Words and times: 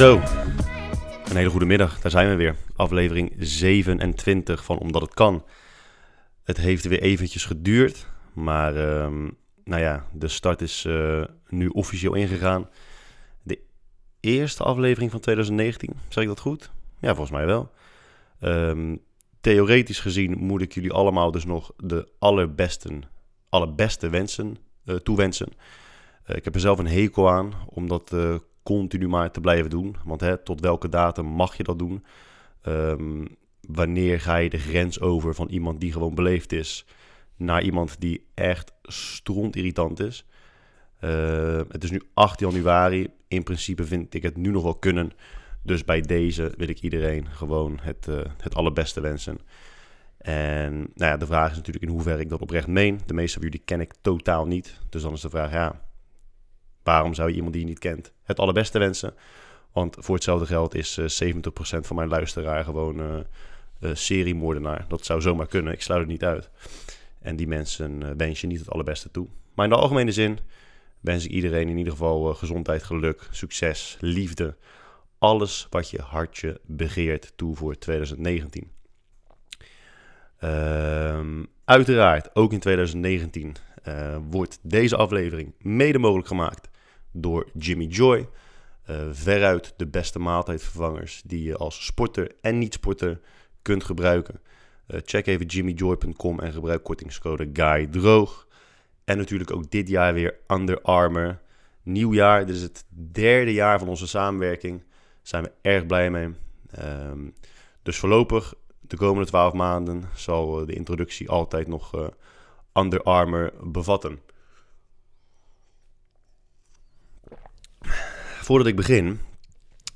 Zo, 0.00 0.20
een 1.24 1.36
hele 1.36 1.50
goede 1.50 1.66
middag. 1.66 2.00
Daar 2.00 2.10
zijn 2.10 2.28
we 2.28 2.34
weer. 2.34 2.56
Aflevering 2.76 3.32
27 3.38 4.64
van 4.64 4.78
Omdat 4.78 5.02
het 5.02 5.14
kan. 5.14 5.44
Het 6.44 6.56
heeft 6.56 6.84
weer 6.84 7.00
eventjes 7.00 7.44
geduurd, 7.44 8.06
maar 8.32 8.76
ehm, 8.76 9.28
nou 9.64 9.82
ja, 9.82 10.06
de 10.12 10.28
start 10.28 10.60
is 10.60 10.84
eh, 10.84 11.24
nu 11.48 11.68
officieel 11.68 12.14
ingegaan. 12.14 12.68
De 13.42 13.58
eerste 14.20 14.62
aflevering 14.62 15.10
van 15.10 15.20
2019, 15.20 15.92
zeg 16.08 16.22
ik 16.22 16.28
dat 16.28 16.40
goed? 16.40 16.70
Ja, 17.00 17.08
volgens 17.08 17.36
mij 17.36 17.46
wel. 17.46 17.70
Ehm, 18.40 18.96
theoretisch 19.40 20.00
gezien 20.00 20.38
moet 20.38 20.62
ik 20.62 20.72
jullie 20.72 20.92
allemaal 20.92 21.30
dus 21.30 21.44
nog 21.44 21.72
de 21.76 22.08
allerbeste, 22.18 22.98
allerbeste 23.48 24.08
wensen 24.08 24.56
uh, 24.84 24.96
toewensen. 24.96 25.48
Uh, 26.26 26.36
ik 26.36 26.44
heb 26.44 26.54
er 26.54 26.60
zelf 26.60 26.78
een 26.78 26.86
hekel 26.88 27.30
aan, 27.30 27.52
omdat 27.68 28.12
continu 28.70 29.08
maar 29.08 29.30
te 29.30 29.40
blijven 29.40 29.70
doen. 29.70 29.96
Want 30.04 30.20
hè, 30.20 30.38
tot 30.38 30.60
welke 30.60 30.88
datum 30.88 31.26
mag 31.26 31.56
je 31.56 31.62
dat 31.62 31.78
doen? 31.78 32.04
Um, 32.66 33.26
wanneer 33.60 34.20
ga 34.20 34.36
je 34.36 34.50
de 34.50 34.58
grens 34.58 35.00
over 35.00 35.34
van 35.34 35.48
iemand 35.48 35.80
die 35.80 35.92
gewoon 35.92 36.14
beleefd 36.14 36.52
is... 36.52 36.86
naar 37.36 37.62
iemand 37.62 38.00
die 38.00 38.26
echt 38.34 38.72
strontirritant 38.82 40.00
is? 40.00 40.24
Uh, 41.00 41.60
het 41.68 41.84
is 41.84 41.90
nu 41.90 42.02
8 42.14 42.40
januari. 42.40 43.08
In 43.28 43.42
principe 43.42 43.84
vind 43.84 44.14
ik 44.14 44.22
het 44.22 44.36
nu 44.36 44.50
nog 44.50 44.62
wel 44.62 44.74
kunnen. 44.74 45.12
Dus 45.62 45.84
bij 45.84 46.00
deze 46.00 46.52
wil 46.56 46.68
ik 46.68 46.80
iedereen 46.80 47.26
gewoon 47.26 47.78
het, 47.82 48.06
uh, 48.08 48.20
het 48.38 48.54
allerbeste 48.54 49.00
wensen. 49.00 49.38
En 50.18 50.72
nou 50.72 51.10
ja, 51.10 51.16
de 51.16 51.26
vraag 51.26 51.50
is 51.50 51.56
natuurlijk 51.56 51.84
in 51.84 51.90
hoeverre 51.90 52.20
ik 52.20 52.28
dat 52.28 52.40
oprecht 52.40 52.66
meen. 52.66 53.00
De 53.06 53.14
meeste 53.14 53.38
van 53.38 53.48
jullie 53.48 53.64
ken 53.64 53.80
ik 53.80 53.94
totaal 54.00 54.46
niet. 54.46 54.80
Dus 54.88 55.02
dan 55.02 55.12
is 55.12 55.20
de 55.20 55.30
vraag, 55.30 55.52
ja, 55.52 55.80
waarom 56.82 57.14
zou 57.14 57.28
je 57.28 57.34
iemand 57.34 57.52
die 57.52 57.62
je 57.62 57.68
niet 57.68 57.78
kent 57.78 58.12
het 58.22 58.38
allerbeste 58.38 58.78
wensen? 58.78 59.14
Want 59.72 59.96
voor 59.98 60.14
hetzelfde 60.14 60.46
geld 60.46 60.74
is 60.74 60.98
uh, 60.98 61.34
70% 61.34 61.40
van 61.80 61.96
mijn 61.96 62.08
luisteraar 62.08 62.64
gewoon 62.64 63.00
uh, 63.00 63.16
uh, 63.80 63.90
seriemoordenaar. 63.94 64.84
Dat 64.88 65.04
zou 65.04 65.20
zomaar 65.20 65.46
kunnen, 65.46 65.72
ik 65.72 65.82
sluit 65.82 66.00
het 66.00 66.10
niet 66.10 66.24
uit. 66.24 66.50
En 67.20 67.36
die 67.36 67.46
mensen 67.46 68.16
wens 68.16 68.40
je 68.40 68.46
niet 68.46 68.58
het 68.58 68.70
allerbeste 68.70 69.10
toe. 69.10 69.26
Maar 69.54 69.64
in 69.64 69.70
de 69.70 69.78
algemene 69.78 70.12
zin 70.12 70.38
wens 71.00 71.24
ik 71.24 71.30
iedereen 71.30 71.68
in 71.68 71.76
ieder 71.78 71.92
geval 71.92 72.34
gezondheid, 72.34 72.82
geluk, 72.82 73.28
succes, 73.30 73.96
liefde. 74.00 74.56
Alles 75.18 75.66
wat 75.70 75.90
je 75.90 76.02
hartje 76.02 76.60
begeert 76.66 77.32
toe 77.36 77.56
voor 77.56 77.78
2019. 77.78 78.70
Uh, 80.44 81.20
uiteraard, 81.64 82.34
ook 82.34 82.52
in 82.52 82.60
2019 82.60 83.56
uh, 83.88 84.16
wordt 84.30 84.58
deze 84.62 84.96
aflevering 84.96 85.54
mede 85.58 85.98
mogelijk 85.98 86.28
gemaakt 86.28 86.68
door 87.12 87.50
Jimmy 87.58 87.84
Joy. 87.84 88.28
Uh, 88.90 88.96
veruit 89.10 89.74
de 89.76 89.86
beste 89.86 90.18
maaltijdvervangers 90.18 91.22
die 91.26 91.42
je 91.42 91.56
als 91.56 91.86
sporter 91.86 92.32
en 92.40 92.58
niet-sporter 92.58 93.20
kunt 93.62 93.84
gebruiken. 93.84 94.40
Uh, 94.86 95.00
check 95.04 95.26
even 95.26 95.46
jimmyjoy.com 95.46 96.40
en 96.40 96.52
gebruik 96.52 96.82
kortingscode 96.82 97.50
GUYDROOG. 97.52 98.46
En 99.04 99.16
natuurlijk 99.16 99.52
ook 99.52 99.70
dit 99.70 99.88
jaar 99.88 100.14
weer 100.14 100.38
Under 100.48 100.80
Armour. 100.80 101.40
Nieuw 101.82 102.12
jaar, 102.12 102.46
dit 102.46 102.54
is 102.54 102.62
het 102.62 102.84
derde 103.12 103.52
jaar 103.52 103.78
van 103.78 103.88
onze 103.88 104.06
samenwerking. 104.06 104.78
Daar 104.78 104.88
zijn 105.22 105.42
we 105.42 105.52
erg 105.62 105.86
blij 105.86 106.10
mee. 106.10 106.34
Um, 106.78 107.34
dus 107.82 107.98
voorlopig, 107.98 108.54
de 108.80 108.96
komende 108.96 109.28
12 109.28 109.52
maanden, 109.52 110.02
zal 110.14 110.66
de 110.66 110.74
introductie 110.74 111.28
altijd 111.28 111.66
nog 111.66 112.10
Under 112.72 113.02
Armour 113.02 113.52
bevatten. 113.62 114.20
voordat 118.50 118.68
ik 118.68 118.76
begin, 118.76 119.20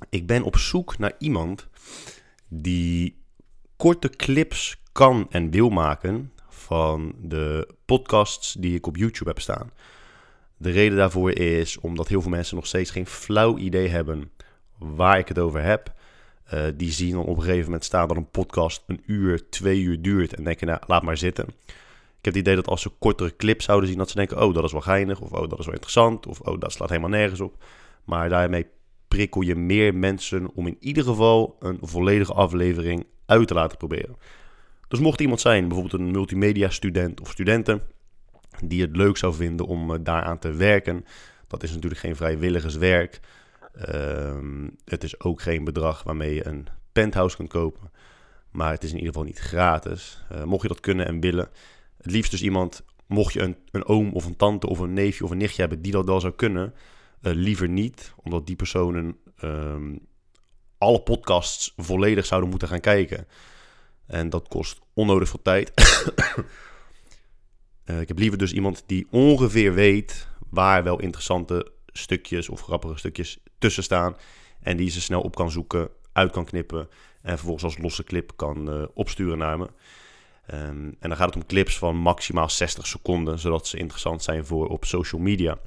ik 0.09 0.27
ben 0.27 0.43
op 0.43 0.57
zoek 0.57 0.97
naar 0.97 1.13
iemand 1.19 1.67
die 2.47 3.23
korte 3.75 4.09
clips 4.09 4.81
kan 4.91 5.27
en 5.29 5.51
wil 5.51 5.69
maken 5.69 6.31
van 6.49 7.15
de 7.21 7.67
podcasts 7.85 8.53
die 8.53 8.75
ik 8.75 8.87
op 8.87 8.97
YouTube 8.97 9.29
heb 9.29 9.39
staan. 9.39 9.71
De 10.57 10.69
reden 10.69 10.97
daarvoor 10.97 11.31
is 11.31 11.79
omdat 11.79 12.07
heel 12.07 12.21
veel 12.21 12.29
mensen 12.29 12.55
nog 12.55 12.65
steeds 12.65 12.91
geen 12.91 13.05
flauw 13.05 13.57
idee 13.57 13.87
hebben 13.87 14.31
waar 14.77 15.17
ik 15.17 15.27
het 15.27 15.39
over 15.39 15.61
heb. 15.61 15.93
Uh, 16.53 16.65
die 16.75 16.91
zien 16.91 17.11
dan 17.11 17.25
op 17.25 17.37
een 17.37 17.43
gegeven 17.43 17.65
moment 17.65 17.83
staan 17.83 18.07
dat 18.07 18.17
een 18.17 18.29
podcast 18.29 18.83
een 18.87 19.03
uur, 19.05 19.49
twee 19.49 19.81
uur 19.81 20.01
duurt 20.01 20.33
en 20.33 20.43
denken, 20.43 20.67
nou, 20.67 20.79
laat 20.87 21.03
maar 21.03 21.17
zitten. 21.17 21.47
Ik 22.25 22.33
heb 22.33 22.39
het 22.39 22.49
idee 22.51 22.63
dat 22.63 22.71
als 22.71 22.81
ze 22.81 22.89
kortere 22.99 23.35
clips 23.35 23.65
zouden 23.65 23.89
zien, 23.89 23.97
dat 23.97 24.09
ze 24.09 24.15
denken, 24.15 24.41
oh, 24.41 24.53
dat 24.53 24.63
is 24.63 24.71
wel 24.71 24.81
geinig, 24.81 25.21
of 25.21 25.31
oh, 25.31 25.49
dat 25.49 25.59
is 25.59 25.65
wel 25.65 25.73
interessant, 25.73 26.27
of 26.27 26.39
oh, 26.39 26.59
dat 26.59 26.71
slaat 26.71 26.89
helemaal 26.89 27.09
nergens 27.09 27.39
op. 27.39 27.63
Maar 28.03 28.29
daarmee 28.29 28.65
prikkel 29.07 29.41
je 29.41 29.55
meer 29.55 29.95
mensen 29.95 30.53
om 30.53 30.67
in 30.67 30.77
ieder 30.79 31.03
geval 31.03 31.55
een 31.59 31.77
volledige 31.81 32.33
aflevering 32.33 33.05
uit 33.25 33.47
te 33.47 33.53
laten 33.53 33.77
proberen. 33.77 34.15
Dus 34.87 34.99
mocht 34.99 35.21
iemand 35.21 35.41
zijn, 35.41 35.67
bijvoorbeeld 35.67 36.01
een 36.01 36.11
multimedia 36.11 36.69
student 36.69 37.21
of 37.21 37.31
studenten, 37.31 37.81
die 38.63 38.81
het 38.81 38.95
leuk 38.95 39.17
zou 39.17 39.33
vinden 39.33 39.65
om 39.65 39.91
uh, 39.91 39.97
daaraan 40.01 40.39
te 40.39 40.51
werken, 40.51 41.05
dat 41.47 41.63
is 41.63 41.73
natuurlijk 41.73 42.01
geen 42.01 42.15
vrijwilligerswerk. 42.15 43.19
Uh, 43.93 44.35
het 44.85 45.03
is 45.03 45.19
ook 45.19 45.41
geen 45.41 45.63
bedrag 45.63 46.03
waarmee 46.03 46.33
je 46.35 46.47
een 46.47 46.67
penthouse 46.91 47.35
kunt 47.35 47.49
kopen. 47.49 47.91
Maar 48.51 48.71
het 48.71 48.83
is 48.83 48.89
in 48.89 48.97
ieder 48.97 49.13
geval 49.13 49.27
niet 49.27 49.39
gratis. 49.39 50.23
Uh, 50.31 50.43
mocht 50.43 50.61
je 50.61 50.67
dat 50.67 50.79
kunnen 50.79 51.05
en 51.05 51.19
willen, 51.19 51.49
het 52.05 52.13
liefst 52.13 52.31
dus 52.31 52.41
iemand, 52.41 52.85
mocht 53.07 53.33
je 53.33 53.41
een, 53.41 53.57
een 53.71 53.85
oom 53.85 54.13
of 54.13 54.25
een 54.25 54.35
tante 54.35 54.67
of 54.67 54.79
een 54.79 54.93
neefje 54.93 55.23
of 55.23 55.31
een 55.31 55.37
nichtje 55.37 55.61
hebben 55.61 55.81
die 55.81 55.91
dat 55.91 56.05
wel 56.05 56.19
zou 56.19 56.33
kunnen, 56.33 56.73
uh, 57.21 57.33
liever 57.33 57.69
niet, 57.69 58.13
omdat 58.23 58.47
die 58.47 58.55
personen 58.55 59.17
um, 59.43 59.99
alle 60.77 61.01
podcasts 61.01 61.73
volledig 61.77 62.25
zouden 62.25 62.49
moeten 62.49 62.67
gaan 62.67 62.79
kijken. 62.79 63.27
En 64.07 64.29
dat 64.29 64.47
kost 64.47 64.79
onnodig 64.93 65.29
veel 65.29 65.41
tijd. 65.41 65.71
uh, 67.85 67.99
ik 68.01 68.07
heb 68.07 68.19
liever 68.19 68.37
dus 68.37 68.53
iemand 68.53 68.83
die 68.85 69.07
ongeveer 69.09 69.73
weet 69.73 70.27
waar 70.49 70.83
wel 70.83 70.99
interessante 70.99 71.71
stukjes 71.87 72.49
of 72.49 72.61
grappige 72.61 72.97
stukjes 72.97 73.37
tussen 73.57 73.83
staan. 73.83 74.15
En 74.59 74.77
die 74.77 74.89
ze 74.89 75.01
snel 75.01 75.21
op 75.21 75.35
kan 75.35 75.51
zoeken, 75.51 75.89
uit 76.11 76.31
kan 76.31 76.45
knippen. 76.45 76.89
En 77.21 77.35
vervolgens 77.37 77.63
als 77.63 77.77
losse 77.77 78.03
clip 78.03 78.31
kan 78.35 78.69
uh, 78.69 78.85
opsturen 78.93 79.37
naar 79.37 79.57
me. 79.57 79.69
Um, 80.53 80.95
en 80.99 81.09
dan 81.09 81.15
gaat 81.15 81.25
het 81.25 81.35
om 81.35 81.45
clips 81.45 81.77
van 81.77 81.95
maximaal 81.95 82.49
60 82.49 82.87
seconden, 82.87 83.39
zodat 83.39 83.67
ze 83.67 83.77
interessant 83.77 84.23
zijn 84.23 84.45
voor 84.45 84.67
op 84.67 84.85
social 84.85 85.21
media. 85.21 85.57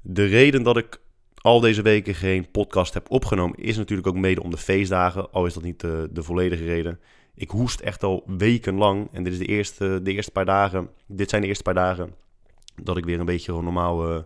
De 0.00 0.24
reden 0.24 0.62
dat 0.62 0.76
ik 0.76 1.00
al 1.34 1.60
deze 1.60 1.82
weken 1.82 2.14
geen 2.14 2.50
podcast 2.50 2.94
heb 2.94 3.10
opgenomen 3.10 3.58
is 3.58 3.76
natuurlijk 3.76 4.08
ook 4.08 4.16
mede 4.16 4.42
om 4.42 4.50
de 4.50 4.56
feestdagen. 4.56 5.32
Al 5.32 5.46
is 5.46 5.54
dat 5.54 5.62
niet 5.62 5.80
de, 5.80 6.08
de 6.12 6.22
volledige 6.22 6.64
reden. 6.64 7.00
Ik 7.34 7.50
hoest 7.50 7.80
echt 7.80 8.02
al 8.02 8.24
wekenlang. 8.26 9.08
En 9.12 9.24
dit 9.24 9.32
is 9.32 9.38
de 9.38 9.46
eerste, 9.46 10.00
de 10.02 10.12
eerste 10.12 10.30
paar 10.30 10.44
dagen. 10.44 10.88
Dit 11.06 11.30
zijn 11.30 11.42
de 11.42 11.48
eerste 11.48 11.62
paar 11.62 11.74
dagen 11.74 12.14
dat 12.82 12.96
ik 12.96 13.04
weer 13.04 13.20
een 13.20 13.26
beetje 13.26 13.62
normaal 13.62 14.10
uh, 14.10 14.22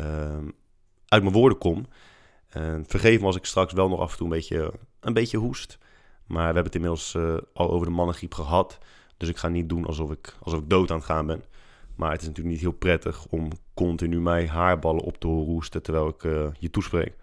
uh, 0.00 0.38
uit 1.08 1.22
mijn 1.22 1.34
woorden 1.34 1.58
kom. 1.58 1.86
Uh, 2.56 2.74
vergeef 2.86 3.20
me 3.20 3.26
als 3.26 3.36
ik 3.36 3.44
straks 3.44 3.72
wel 3.72 3.88
nog 3.88 4.00
af 4.00 4.10
en 4.10 4.16
toe 4.16 4.26
een 4.26 4.32
beetje, 4.32 4.72
een 5.00 5.12
beetje 5.12 5.38
hoest. 5.38 5.78
Maar 6.26 6.38
we 6.38 6.44
hebben 6.44 6.64
het 6.64 6.74
inmiddels 6.74 7.14
uh, 7.14 7.36
al 7.52 7.70
over 7.70 7.86
de 7.86 7.92
mannengriep 7.92 8.34
gehad. 8.34 8.78
Dus 9.16 9.28
ik 9.28 9.36
ga 9.36 9.48
niet 9.48 9.68
doen 9.68 9.86
alsof 9.86 10.10
ik, 10.10 10.36
alsof 10.42 10.60
ik 10.60 10.70
dood 10.70 10.90
aan 10.90 10.96
het 10.96 11.06
gaan 11.06 11.26
ben. 11.26 11.44
Maar 11.96 12.10
het 12.10 12.20
is 12.20 12.26
natuurlijk 12.26 12.54
niet 12.54 12.64
heel 12.64 12.78
prettig 12.78 13.26
om 13.26 13.50
continu 13.74 14.20
mij 14.20 14.48
haarballen 14.48 15.02
op 15.02 15.18
te 15.18 15.26
horen 15.26 15.46
roesten 15.46 15.82
terwijl 15.82 16.08
ik 16.08 16.22
uh, 16.22 16.46
je 16.58 16.70
toespreek. 16.70 17.14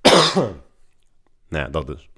nou 0.34 1.64
ja, 1.64 1.68
dat 1.68 1.86
dus. 1.86 2.08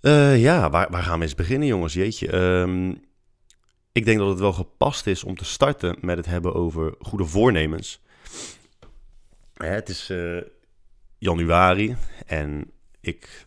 Uh, 0.00 0.42
ja, 0.42 0.70
waar, 0.70 0.90
waar, 0.90 1.02
gaan 1.02 1.18
we 1.18 1.24
eens 1.24 1.34
beginnen, 1.34 1.68
jongens? 1.68 1.94
Jeetje. 1.94 2.36
Um, 2.36 3.00
ik 3.92 4.04
denk 4.04 4.18
dat 4.18 4.28
het 4.28 4.38
wel 4.38 4.52
gepast 4.52 5.06
is 5.06 5.24
om 5.24 5.36
te 5.36 5.44
starten 5.44 5.96
met 6.00 6.16
het 6.16 6.26
hebben 6.26 6.54
over 6.54 6.94
goede 6.98 7.24
voornemens. 7.24 8.00
Het 9.54 9.88
is 9.88 10.12
januari 11.18 11.96
en 12.26 12.72
ik 13.02 13.44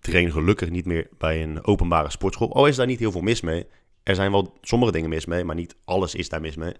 train 0.00 0.32
gelukkig 0.32 0.70
niet 0.70 0.86
meer 0.86 1.08
bij 1.18 1.42
een 1.42 1.64
openbare 1.64 2.10
sportschool. 2.10 2.54
Al 2.54 2.66
is 2.66 2.76
daar 2.76 2.86
niet 2.86 2.98
heel 2.98 3.12
veel 3.12 3.20
mis 3.20 3.40
mee. 3.40 3.66
Er 4.02 4.14
zijn 4.14 4.30
wel 4.30 4.58
sommige 4.60 4.92
dingen 4.92 5.08
mis 5.08 5.26
mee, 5.26 5.44
maar 5.44 5.54
niet 5.54 5.76
alles 5.84 6.14
is 6.14 6.28
daar 6.28 6.40
mis 6.40 6.56
mee. 6.56 6.74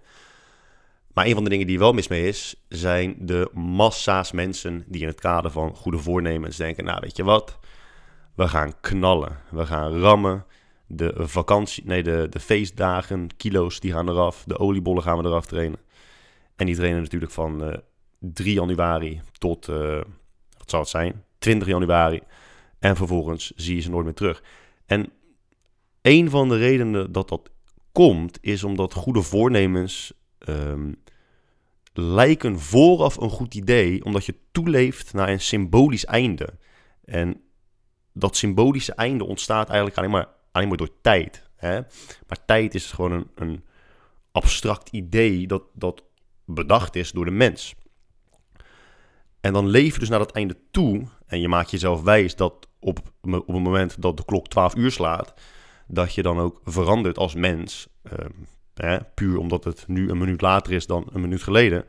Maar 1.13 1.25
een 1.25 1.33
van 1.33 1.43
de 1.43 1.49
dingen 1.49 1.67
die 1.67 1.79
wel 1.79 1.93
mis 1.93 2.07
mee 2.07 2.27
is, 2.27 2.65
zijn 2.69 3.15
de 3.19 3.49
massa's 3.53 4.31
mensen 4.31 4.83
die 4.87 5.01
in 5.01 5.07
het 5.07 5.19
kader 5.19 5.51
van 5.51 5.75
goede 5.75 5.97
voornemens 5.97 6.57
denken: 6.57 6.83
Nou, 6.83 6.99
weet 7.01 7.17
je 7.17 7.23
wat? 7.23 7.59
We 8.35 8.47
gaan 8.47 8.79
knallen, 8.81 9.39
we 9.49 9.65
gaan 9.65 9.99
rammen. 9.99 10.45
De 10.87 11.13
vakantie, 11.17 11.85
nee, 11.85 12.03
de, 12.03 12.27
de 12.29 12.39
feestdagen, 12.39 13.27
kilo's, 13.37 13.79
die 13.79 13.91
gaan 13.91 14.09
eraf. 14.09 14.43
De 14.45 14.59
oliebollen 14.59 15.03
gaan 15.03 15.17
we 15.17 15.27
eraf 15.27 15.45
trainen. 15.45 15.79
En 16.55 16.65
die 16.65 16.75
trainen 16.75 17.01
natuurlijk 17.01 17.31
van 17.31 17.67
uh, 17.67 17.73
3 18.19 18.53
januari 18.53 19.21
tot, 19.37 19.67
uh, 19.67 20.01
wat 20.57 20.69
zal 20.69 20.79
het 20.79 20.89
zijn, 20.89 21.23
20 21.39 21.67
januari. 21.67 22.21
En 22.79 22.95
vervolgens 22.95 23.51
zie 23.55 23.75
je 23.75 23.81
ze 23.81 23.89
nooit 23.89 24.05
meer 24.05 24.13
terug. 24.13 24.43
En 24.85 25.11
een 26.01 26.29
van 26.29 26.49
de 26.49 26.57
redenen 26.57 27.11
dat 27.11 27.29
dat 27.29 27.49
komt, 27.91 28.37
is 28.41 28.63
omdat 28.63 28.93
goede 28.93 29.21
voornemens 29.21 30.13
um, 30.49 30.95
lijken 31.93 32.59
vooraf 32.59 33.17
een 33.17 33.29
goed 33.29 33.55
idee, 33.55 34.05
omdat 34.05 34.25
je 34.25 34.35
toeleeft 34.51 35.13
naar 35.13 35.29
een 35.29 35.39
symbolisch 35.39 36.05
einde. 36.05 36.49
En 37.05 37.41
dat 38.13 38.35
symbolische 38.35 38.93
einde 38.93 39.25
ontstaat 39.25 39.67
eigenlijk 39.67 39.97
alleen 39.97 40.11
maar, 40.11 40.27
alleen 40.51 40.67
maar 40.67 40.77
door 40.77 41.01
tijd. 41.01 41.49
Hè? 41.55 41.73
Maar 42.27 42.45
tijd 42.45 42.75
is 42.75 42.91
gewoon 42.91 43.11
een, 43.11 43.27
een 43.35 43.63
abstract 44.31 44.89
idee 44.89 45.47
dat, 45.47 45.63
dat 45.73 46.03
bedacht 46.45 46.95
is 46.95 47.11
door 47.11 47.25
de 47.25 47.31
mens. 47.31 47.75
En 49.41 49.53
dan 49.53 49.67
leef 49.67 49.93
je 49.93 49.99
dus 49.99 50.09
naar 50.09 50.19
dat 50.19 50.31
einde 50.31 50.57
toe 50.71 51.07
en 51.27 51.39
je 51.39 51.47
maakt 51.47 51.71
jezelf 51.71 52.01
wijs 52.01 52.35
dat 52.35 52.67
op, 52.79 52.99
op 53.21 53.47
het 53.47 53.63
moment 53.63 54.01
dat 54.01 54.17
de 54.17 54.25
klok 54.25 54.47
12 54.47 54.75
uur 54.75 54.91
slaat, 54.91 55.33
dat 55.87 56.13
je 56.13 56.21
dan 56.21 56.39
ook 56.39 56.61
verandert 56.63 57.17
als 57.17 57.35
mens. 57.35 57.87
Ehm, 58.03 58.31
hè, 58.73 59.03
puur 59.03 59.37
omdat 59.37 59.63
het 59.63 59.87
nu 59.87 60.09
een 60.09 60.17
minuut 60.17 60.41
later 60.41 60.73
is 60.73 60.87
dan 60.87 61.07
een 61.13 61.21
minuut 61.21 61.43
geleden. 61.43 61.85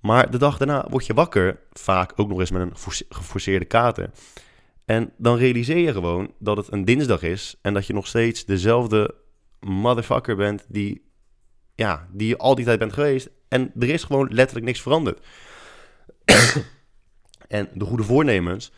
Maar 0.00 0.30
de 0.30 0.38
dag 0.38 0.58
daarna 0.58 0.86
word 0.88 1.06
je 1.06 1.14
wakker, 1.14 1.60
vaak 1.72 2.12
ook 2.16 2.28
nog 2.28 2.40
eens 2.40 2.50
met 2.50 2.62
een 2.62 2.94
geforceerde 3.08 3.64
kater. 3.64 4.10
En 4.84 5.12
dan 5.16 5.36
realiseer 5.36 5.78
je 5.78 5.92
gewoon 5.92 6.32
dat 6.38 6.56
het 6.56 6.72
een 6.72 6.84
dinsdag 6.84 7.22
is 7.22 7.56
en 7.62 7.74
dat 7.74 7.86
je 7.86 7.92
nog 7.92 8.06
steeds 8.06 8.44
dezelfde 8.44 9.14
motherfucker 9.60 10.36
bent 10.36 10.64
die, 10.68 11.10
ja, 11.74 12.08
die 12.12 12.28
je 12.28 12.38
al 12.38 12.54
die 12.54 12.64
tijd 12.64 12.78
bent 12.78 12.92
geweest. 12.92 13.30
En 13.48 13.72
er 13.78 13.88
is 13.88 14.04
gewoon 14.04 14.28
letterlijk 14.30 14.66
niks 14.66 14.82
veranderd. 14.82 15.26
en 17.58 17.68
de 17.74 17.84
goede 17.84 18.02
voornemens, 18.02 18.72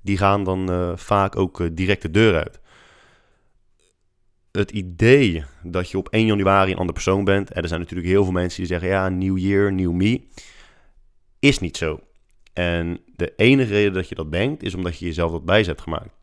die 0.00 0.16
gaan 0.16 0.44
dan 0.44 0.70
uh, 0.70 0.96
vaak 0.96 1.36
ook 1.36 1.60
uh, 1.60 1.68
direct 1.72 2.02
de 2.02 2.10
deur 2.10 2.34
uit. 2.34 2.60
Het 4.52 4.70
idee 4.70 5.44
dat 5.62 5.90
je 5.90 5.98
op 5.98 6.08
1 6.08 6.26
januari 6.26 6.72
een 6.72 6.78
ander 6.78 6.94
persoon 6.94 7.24
bent, 7.24 7.52
en 7.52 7.62
er 7.62 7.68
zijn 7.68 7.80
natuurlijk 7.80 8.08
heel 8.08 8.24
veel 8.24 8.32
mensen 8.32 8.58
die 8.58 8.66
zeggen, 8.66 8.88
ja, 8.88 9.08
new 9.08 9.38
year, 9.38 9.72
new 9.72 9.92
me, 9.92 10.20
is 11.38 11.58
niet 11.58 11.76
zo. 11.76 12.00
En 12.52 13.00
de 13.16 13.32
enige 13.36 13.72
reden 13.72 13.92
dat 13.92 14.08
je 14.08 14.14
dat 14.14 14.32
denkt, 14.32 14.62
is 14.62 14.74
omdat 14.74 14.98
je 14.98 15.04
jezelf 15.04 15.30
dat 15.30 15.42
wijs 15.44 15.66
hebt 15.66 15.80
gemaakt. 15.80 16.16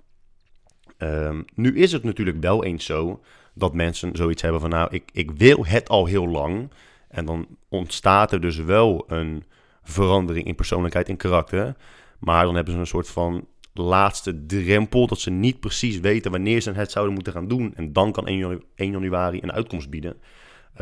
Um, 0.97 1.45
nu 1.53 1.77
is 1.77 1.91
het 1.91 2.03
natuurlijk 2.03 2.41
wel 2.41 2.63
eens 2.63 2.85
zo 2.85 3.21
dat 3.53 3.73
mensen 3.73 4.15
zoiets 4.15 4.41
hebben 4.41 4.61
van, 4.61 4.69
nou, 4.69 4.87
ik, 4.91 5.09
ik 5.13 5.31
wil 5.31 5.65
het 5.65 5.89
al 5.89 6.05
heel 6.05 6.27
lang. 6.27 6.71
En 7.07 7.25
dan 7.25 7.47
ontstaat 7.69 8.31
er 8.31 8.41
dus 8.41 8.57
wel 8.57 9.03
een 9.07 9.43
verandering 9.85 10.45
in 10.47 10.55
persoonlijkheid 10.55 11.09
en 11.09 11.17
karakter. 11.17 11.75
Maar 12.19 12.45
dan 12.45 12.55
hebben 12.55 12.73
ze 12.73 12.79
een 12.79 12.87
soort 12.87 13.09
van 13.09 13.47
laatste 13.73 14.45
drempel 14.45 15.07
dat 15.07 15.19
ze 15.19 15.29
niet 15.29 15.59
precies 15.59 15.99
weten 15.99 16.31
wanneer 16.31 16.61
ze 16.61 16.71
het 16.71 16.91
zouden 16.91 17.13
moeten 17.13 17.33
gaan 17.33 17.47
doen. 17.47 17.75
En 17.75 17.93
dan 17.93 18.11
kan 18.11 18.27
1 18.27 18.61
januari 18.75 19.39
een 19.41 19.51
uitkomst 19.51 19.89
bieden. 19.89 20.17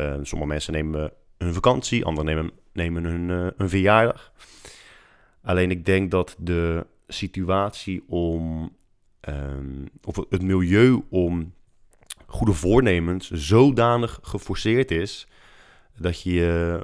Uh, 0.00 0.14
sommige 0.22 0.50
mensen 0.50 0.72
nemen 0.72 1.12
hun 1.38 1.54
vakantie, 1.54 2.04
anderen 2.04 2.34
nemen, 2.34 2.52
nemen 2.72 3.04
hun, 3.04 3.28
uh, 3.28 3.68
verjaardag. 3.68 4.32
Alleen 5.42 5.70
ik 5.70 5.84
denk 5.84 6.10
dat 6.10 6.36
de 6.38 6.86
situatie 7.08 8.04
om, 8.08 8.72
um, 9.28 9.88
of 10.04 10.16
het 10.28 10.42
milieu 10.42 11.02
om 11.10 11.52
goede 12.26 12.52
voornemens 12.52 13.30
zodanig 13.30 14.18
geforceerd 14.22 14.90
is 14.90 15.26
dat 15.96 16.22
je, 16.22 16.80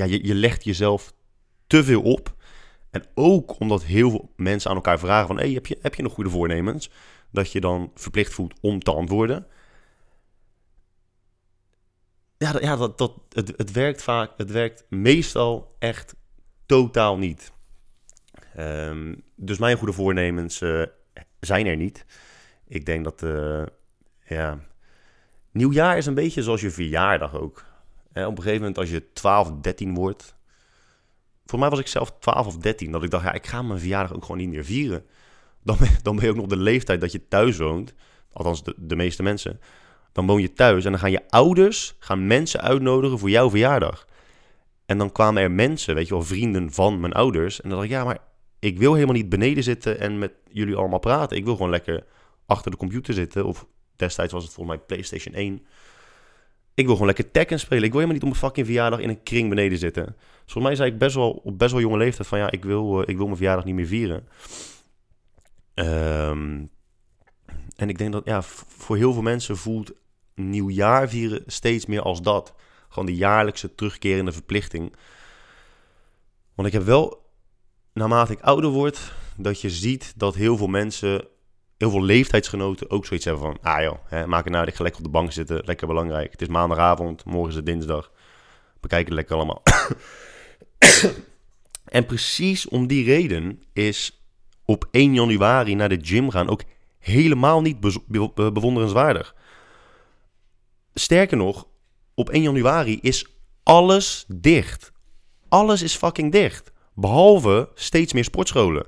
ja, 0.00 0.06
je, 0.06 0.26
je 0.26 0.34
legt 0.34 0.64
jezelf 0.64 1.12
te 1.66 1.84
veel 1.84 2.02
op. 2.02 2.34
En 2.90 3.04
ook 3.14 3.60
omdat 3.60 3.84
heel 3.84 4.10
veel 4.10 4.32
mensen 4.36 4.70
aan 4.70 4.76
elkaar 4.76 4.98
vragen 4.98 5.26
van... 5.26 5.38
Hey, 5.38 5.50
heb, 5.50 5.66
je, 5.66 5.78
heb 5.82 5.94
je 5.94 6.02
nog 6.02 6.12
goede 6.12 6.30
voornemens? 6.30 6.90
Dat 7.32 7.52
je 7.52 7.60
dan 7.60 7.90
verplicht 7.94 8.32
voelt 8.32 8.54
om 8.60 8.80
te 8.80 8.92
antwoorden. 8.92 9.46
Ja, 12.36 12.58
ja 12.60 12.76
dat, 12.76 12.98
dat, 12.98 13.12
het, 13.28 13.52
het 13.56 13.72
werkt 13.72 14.02
vaak... 14.02 14.32
Het 14.36 14.50
werkt 14.50 14.84
meestal 14.88 15.76
echt 15.78 16.14
totaal 16.66 17.18
niet. 17.18 17.52
Um, 18.58 19.22
dus 19.36 19.58
mijn 19.58 19.76
goede 19.76 19.92
voornemens 19.92 20.60
uh, 20.60 20.82
zijn 21.40 21.66
er 21.66 21.76
niet. 21.76 22.06
Ik 22.66 22.86
denk 22.86 23.04
dat... 23.04 23.22
Uh, 23.22 23.62
ja, 24.24 24.58
nieuwjaar 25.52 25.96
is 25.96 26.06
een 26.06 26.14
beetje 26.14 26.42
zoals 26.42 26.60
je 26.60 26.70
verjaardag 26.70 27.34
ook. 27.34 27.69
Op 28.10 28.16
een 28.16 28.36
gegeven 28.36 28.58
moment 28.58 28.78
als 28.78 28.90
je 28.90 29.12
12, 29.12 29.52
13 29.60 29.94
wordt 29.94 30.38
voor 31.50 31.58
mij 31.58 31.70
was 31.70 31.78
ik 31.78 31.86
zelf 31.86 32.12
12 32.18 32.46
of 32.46 32.56
13. 32.56 32.92
Dat 32.92 33.02
ik 33.02 33.10
dacht, 33.10 33.24
ja, 33.24 33.32
ik 33.32 33.46
ga 33.46 33.62
mijn 33.62 33.78
verjaardag 33.78 34.14
ook 34.14 34.22
gewoon 34.22 34.40
niet 34.40 34.48
meer 34.48 34.64
vieren. 34.64 35.04
Dan 35.62 35.76
ben, 35.78 35.88
dan 36.02 36.16
ben 36.16 36.24
je 36.24 36.30
ook 36.30 36.36
nog 36.36 36.46
de 36.46 36.56
leeftijd 36.56 37.00
dat 37.00 37.12
je 37.12 37.28
thuis 37.28 37.56
woont. 37.56 37.94
Althans, 38.32 38.64
de, 38.64 38.74
de 38.76 38.96
meeste 38.96 39.22
mensen. 39.22 39.60
Dan 40.12 40.26
woon 40.26 40.40
je 40.40 40.52
thuis 40.52 40.84
en 40.84 40.90
dan 40.90 41.00
gaan 41.00 41.10
je 41.10 41.28
ouders 41.28 41.94
gaan 41.98 42.26
mensen 42.26 42.60
uitnodigen 42.60 43.18
voor 43.18 43.30
jouw 43.30 43.50
verjaardag. 43.50 44.06
En 44.86 44.98
dan 44.98 45.12
kwamen 45.12 45.42
er 45.42 45.50
mensen, 45.50 45.94
weet 45.94 46.08
je 46.08 46.14
wel, 46.14 46.22
vrienden 46.22 46.72
van 46.72 47.00
mijn 47.00 47.12
ouders. 47.12 47.60
En 47.60 47.68
dan 47.68 47.78
dacht 47.78 47.90
ik, 47.90 47.96
ja, 47.96 48.04
maar 48.04 48.18
ik 48.58 48.78
wil 48.78 48.94
helemaal 48.94 49.14
niet 49.14 49.28
beneden 49.28 49.62
zitten 49.62 50.00
en 50.00 50.18
met 50.18 50.32
jullie 50.50 50.76
allemaal 50.76 50.98
praten. 50.98 51.36
Ik 51.36 51.44
wil 51.44 51.54
gewoon 51.56 51.70
lekker 51.70 52.04
achter 52.46 52.70
de 52.70 52.76
computer 52.76 53.14
zitten. 53.14 53.44
Of 53.44 53.66
destijds 53.96 54.32
was 54.32 54.44
het 54.44 54.52
volgens 54.52 54.76
mij 54.76 54.86
PlayStation 54.86 55.34
1. 55.34 55.66
Ik 56.80 56.86
wil 56.86 56.94
gewoon 56.94 57.14
lekker 57.14 57.30
Tekken 57.30 57.60
spelen. 57.60 57.84
Ik 57.84 57.92
wil 57.92 58.00
helemaal 58.00 58.14
niet 58.14 58.22
op 58.22 58.28
mijn 58.28 58.44
fucking 58.44 58.66
verjaardag 58.66 59.00
in 59.00 59.08
een 59.08 59.22
kring 59.22 59.48
beneden 59.48 59.78
zitten. 59.78 60.04
Dus 60.04 60.52
volgens 60.52 60.64
mij 60.64 60.74
zei 60.74 60.90
ik 60.90 60.98
best 60.98 61.14
wel 61.14 61.30
op 61.30 61.58
best 61.58 61.72
wel 61.72 61.80
jonge 61.80 61.96
leeftijd 61.96 62.28
van 62.28 62.38
ja, 62.38 62.50
ik 62.50 62.64
wil, 62.64 63.00
uh, 63.00 63.08
ik 63.08 63.16
wil 63.16 63.24
mijn 63.24 63.36
verjaardag 63.36 63.64
niet 63.64 63.74
meer 63.74 63.86
vieren. 63.86 64.28
Um, 65.74 66.70
en 67.76 67.88
ik 67.88 67.98
denk 67.98 68.12
dat 68.12 68.24
ja, 68.24 68.42
voor 68.42 68.96
heel 68.96 69.12
veel 69.12 69.22
mensen 69.22 69.56
voelt 69.56 69.92
nieuwjaar 70.34 71.08
vieren 71.08 71.42
steeds 71.46 71.86
meer 71.86 72.02
als 72.02 72.22
dat. 72.22 72.54
Gewoon 72.88 73.06
de 73.06 73.14
jaarlijkse 73.14 73.74
terugkerende 73.74 74.32
verplichting. 74.32 74.96
Want 76.54 76.68
ik 76.68 76.74
heb 76.74 76.84
wel, 76.84 77.30
naarmate 77.92 78.32
ik 78.32 78.40
ouder 78.40 78.70
word, 78.70 79.12
dat 79.36 79.60
je 79.60 79.70
ziet 79.70 80.12
dat 80.16 80.34
heel 80.34 80.56
veel 80.56 80.66
mensen 80.66 81.26
heel 81.80 81.90
veel 81.90 82.02
leeftijdsgenoten 82.02 82.90
ook 82.90 83.06
zoiets 83.06 83.24
hebben 83.24 83.42
van... 83.42 83.58
Ah 83.62 83.82
joh, 83.82 83.98
hè, 84.06 84.26
maak 84.26 84.44
het 84.44 84.52
nou, 84.52 84.66
ik 84.66 84.78
lekker 84.78 84.98
op 84.98 85.04
de 85.04 85.10
bank 85.10 85.32
zitten, 85.32 85.62
lekker 85.64 85.86
belangrijk. 85.86 86.32
Het 86.32 86.42
is 86.42 86.48
maandagavond, 86.48 87.24
morgen 87.24 87.48
is 87.48 87.56
het 87.56 87.66
dinsdag. 87.66 88.10
Bekijk 88.80 89.04
het 89.04 89.14
lekker 89.14 89.36
allemaal. 89.36 89.62
en 91.84 92.06
precies 92.06 92.68
om 92.68 92.86
die 92.86 93.04
reden 93.04 93.62
is 93.72 94.22
op 94.64 94.88
1 94.90 95.14
januari 95.14 95.74
naar 95.74 95.88
de 95.88 95.98
gym 96.02 96.30
gaan 96.30 96.48
ook 96.48 96.62
helemaal 96.98 97.60
niet 97.60 97.80
bewonderenswaardig. 98.34 99.34
Sterker 100.94 101.36
nog, 101.36 101.66
op 102.14 102.30
1 102.30 102.42
januari 102.42 102.98
is 103.02 103.26
alles 103.62 104.24
dicht. 104.28 104.92
Alles 105.48 105.82
is 105.82 105.96
fucking 105.96 106.32
dicht. 106.32 106.72
Behalve 106.94 107.68
steeds 107.74 108.12
meer 108.12 108.24
sportscholen. 108.24 108.86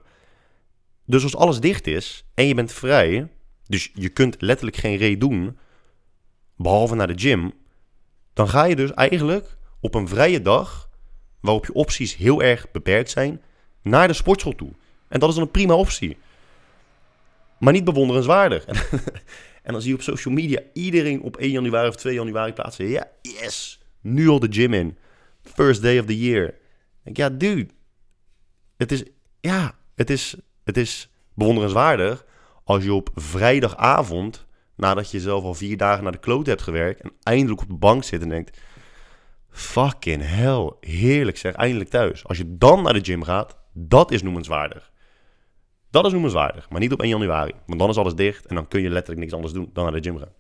Dus 1.04 1.23
als 1.23 1.37
alles 1.37 1.61
dicht 1.61 1.87
is 1.87 2.25
en 2.35 2.47
je 2.47 2.54
bent 2.54 2.73
vrij, 2.73 3.28
dus 3.66 3.90
je 3.94 4.09
kunt 4.09 4.40
letterlijk 4.40 4.76
geen 4.76 4.97
reet 4.97 5.21
doen, 5.21 5.59
behalve 6.56 6.94
naar 6.94 7.06
de 7.06 7.18
gym, 7.18 7.52
dan 8.32 8.49
ga 8.49 8.64
je 8.64 8.76
dus 8.76 8.92
eigenlijk 8.92 9.56
op 9.80 9.94
een 9.94 10.09
vrije 10.09 10.42
dag, 10.42 10.88
waarop 11.40 11.66
je 11.66 11.73
opties 11.73 12.16
heel 12.16 12.42
erg 12.42 12.71
beperkt 12.71 13.11
zijn, 13.11 13.42
naar 13.82 14.09
de 14.09 14.14
sportschool 14.14 14.54
toe. 14.54 14.73
En 15.09 15.21
dat 15.21 15.28
is 15.28 15.35
dan 15.35 15.44
een 15.44 15.50
prima 15.50 15.75
optie. 15.75 16.16
Maar 17.59 17.73
niet 17.73 17.85
bewonderenswaardig. 17.85 18.64
en 19.62 19.73
dan 19.73 19.80
zie 19.80 19.90
je 19.90 19.97
op 19.97 20.02
social 20.02 20.35
media 20.35 20.61
iedereen 20.73 21.23
op 21.23 21.37
1 21.37 21.50
januari 21.50 21.88
of 21.88 21.97
2 21.97 22.14
januari 22.14 22.52
plaatsen. 22.52 22.88
Ja, 22.88 23.11
yes, 23.23 23.80
nu 24.00 24.28
al 24.28 24.38
de 24.38 24.52
gym 24.52 24.75
in. 24.75 24.97
First 25.42 25.82
day 25.82 25.99
of 25.99 26.06
the 26.06 26.18
year. 26.18 26.54
denk, 27.02 27.16
ja, 27.16 27.28
dude. 27.28 27.66
Het 28.76 28.92
is, 28.92 29.04
ja, 29.40 29.78
het 29.94 30.11
is 30.11 30.37
het 30.64 30.76
is 30.76 31.11
bewonderenswaardig 31.35 32.25
als 32.64 32.85
je 32.85 32.92
op 32.92 33.11
vrijdagavond, 33.14 34.47
nadat 34.76 35.11
je 35.11 35.21
zelf 35.21 35.45
al 35.45 35.54
vier 35.54 35.76
dagen 35.76 36.02
naar 36.02 36.12
de 36.12 36.19
kloot 36.19 36.47
hebt 36.47 36.62
gewerkt 36.62 37.00
en 37.00 37.12
eindelijk 37.23 37.61
op 37.61 37.69
de 37.69 37.75
bank 37.75 38.04
zit 38.04 38.23
en 38.23 38.28
denkt, 38.28 38.59
fucking 39.50 40.23
hell, 40.25 40.73
heerlijk 40.81 41.37
zeg, 41.37 41.54
eindelijk 41.54 41.90
thuis. 41.90 42.25
Als 42.25 42.38
je 42.38 42.57
dan 42.57 42.83
naar 42.83 42.92
de 42.92 43.04
gym 43.04 43.23
gaat, 43.23 43.57
dat 43.73 44.11
is 44.11 44.23
noemenswaardig. 44.23 44.90
Dat 45.90 46.07
is 46.07 46.12
noemenswaardig, 46.12 46.71
maar 46.71 46.81
niet 46.81 46.92
op 46.92 47.00
1 47.00 47.11
januari. 47.11 47.52
Want 47.66 47.78
dan 47.78 47.88
is 47.88 47.97
alles 47.97 48.14
dicht 48.14 48.47
en 48.47 48.54
dan 48.54 48.69
kun 48.69 48.83
je 48.83 48.88
letterlijk 48.88 49.21
niks 49.21 49.33
anders 49.33 49.52
doen 49.52 49.71
dan 49.73 49.85
naar 49.85 50.00
de 50.00 50.09
gym 50.09 50.19
gaan. 50.19 50.33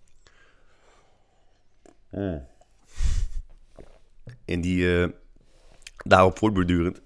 In 4.44 4.60
die, 4.60 4.78
uh, 4.78 5.08
daarop 5.96 6.38
voortbordurend, 6.38 7.02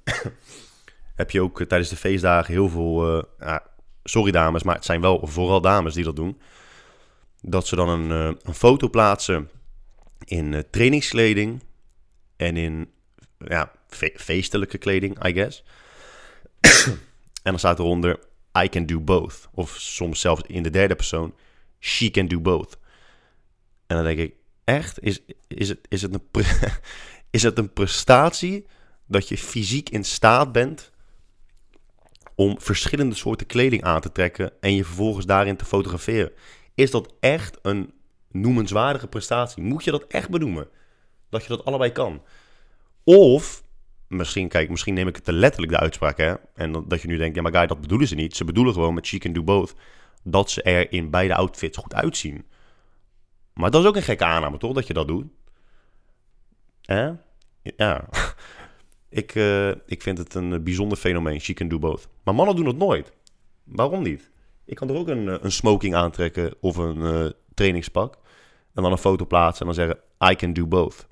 heb 1.16 1.30
je 1.30 1.42
ook 1.42 1.60
eh, 1.60 1.66
tijdens 1.66 1.90
de 1.90 1.96
feestdagen 1.96 2.52
heel 2.52 2.68
veel, 2.68 3.24
uh, 3.40 3.56
sorry 4.04 4.30
dames, 4.30 4.62
maar 4.62 4.74
het 4.74 4.84
zijn 4.84 5.00
wel 5.00 5.26
vooral 5.26 5.60
dames 5.60 5.94
die 5.94 6.04
dat 6.04 6.16
doen. 6.16 6.40
Dat 7.40 7.66
ze 7.66 7.76
dan 7.76 7.88
een, 7.88 8.10
uh, 8.10 8.38
een 8.42 8.54
foto 8.54 8.88
plaatsen 8.88 9.50
in 10.24 10.64
trainingskleding 10.70 11.62
en 12.36 12.56
in 12.56 12.90
ja, 13.38 13.72
fe 13.88 14.12
feestelijke 14.16 14.78
kleding, 14.78 15.26
I 15.26 15.32
guess. 15.32 15.64
en 17.42 17.50
dan 17.50 17.58
staat 17.58 17.78
eronder, 17.78 18.18
I 18.62 18.68
can 18.68 18.86
do 18.86 19.00
both. 19.00 19.48
Of 19.54 19.76
soms 19.78 20.20
zelfs 20.20 20.42
in 20.46 20.62
de 20.62 20.70
derde 20.70 20.94
persoon, 20.94 21.34
she 21.80 22.10
can 22.10 22.28
do 22.28 22.40
both. 22.40 22.78
En 23.86 23.96
dan 23.96 24.04
denk 24.04 24.18
ik, 24.18 24.34
echt? 24.64 25.02
Is, 25.02 25.20
is, 25.48 25.68
het, 25.68 25.78
is, 25.88 26.02
het, 26.02 26.14
een, 26.14 26.44
is 27.30 27.42
het 27.42 27.58
een 27.58 27.72
prestatie 27.72 28.66
dat 29.06 29.28
je 29.28 29.38
fysiek 29.38 29.88
in 29.88 30.04
staat 30.04 30.52
bent 30.52 30.92
om 32.36 32.60
verschillende 32.60 33.14
soorten 33.14 33.46
kleding 33.46 33.82
aan 33.82 34.00
te 34.00 34.12
trekken 34.12 34.52
en 34.60 34.74
je 34.74 34.84
vervolgens 34.84 35.26
daarin 35.26 35.56
te 35.56 35.64
fotograferen? 35.64 36.32
Is 36.74 36.90
dat 36.90 37.14
echt 37.20 37.58
een 37.62 37.92
noemenswaardige 38.30 39.06
prestatie? 39.06 39.62
Moet 39.62 39.84
je 39.84 39.90
dat 39.90 40.06
echt 40.06 40.28
benoemen? 40.28 40.68
Dat 41.28 41.42
je 41.42 41.48
dat 41.48 41.64
allebei 41.64 41.92
kan? 41.92 42.22
Of, 43.04 43.62
misschien, 44.08 44.48
kijk, 44.48 44.70
misschien 44.70 44.94
neem 44.94 45.08
ik 45.08 45.16
het 45.16 45.24
te 45.24 45.32
letterlijk 45.32 45.72
de 45.72 45.78
uitspraak, 45.78 46.16
hè? 46.16 46.34
En 46.54 46.84
dat 46.88 47.02
je 47.02 47.08
nu 47.08 47.16
denkt, 47.16 47.36
ja, 47.36 47.42
maar 47.42 47.52
guy, 47.52 47.66
dat 47.66 47.80
bedoelen 47.80 48.08
ze 48.08 48.14
niet. 48.14 48.36
Ze 48.36 48.44
bedoelen 48.44 48.74
gewoon 48.74 48.94
met 48.94 49.06
she 49.06 49.18
can 49.18 49.32
do 49.32 49.42
both 49.42 49.74
dat 50.22 50.50
ze 50.50 50.62
er 50.62 50.92
in 50.92 51.10
beide 51.10 51.34
outfits 51.34 51.78
goed 51.78 51.94
uitzien. 51.94 52.46
Maar 53.54 53.70
dat 53.70 53.82
is 53.82 53.88
ook 53.88 53.96
een 53.96 54.02
gekke 54.02 54.24
aanname, 54.24 54.58
toch? 54.58 54.72
Dat 54.72 54.86
je 54.86 54.92
dat 54.92 55.08
doet. 55.08 55.26
Hè? 56.82 57.10
Ja. 57.62 58.08
ik, 59.16 59.34
uh, 59.34 59.68
ik 59.68 60.02
vind 60.02 60.18
het 60.18 60.34
een 60.34 60.62
bijzonder 60.64 60.98
fenomeen. 60.98 61.40
She 61.40 61.52
can 61.52 61.68
do 61.68 61.78
both. 61.78 62.08
Maar 62.22 62.34
mannen 62.34 62.56
doen 62.56 62.66
het 62.66 62.76
nooit. 62.76 63.12
Waarom 63.64 64.02
niet? 64.02 64.30
Ik 64.64 64.76
kan 64.76 64.88
er 64.88 64.96
ook 64.96 65.08
een, 65.08 65.44
een 65.44 65.52
smoking 65.52 65.94
aantrekken 65.94 66.54
of 66.60 66.76
een 66.76 67.34
trainingspak. 67.54 68.18
En 68.74 68.82
dan 68.82 68.92
een 68.92 68.98
foto 68.98 69.26
plaatsen 69.26 69.66
en 69.66 69.74
dan 69.74 69.84
zeggen: 69.84 70.30
I 70.30 70.34
can 70.34 70.52
do 70.52 70.66
both. 70.66 71.06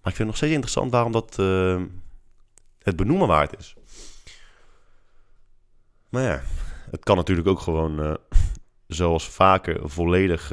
Maar 0.00 0.12
ik 0.12 0.16
vind 0.16 0.18
het 0.18 0.26
nog 0.26 0.36
steeds 0.36 0.52
interessant 0.52 0.90
waarom 0.90 1.12
dat 1.12 1.36
het 2.78 2.96
benoemen 2.96 3.28
waard 3.28 3.58
is. 3.58 3.74
Maar 6.08 6.22
ja, 6.22 6.42
het 6.90 7.04
kan 7.04 7.16
natuurlijk 7.16 7.48
ook 7.48 7.60
gewoon, 7.60 8.18
zoals 8.86 9.28
vaker, 9.28 9.90
volledig 9.90 10.52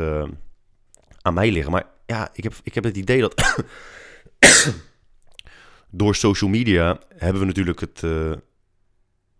aan 1.22 1.34
mij 1.34 1.52
liggen. 1.52 1.72
Maar 1.72 1.86
ja, 2.06 2.30
ik 2.34 2.44
heb, 2.44 2.54
ik 2.64 2.74
heb 2.74 2.84
het 2.84 2.98
idee 2.98 3.22
dat 3.22 3.64
door 5.90 6.16
social 6.16 6.50
media 6.50 7.00
hebben 7.16 7.42
we 7.42 7.48
natuurlijk 7.48 7.80
het. 7.80 8.02
Uh, 8.06 8.32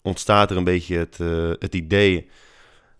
ontstaat 0.02 0.52
er 0.52 0.58
een 0.58 0.64
beetje 0.64 0.98
het, 0.98 1.18
uh, 1.22 1.52
het 1.60 1.76
idee 1.76 2.30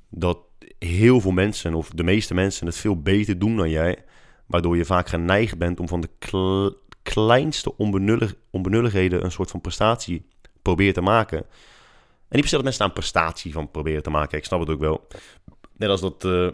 dat 0.10 0.38
heel 0.80 1.22
veel 1.22 1.32
mensen, 1.32 1.74
of 1.74 1.90
de 1.90 2.04
meeste 2.04 2.34
mensen, 2.34 2.66
het 2.66 2.78
veel 2.78 3.02
beter 3.02 3.40
doen 3.40 3.58
dan 3.58 3.70
jij. 3.70 4.04
Waardoor 4.46 4.78
je 4.78 4.86
vaak 4.86 5.10
geneigd 5.10 5.58
bent 5.58 5.80
om 5.80 5.88
van 5.88 6.02
de 6.02 6.10
kleinste 7.04 7.78
onbenullig 7.78 8.34
onbenulligheden 8.50 9.24
een 9.24 9.32
soort 9.32 9.52
van 9.52 9.62
prestatie 9.62 10.26
proberen 10.62 10.94
te 10.94 11.02
maken. 11.02 11.38
En 11.38 11.46
niet 12.30 12.42
per 12.44 12.52
dat 12.52 12.64
mensen 12.64 12.86
aan 12.86 12.94
prestatie 12.94 13.52
van 13.52 13.72
proberen 13.72 14.04
te 14.04 14.10
maken. 14.10 14.38
Ik 14.38 14.46
snap 14.46 14.60
het 14.60 14.70
ook 14.70 14.80
wel. 14.80 15.08
Net 15.78 15.90
als 15.90 16.02
dat, 16.02 16.24
uh, 16.24 16.50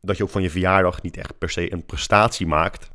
dat 0.00 0.16
je 0.16 0.22
ook 0.22 0.30
van 0.30 0.42
je 0.42 0.50
verjaardag 0.50 1.02
niet 1.02 1.16
echt 1.16 1.38
per 1.38 1.50
se 1.50 1.72
een 1.72 1.86
prestatie 1.86 2.46
maakt. 2.46 2.90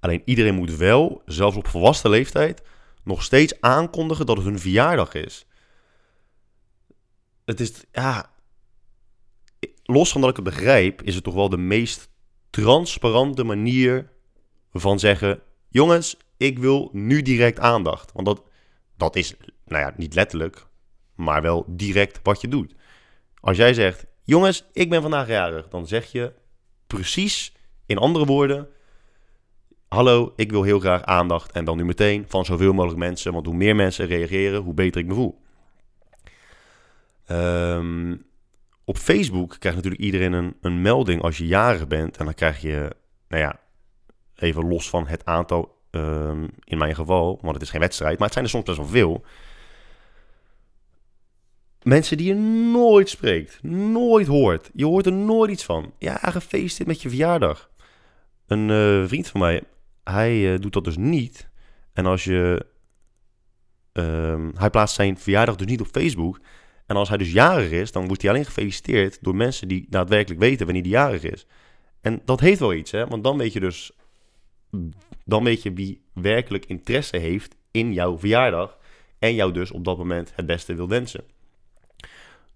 Alleen 0.00 0.22
iedereen 0.24 0.54
moet 0.54 0.76
wel, 0.76 1.22
zelfs 1.26 1.56
op 1.56 1.68
volwassen 1.68 2.10
leeftijd, 2.10 2.62
nog 3.04 3.22
steeds 3.22 3.60
aankondigen 3.60 4.26
dat 4.26 4.36
het 4.36 4.46
hun 4.46 4.58
verjaardag 4.58 5.14
is. 5.14 5.46
Het 7.44 7.60
is, 7.60 7.72
ja, 7.92 8.30
los 9.82 10.12
van 10.12 10.20
dat 10.20 10.30
ik 10.30 10.36
het 10.36 10.44
begrijp, 10.44 11.02
is 11.02 11.14
het 11.14 11.24
toch 11.24 11.34
wel 11.34 11.48
de 11.48 11.56
meest 11.56 12.08
transparante 12.50 13.44
manier 13.44 14.10
van 14.72 14.98
zeggen: 14.98 15.40
jongens, 15.68 16.16
ik 16.36 16.58
wil 16.58 16.90
nu 16.92 17.22
direct 17.22 17.58
aandacht. 17.58 18.12
Want 18.12 18.26
dat, 18.26 18.42
dat 18.96 19.16
is, 19.16 19.34
nou 19.64 19.82
ja, 19.82 19.94
niet 19.96 20.14
letterlijk, 20.14 20.66
maar 21.14 21.42
wel 21.42 21.64
direct 21.66 22.20
wat 22.22 22.40
je 22.40 22.48
doet. 22.48 22.74
Als 23.40 23.56
jij 23.56 23.74
zegt: 23.74 24.06
jongens, 24.22 24.64
ik 24.72 24.90
ben 24.90 25.02
vandaag 25.02 25.28
jarig, 25.28 25.68
dan 25.68 25.86
zeg 25.86 26.12
je 26.12 26.32
precies 26.86 27.52
in 27.86 27.98
andere 27.98 28.24
woorden 28.24 28.68
hallo, 29.88 30.32
ik 30.36 30.50
wil 30.50 30.62
heel 30.62 30.80
graag 30.80 31.04
aandacht 31.04 31.52
en 31.52 31.64
dan 31.64 31.76
nu 31.76 31.84
meteen 31.84 32.24
van 32.28 32.44
zoveel 32.44 32.72
mogelijk 32.72 32.98
mensen. 32.98 33.32
Want 33.32 33.46
hoe 33.46 33.54
meer 33.54 33.76
mensen 33.76 34.06
reageren, 34.06 34.60
hoe 34.60 34.74
beter 34.74 35.00
ik 35.00 35.06
me 35.06 35.14
voel. 35.14 35.40
Ehm, 37.26 38.16
op 38.84 38.96
Facebook 38.96 39.56
krijgt 39.58 39.76
natuurlijk 39.76 40.02
iedereen 40.02 40.32
een, 40.32 40.56
een 40.60 40.82
melding 40.82 41.22
als 41.22 41.38
je 41.38 41.46
jarig 41.46 41.86
bent. 41.86 42.16
En 42.16 42.24
dan 42.24 42.34
krijg 42.34 42.60
je, 42.60 42.96
nou 43.28 43.42
ja, 43.42 43.60
even 44.36 44.68
los 44.68 44.90
van 44.90 45.06
het 45.06 45.24
aantal 45.24 45.76
ehm, 45.90 46.46
in 46.64 46.78
mijn 46.78 46.94
geval, 46.94 47.38
want 47.42 47.54
het 47.54 47.62
is 47.62 47.70
geen 47.70 47.80
wedstrijd, 47.80 48.14
maar 48.14 48.24
het 48.24 48.32
zijn 48.32 48.44
er 48.44 48.50
soms 48.50 48.64
best 48.64 48.76
wel 48.76 48.86
veel. 48.86 49.24
Mensen 51.82 52.16
die 52.16 52.26
je 52.26 52.34
nooit 52.72 53.08
spreekt, 53.08 53.62
nooit 53.62 54.26
hoort. 54.26 54.70
Je 54.74 54.84
hoort 54.84 55.06
er 55.06 55.12
nooit 55.12 55.50
iets 55.50 55.64
van. 55.64 55.92
Ja, 55.98 56.16
gefeliciteerd 56.16 56.88
met 56.88 57.02
je 57.02 57.08
verjaardag. 57.08 57.70
Een 58.46 58.68
uh, 58.68 59.06
vriend 59.06 59.28
van 59.28 59.40
mij 59.40 59.62
hij 60.10 60.52
uh, 60.52 60.58
doet 60.58 60.72
dat 60.72 60.84
dus 60.84 60.96
niet. 60.96 61.48
En 61.92 62.06
als 62.06 62.24
je. 62.24 62.66
Um, 63.92 64.52
hij 64.56 64.70
plaatst 64.70 64.94
zijn 64.94 65.18
verjaardag 65.18 65.56
dus 65.56 65.66
niet 65.66 65.80
op 65.80 65.86
Facebook. 65.86 66.40
En 66.86 66.96
als 66.96 67.08
hij 67.08 67.18
dus 67.18 67.32
jarig 67.32 67.70
is, 67.70 67.92
dan 67.92 68.06
wordt 68.06 68.22
hij 68.22 68.30
alleen 68.30 68.44
gefeliciteerd 68.44 69.18
door 69.20 69.34
mensen 69.36 69.68
die 69.68 69.86
daadwerkelijk 69.88 70.40
weten 70.40 70.64
wanneer 70.64 70.82
hij 70.82 70.90
jarig 70.90 71.22
is. 71.22 71.46
En 72.00 72.22
dat 72.24 72.40
heeft 72.40 72.60
wel 72.60 72.74
iets, 72.74 72.90
hè? 72.90 73.06
Want 73.06 73.24
dan 73.24 73.38
weet 73.38 73.52
je 73.52 73.60
dus. 73.60 73.92
Dan 75.24 75.44
weet 75.44 75.62
je 75.62 75.72
wie 75.72 76.02
werkelijk 76.12 76.64
interesse 76.64 77.16
heeft 77.16 77.56
in 77.70 77.92
jouw 77.92 78.18
verjaardag. 78.18 78.78
En 79.18 79.34
jou 79.34 79.52
dus 79.52 79.70
op 79.70 79.84
dat 79.84 79.98
moment 79.98 80.32
het 80.34 80.46
beste 80.46 80.74
wil 80.74 80.88
wensen. 80.88 81.24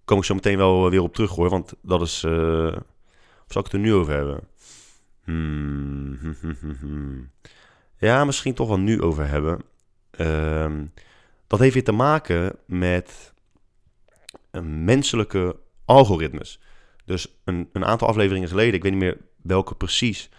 kom 0.05 0.17
ik 0.17 0.23
zo 0.23 0.33
meteen 0.33 0.57
wel 0.57 0.89
weer 0.89 1.01
op 1.01 1.13
terug 1.13 1.31
hoor. 1.31 1.49
Want 1.49 1.73
dat 1.81 2.01
is. 2.01 2.23
Of 2.23 3.51
zal 3.51 3.61
ik 3.61 3.71
het 3.71 3.73
er 3.73 3.79
nu 3.79 3.93
over 3.93 4.13
hebben? 4.13 4.47
Hmm. 5.23 6.17
Ja, 7.97 8.25
misschien 8.25 8.53
toch 8.53 8.67
wel 8.67 8.79
nu 8.79 9.01
over 9.01 9.27
hebben. 9.27 9.61
Um, 10.19 10.93
dat 11.47 11.59
heeft 11.59 11.73
weer 11.73 11.83
te 11.83 11.91
maken 11.91 12.55
met 12.65 13.33
menselijke 14.61 15.59
algoritmes. 15.85 16.59
Dus 17.05 17.41
een, 17.43 17.69
een, 17.73 17.85
aantal 17.85 18.07
afleveringen 18.07 18.47
geleden, 18.47 18.73
ik 18.73 18.83
weet 18.83 18.91
niet 18.91 19.01
meer 19.01 19.17
welke 19.41 19.75
precies, 19.75 20.29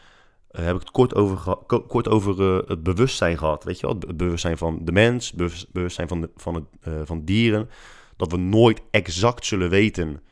uh, 0.51 0.65
heb 0.65 0.75
ik 0.75 0.81
het 0.81 0.91
kort 0.91 1.15
over, 1.15 1.57
kort 1.67 2.09
over 2.09 2.41
uh, 2.41 2.69
het 2.69 2.83
bewustzijn 2.83 3.39
gehad. 3.39 3.65
Weet 3.65 3.81
je 3.81 3.87
wel, 3.87 3.97
het 3.99 4.17
bewustzijn 4.17 4.59
van 4.59 4.85
de 4.85 4.93
mens, 4.93 5.33
het 5.37 5.67
bewustzijn 5.73 6.09
van, 6.09 6.29
van, 6.37 6.55
het, 6.55 6.65
uh, 6.89 7.01
van 7.05 7.25
dieren. 7.25 7.71
Dat 8.17 8.31
we 8.31 8.37
nooit 8.37 8.83
exact 8.91 9.47
zullen 9.47 9.71
weten 9.71 10.23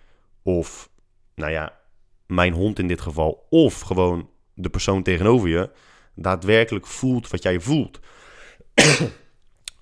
of, 0.43 0.91
nou 1.35 1.53
ja, 1.53 1.79
mijn 2.27 2.53
hond 2.53 2.79
in 2.79 2.89
dit 2.89 3.01
geval, 3.01 3.47
of 3.51 3.81
gewoon 3.81 4.31
de 4.55 4.71
persoon 4.71 5.03
tegenover 5.03 5.49
je 5.49 5.71
daadwerkelijk 6.15 6.87
voelt 6.87 7.31
wat 7.31 7.43
jij 7.43 7.61
voelt. 7.61 8.01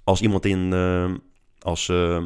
als 0.04 0.20
iemand 0.20 0.46
in, 0.46 0.72
uh, 0.72 1.14
als 1.58 1.88
uh, 1.88 2.22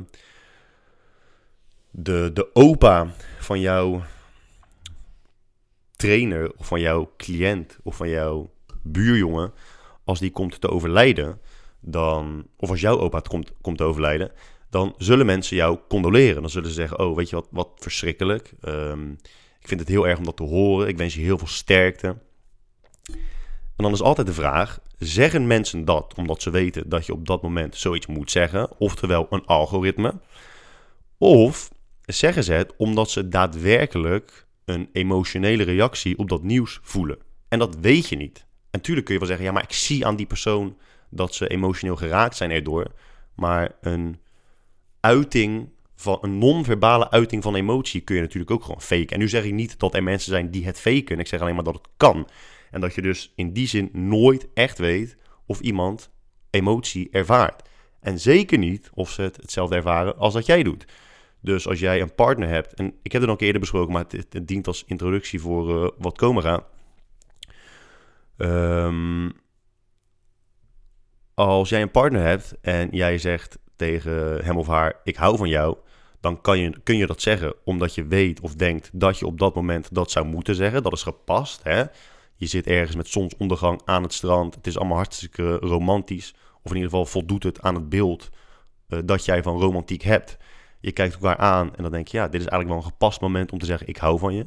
de, 1.91 2.31
de 2.33 2.55
opa 2.55 3.15
van 3.39 3.61
jouw 3.61 4.03
trainer 5.97 6.53
of 6.57 6.67
van 6.67 6.81
jouw 6.81 7.13
cliënt 7.17 7.79
of 7.83 7.97
van 7.97 8.09
jouw 8.09 8.53
buurjongen, 8.83 9.53
als 10.05 10.19
die 10.19 10.31
komt 10.31 10.61
te 10.61 10.69
overlijden, 10.69 11.41
dan, 11.81 12.47
of 12.57 12.71
als 12.71 12.81
jouw 12.81 12.99
opa 12.99 13.21
komt, 13.21 13.53
komt 13.61 13.79
te 13.79 13.85
overlijden, 13.85 14.33
dan 14.71 14.95
zullen 14.99 15.27
mensen 15.27 15.57
jou 15.57 15.79
condoleren. 15.89 16.41
Dan 16.41 16.51
zullen 16.51 16.69
ze 16.69 16.75
zeggen, 16.75 16.99
oh, 16.99 17.17
weet 17.17 17.31
je 17.31 17.37
wat, 17.37 17.49
wat 17.51 17.71
verschrikkelijk. 17.77 18.53
Um, 18.63 19.19
ik 19.61 19.69
vind 19.69 19.81
het 19.81 19.89
heel 19.89 20.09
erg 20.09 20.19
om 20.19 20.25
dat 20.25 20.37
te 20.37 20.43
horen. 20.43 20.89
Ik 20.89 20.97
wens 20.97 21.15
je 21.15 21.21
heel 21.21 21.39
veel 21.39 21.47
sterkte. 21.47 22.19
En 23.77 23.85
dan 23.85 23.93
is 23.93 24.03
altijd 24.03 24.27
de 24.27 24.33
vraag: 24.33 24.81
zeggen 24.99 25.47
mensen 25.47 25.85
dat 25.85 26.15
omdat 26.17 26.43
ze 26.43 26.51
weten 26.51 26.89
dat 26.89 27.07
je 27.07 27.13
op 27.13 27.27
dat 27.27 27.43
moment 27.43 27.77
zoiets 27.77 28.07
moet 28.07 28.31
zeggen, 28.31 28.71
oftewel 28.79 29.27
een 29.31 29.47
algoritme? 29.47 30.15
Of 31.19 31.71
zeggen 32.03 32.45
ze 32.45 32.53
het 32.53 32.75
omdat 32.77 33.11
ze 33.11 33.29
daadwerkelijk 33.29 34.47
een 34.65 34.89
emotionele 34.93 35.63
reactie 35.63 36.19
op 36.19 36.29
dat 36.29 36.43
nieuws 36.43 36.81
voelen? 36.83 37.19
En 37.49 37.59
dat 37.59 37.77
weet 37.77 38.09
je 38.09 38.17
niet. 38.17 38.39
En 38.39 38.81
natuurlijk 38.81 39.07
kun 39.07 39.15
je 39.15 39.21
wel 39.21 39.29
zeggen: 39.29 39.47
ja, 39.47 39.53
maar 39.53 39.63
ik 39.63 39.73
zie 39.73 40.07
aan 40.07 40.17
die 40.17 40.27
persoon 40.27 40.77
dat 41.11 41.35
ze 41.35 41.49
emotioneel 41.49 41.97
geraakt 41.97 42.37
zijn 42.37 42.51
erdoor. 42.51 42.87
Maar 43.35 43.73
een 43.81 44.19
uiting 45.01 45.69
van 45.97 46.19
een 46.21 46.39
non-verbale 46.39 47.11
uiting 47.11 47.43
van 47.43 47.55
emotie 47.55 48.01
kun 48.01 48.15
je 48.15 48.21
natuurlijk 48.21 48.51
ook 48.51 48.65
gewoon 48.65 48.81
faken. 48.81 49.09
En 49.09 49.19
nu 49.19 49.29
zeg 49.29 49.45
ik 49.45 49.53
niet 49.53 49.79
dat 49.79 49.95
er 49.95 50.03
mensen 50.03 50.33
zijn 50.33 50.51
die 50.51 50.65
het 50.65 50.81
faken. 50.81 51.19
Ik 51.19 51.27
zeg 51.27 51.41
alleen 51.41 51.55
maar 51.55 51.65
dat 51.65 51.75
het 51.75 51.89
kan. 51.97 52.29
En 52.75 52.81
dat 52.81 52.95
je 52.95 53.03
dus 53.03 53.33
in 53.37 53.53
die 53.53 53.67
zin 53.67 53.89
nooit 53.93 54.49
echt 54.55 54.79
weet 54.79 55.17
of 55.47 55.61
iemand 55.61 56.11
emotie 56.51 57.09
ervaart. 57.11 57.69
En 58.01 58.21
zeker 58.21 58.59
niet 58.59 58.91
of 58.95 59.11
ze 59.11 59.23
het 59.23 59.37
hetzelfde 59.37 59.77
ervaren 59.77 60.19
als 60.19 60.35
dat 60.35 60.47
jij 60.47 60.63
doet. 60.63 60.85
Dus 61.41 61.69
als 61.69 61.79
jij 61.79 62.01
een 62.01 62.15
partner 62.15 62.49
hebt, 62.49 62.75
en 62.75 62.95
ik 63.03 63.13
heb 63.13 63.21
het 63.21 63.31
nog 63.31 63.41
eerder 63.41 63.61
besproken, 63.61 63.93
maar 63.93 64.05
het, 64.09 64.49
dient 64.49 64.67
als 64.67 64.85
introductie 64.87 65.41
voor 65.41 65.85
uh, 65.85 65.89
wat 65.99 66.19
komen 66.19 66.43
gaat. 66.43 66.65
Um, 68.37 69.33
als 71.35 71.69
jij 71.69 71.83
een 71.83 71.91
partner 71.91 72.23
hebt 72.23 72.55
en 72.61 72.89
jij 72.91 73.19
zegt 73.19 73.59
tegen 73.77 74.45
hem 74.45 74.57
of 74.57 74.67
haar: 74.67 75.01
Ik 75.05 75.17
hou 75.17 75.37
van 75.37 75.49
jou, 75.49 75.77
dan 76.21 76.41
kan 76.41 76.59
je, 76.59 76.81
kun 76.83 76.97
je 76.97 77.07
dat 77.07 77.23
zeggen 77.23 77.55
omdat 77.65 77.95
je 77.95 78.07
weet 78.07 78.41
of 78.41 78.55
denkt 78.55 78.91
dat 78.93 79.19
je 79.19 79.27
op 79.27 79.39
dat 79.39 79.55
moment 79.55 79.95
dat 79.95 80.11
zou 80.11 80.27
moeten 80.27 80.55
zeggen. 80.55 80.83
Dat 80.83 80.93
is 80.93 81.03
gepast. 81.03 81.63
Hè? 81.63 81.85
Je 82.37 82.47
zit 82.47 82.67
ergens 82.67 82.97
met 82.97 83.09
zonsondergang 83.09 83.81
aan 83.85 84.03
het 84.03 84.13
strand. 84.13 84.55
Het 84.55 84.67
is 84.67 84.79
allemaal 84.79 84.97
hartstikke 84.97 85.57
romantisch. 85.57 86.35
Of 86.63 86.71
in 86.71 86.77
ieder 86.77 86.91
geval 86.91 87.07
voldoet 87.07 87.43
het 87.43 87.61
aan 87.61 87.75
het 87.75 87.89
beeld 87.89 88.31
eh, 88.89 88.99
dat 89.05 89.25
jij 89.25 89.43
van 89.43 89.61
romantiek 89.61 90.03
hebt. 90.03 90.37
Je 90.81 90.93
kijkt 90.93 91.15
elkaar 91.15 91.37
aan 91.37 91.77
en 91.77 91.83
dan 91.83 91.93
denk 91.93 92.09
je, 92.09 92.17
ja, 92.17 92.25
dit 92.29 92.41
is 92.41 92.47
eigenlijk 92.47 92.69
wel 92.69 92.79
een 92.79 92.93
gepast 92.93 93.21
moment 93.21 93.53
om 93.53 93.59
te 93.59 93.67
zeggen, 93.67 93.89
ik 93.89 93.97
hou 93.97 94.19
van 94.19 94.35
je. 94.35 94.47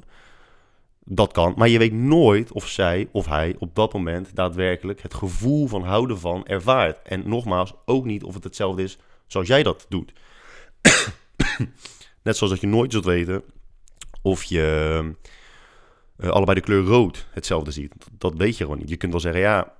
Dat 1.10 1.32
kan, 1.32 1.53
maar 1.58 1.67
je 1.67 1.77
weet 1.77 1.94
nooit 1.94 2.51
of 2.51 2.67
zij 2.67 3.10
of 3.12 3.25
hij 3.25 3.56
op 3.60 3.75
dat 3.75 3.94
moment 3.94 4.36
daadwerkelijk 4.36 5.01
het 5.01 5.13
gevoel 5.13 5.67
van 5.67 5.84
houden 5.84 6.20
van 6.20 6.46
ervaart. 6.46 7.01
En 7.01 7.29
nogmaals, 7.29 7.74
ook 7.86 8.06
niet 8.06 8.24
of 8.24 8.34
het 8.34 8.44
hetzelfde 8.44 8.84
is 8.84 8.98
zoals 9.27 9.48
jij 9.48 9.63
dat 9.63 9.86
doet. 9.89 10.13
Net 12.24 12.38
zoals 12.38 12.53
dat 12.53 12.62
je 12.62 12.67
nooit 12.67 12.91
zult 12.91 13.06
weten 13.06 13.44
of 14.22 14.44
je 14.44 15.15
uh, 16.17 16.29
allebei 16.29 16.59
de 16.59 16.65
kleur 16.65 16.83
rood 16.83 17.27
hetzelfde 17.31 17.71
ziet. 17.71 17.93
Dat 18.12 18.33
weet 18.33 18.57
je 18.57 18.63
gewoon 18.63 18.79
niet. 18.79 18.89
Je 18.89 18.97
kunt 18.97 19.12
wel 19.12 19.21
zeggen, 19.21 19.41
ja, 19.41 19.74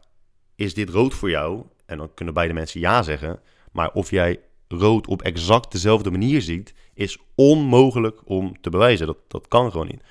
is 0.56 0.74
dit 0.74 0.89
rood 0.89 1.13
voor 1.13 1.29
jou? 1.29 1.63
En 1.86 1.98
dan 1.98 2.13
kunnen 2.13 2.34
beide 2.34 2.53
mensen 2.53 2.79
ja 2.79 3.03
zeggen. 3.03 3.39
Maar 3.72 3.91
of 3.94 4.12
jij 4.12 4.39
rood 4.67 5.08
op 5.08 5.22
exact 5.22 5.72
dezelfde 5.72 6.12
manier 6.12 6.41
ziet, 6.41 6.74
is 6.94 7.17
onmogelijk 7.36 8.22
om 8.25 8.62
te 8.62 8.70
bewijzen. 8.70 9.08
Dat, 9.08 9.17
dat 9.27 9.48
kan 9.48 9.72
gewoon 9.72 9.88
niet. 9.88 10.01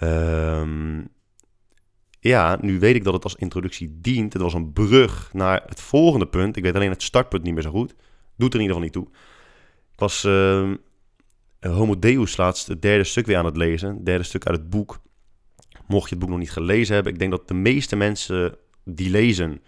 um, 0.00 1.08
ja, 2.20 2.58
nu 2.60 2.78
weet 2.78 2.94
ik 2.94 3.04
dat 3.04 3.14
het 3.14 3.24
als 3.24 3.34
introductie 3.34 3.98
dient. 4.00 4.32
Het 4.32 4.42
was 4.42 4.54
een 4.54 4.72
brug 4.72 5.32
naar 5.32 5.62
het 5.66 5.80
volgende 5.80 6.26
punt. 6.26 6.56
Ik 6.56 6.62
weet 6.62 6.74
alleen 6.74 6.90
het 6.90 7.02
startpunt 7.02 7.42
niet 7.42 7.54
meer 7.54 7.62
zo 7.62 7.70
goed. 7.70 7.94
Doet 8.36 8.54
er 8.54 8.60
in 8.60 8.66
ieder 8.66 8.76
geval 8.76 8.80
niet 8.80 8.92
toe. 8.92 9.06
Ik 9.92 9.98
was 9.98 10.24
uh, 10.24 10.70
Homo 11.60 11.98
Deus 11.98 12.36
laatst 12.36 12.66
het 12.66 12.82
derde 12.82 13.04
stuk 13.04 13.26
weer 13.26 13.36
aan 13.36 13.44
het 13.44 13.56
lezen. 13.56 13.94
Het 13.94 14.06
derde 14.06 14.24
stuk 14.24 14.46
uit 14.46 14.56
het 14.56 14.70
boek. 14.70 15.00
Mocht 15.86 16.08
je 16.08 16.14
het 16.14 16.18
boek 16.18 16.28
nog 16.28 16.38
niet 16.38 16.50
gelezen 16.52 16.94
hebben. 16.94 17.12
Ik 17.12 17.18
denk 17.18 17.30
dat 17.30 17.48
de 17.48 17.54
meeste 17.54 17.96
mensen 17.96 18.56
die 18.84 19.10
lezen 19.10 19.62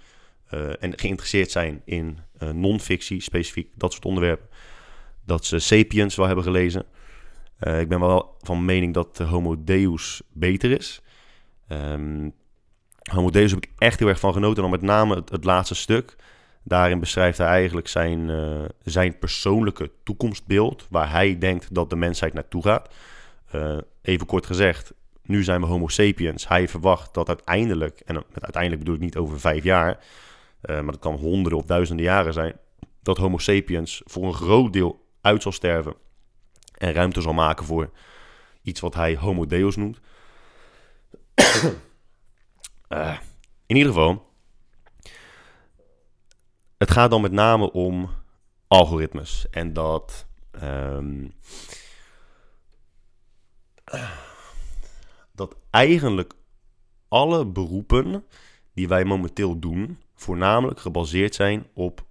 uh, 0.54 0.82
en 0.82 0.98
geïnteresseerd 0.98 1.50
zijn 1.50 1.82
in 1.84 2.18
uh, 2.42 2.50
non-fictie, 2.50 3.20
specifiek 3.20 3.68
dat 3.74 3.92
soort 3.92 4.04
onderwerpen, 4.04 4.48
dat 5.24 5.44
ze 5.44 5.58
Sapiens 5.58 6.16
wel 6.16 6.26
hebben 6.26 6.44
gelezen. 6.44 6.84
Uh, 7.60 7.80
ik 7.80 7.88
ben 7.88 8.00
wel 8.00 8.36
van 8.40 8.64
mening 8.64 8.94
dat 8.94 9.18
Homo 9.18 9.64
Deus 9.64 10.22
beter 10.32 10.70
is. 10.70 11.02
Um, 11.68 12.32
Homo 13.10 13.30
Deus 13.30 13.50
heb 13.50 13.64
ik 13.64 13.70
echt 13.78 13.98
heel 13.98 14.08
erg 14.08 14.20
van 14.20 14.32
genoten. 14.32 14.62
Dan 14.62 14.70
met 14.70 14.82
name 14.82 15.22
het 15.30 15.44
laatste 15.44 15.74
stuk. 15.74 16.16
Daarin 16.62 17.00
beschrijft 17.00 17.38
hij 17.38 17.46
eigenlijk 17.46 17.88
zijn, 17.88 18.28
uh, 18.28 18.64
zijn 18.82 19.18
persoonlijke 19.18 19.90
toekomstbeeld. 20.02 20.86
Waar 20.90 21.10
hij 21.10 21.38
denkt 21.38 21.74
dat 21.74 21.90
de 21.90 21.96
mensheid 21.96 22.32
naartoe 22.32 22.62
gaat. 22.62 22.94
Uh, 23.54 23.76
even 24.02 24.26
kort 24.26 24.46
gezegd, 24.46 24.92
nu 25.22 25.42
zijn 25.42 25.60
we 25.60 25.66
Homo 25.66 25.88
sapiens. 25.88 26.48
Hij 26.48 26.68
verwacht 26.68 27.14
dat 27.14 27.28
uiteindelijk, 27.28 28.00
en 28.00 28.14
met 28.14 28.42
uiteindelijk 28.42 28.82
bedoel 28.82 28.96
ik 28.96 29.00
niet 29.00 29.16
over 29.16 29.40
vijf 29.40 29.64
jaar, 29.64 30.04
uh, 30.64 30.76
maar 30.76 30.92
dat 30.92 30.98
kan 30.98 31.14
honderden 31.14 31.58
of 31.58 31.64
duizenden 31.64 32.04
jaren 32.04 32.32
zijn, 32.32 32.56
dat 33.02 33.16
Homo 33.16 33.38
sapiens 33.38 34.02
voor 34.04 34.24
een 34.24 34.34
groot 34.34 34.72
deel 34.72 35.04
uit 35.20 35.42
zal 35.42 35.52
sterven 35.52 35.94
en 36.78 36.92
ruimte 36.92 37.20
zal 37.20 37.32
maken 37.32 37.64
voor 37.64 37.90
iets 38.62 38.80
wat 38.80 38.94
hij 38.94 39.16
Homo 39.16 39.46
Deus 39.46 39.76
noemt. 39.76 40.00
in 43.66 43.76
ieder 43.76 43.92
geval, 43.92 44.31
het 46.82 46.90
gaat 46.90 47.10
dan 47.10 47.20
met 47.20 47.32
name 47.32 47.72
om 47.72 48.10
algoritmes. 48.68 49.46
En 49.50 49.72
dat. 49.72 50.26
Um, 50.62 51.32
dat 55.32 55.56
eigenlijk 55.70 56.32
alle 57.08 57.46
beroepen 57.46 58.24
die 58.74 58.88
wij 58.88 59.04
momenteel 59.04 59.58
doen, 59.58 59.98
voornamelijk 60.14 60.80
gebaseerd 60.80 61.34
zijn 61.34 61.66
op 61.74 62.04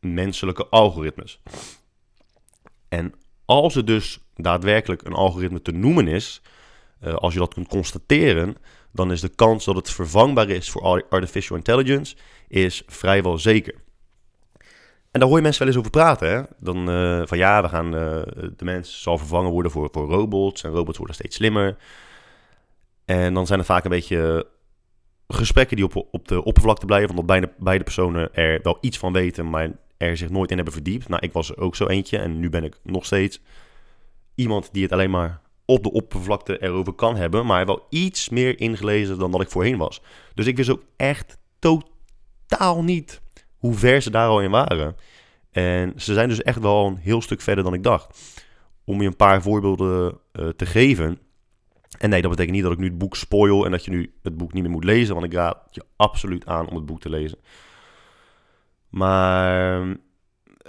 menselijke 0.00 0.66
algoritmes. 0.68 1.40
En 2.88 3.14
als 3.44 3.76
er 3.76 3.84
dus 3.84 4.20
daadwerkelijk 4.34 5.02
een 5.02 5.12
algoritme 5.12 5.62
te 5.62 5.72
noemen 5.72 6.08
is, 6.08 6.42
uh, 7.02 7.14
als 7.14 7.32
je 7.32 7.38
dat 7.38 7.54
kunt 7.54 7.68
constateren, 7.68 8.56
dan 8.92 9.12
is 9.12 9.20
de 9.20 9.34
kans 9.34 9.64
dat 9.64 9.76
het 9.76 9.90
vervangbaar 9.90 10.48
is 10.48 10.70
voor 10.70 11.06
artificial 11.08 11.56
intelligence 11.56 12.16
is 12.48 12.82
vrijwel 12.86 13.38
zeker. 13.38 13.88
En 15.10 15.20
daar 15.20 15.28
hoor 15.28 15.36
je 15.36 15.42
mensen 15.42 15.64
wel 15.64 15.68
eens 15.68 15.78
over 15.78 15.90
praten. 15.90 16.30
Hè? 16.30 16.42
Dan 16.58 16.90
uh, 16.90 17.22
van 17.26 17.38
ja, 17.38 17.62
we 17.62 17.68
gaan, 17.68 17.86
uh, 17.86 18.22
de 18.56 18.64
mens 18.64 19.02
zal 19.02 19.18
vervangen 19.18 19.50
worden 19.50 19.72
voor, 19.72 19.88
voor 19.92 20.08
robots 20.08 20.64
en 20.64 20.70
robots 20.70 20.98
worden 20.98 21.16
steeds 21.16 21.36
slimmer. 21.36 21.76
En 23.04 23.34
dan 23.34 23.46
zijn 23.46 23.58
er 23.58 23.64
vaak 23.64 23.84
een 23.84 23.90
beetje 23.90 24.46
gesprekken 25.28 25.76
die 25.76 25.84
op, 25.84 26.06
op 26.10 26.28
de 26.28 26.44
oppervlakte 26.44 26.86
blijven, 26.86 27.10
omdat 27.10 27.26
beide, 27.26 27.52
beide 27.58 27.84
personen 27.84 28.34
er 28.34 28.60
wel 28.62 28.78
iets 28.80 28.98
van 28.98 29.12
weten, 29.12 29.50
maar 29.50 29.70
er 29.96 30.16
zich 30.16 30.30
nooit 30.30 30.50
in 30.50 30.56
hebben 30.56 30.74
verdiept. 30.74 31.08
Nou, 31.08 31.22
ik 31.22 31.32
was 31.32 31.50
er 31.50 31.58
ook 31.58 31.76
zo 31.76 31.86
eentje 31.86 32.18
en 32.18 32.40
nu 32.40 32.50
ben 32.50 32.64
ik 32.64 32.76
nog 32.82 33.04
steeds 33.04 33.40
iemand 34.34 34.68
die 34.72 34.82
het 34.82 34.92
alleen 34.92 35.10
maar 35.10 35.40
op 35.64 35.82
de 35.82 35.92
oppervlakte 35.92 36.62
erover 36.62 36.92
kan 36.92 37.16
hebben, 37.16 37.46
maar 37.46 37.66
wel 37.66 37.86
iets 37.88 38.28
meer 38.28 38.60
ingelezen 38.60 39.18
dan 39.18 39.30
dat 39.30 39.40
ik 39.40 39.50
voorheen 39.50 39.78
was. 39.78 40.02
Dus 40.34 40.46
ik 40.46 40.56
wist 40.56 40.70
ook 40.70 40.84
echt 40.96 41.38
totaal 41.58 42.82
niet 42.82 43.20
hoe 43.60 43.74
ver 43.74 44.02
ze 44.02 44.10
daar 44.10 44.28
al 44.28 44.40
in 44.40 44.50
waren. 44.50 44.96
En 45.50 45.92
ze 45.96 46.14
zijn 46.14 46.28
dus 46.28 46.42
echt 46.42 46.60
wel 46.60 46.86
een 46.86 46.96
heel 46.96 47.22
stuk 47.22 47.40
verder 47.40 47.64
dan 47.64 47.74
ik 47.74 47.82
dacht. 47.82 48.18
Om 48.84 49.00
je 49.00 49.06
een 49.06 49.16
paar 49.16 49.42
voorbeelden 49.42 50.18
uh, 50.32 50.48
te 50.48 50.66
geven. 50.66 51.18
En 51.98 52.10
nee, 52.10 52.20
dat 52.20 52.30
betekent 52.30 52.54
niet 52.54 52.64
dat 52.64 52.72
ik 52.72 52.78
nu 52.78 52.86
het 52.86 52.98
boek 52.98 53.16
spoil 53.16 53.64
en 53.64 53.70
dat 53.70 53.84
je 53.84 53.90
nu 53.90 54.14
het 54.22 54.36
boek 54.36 54.52
niet 54.52 54.62
meer 54.62 54.72
moet 54.72 54.84
lezen, 54.84 55.14
want 55.14 55.26
ik 55.26 55.32
raad 55.32 55.58
je 55.70 55.84
absoluut 55.96 56.46
aan 56.46 56.68
om 56.68 56.74
het 56.74 56.86
boek 56.86 57.00
te 57.00 57.10
lezen. 57.10 57.38
Maar 58.88 59.80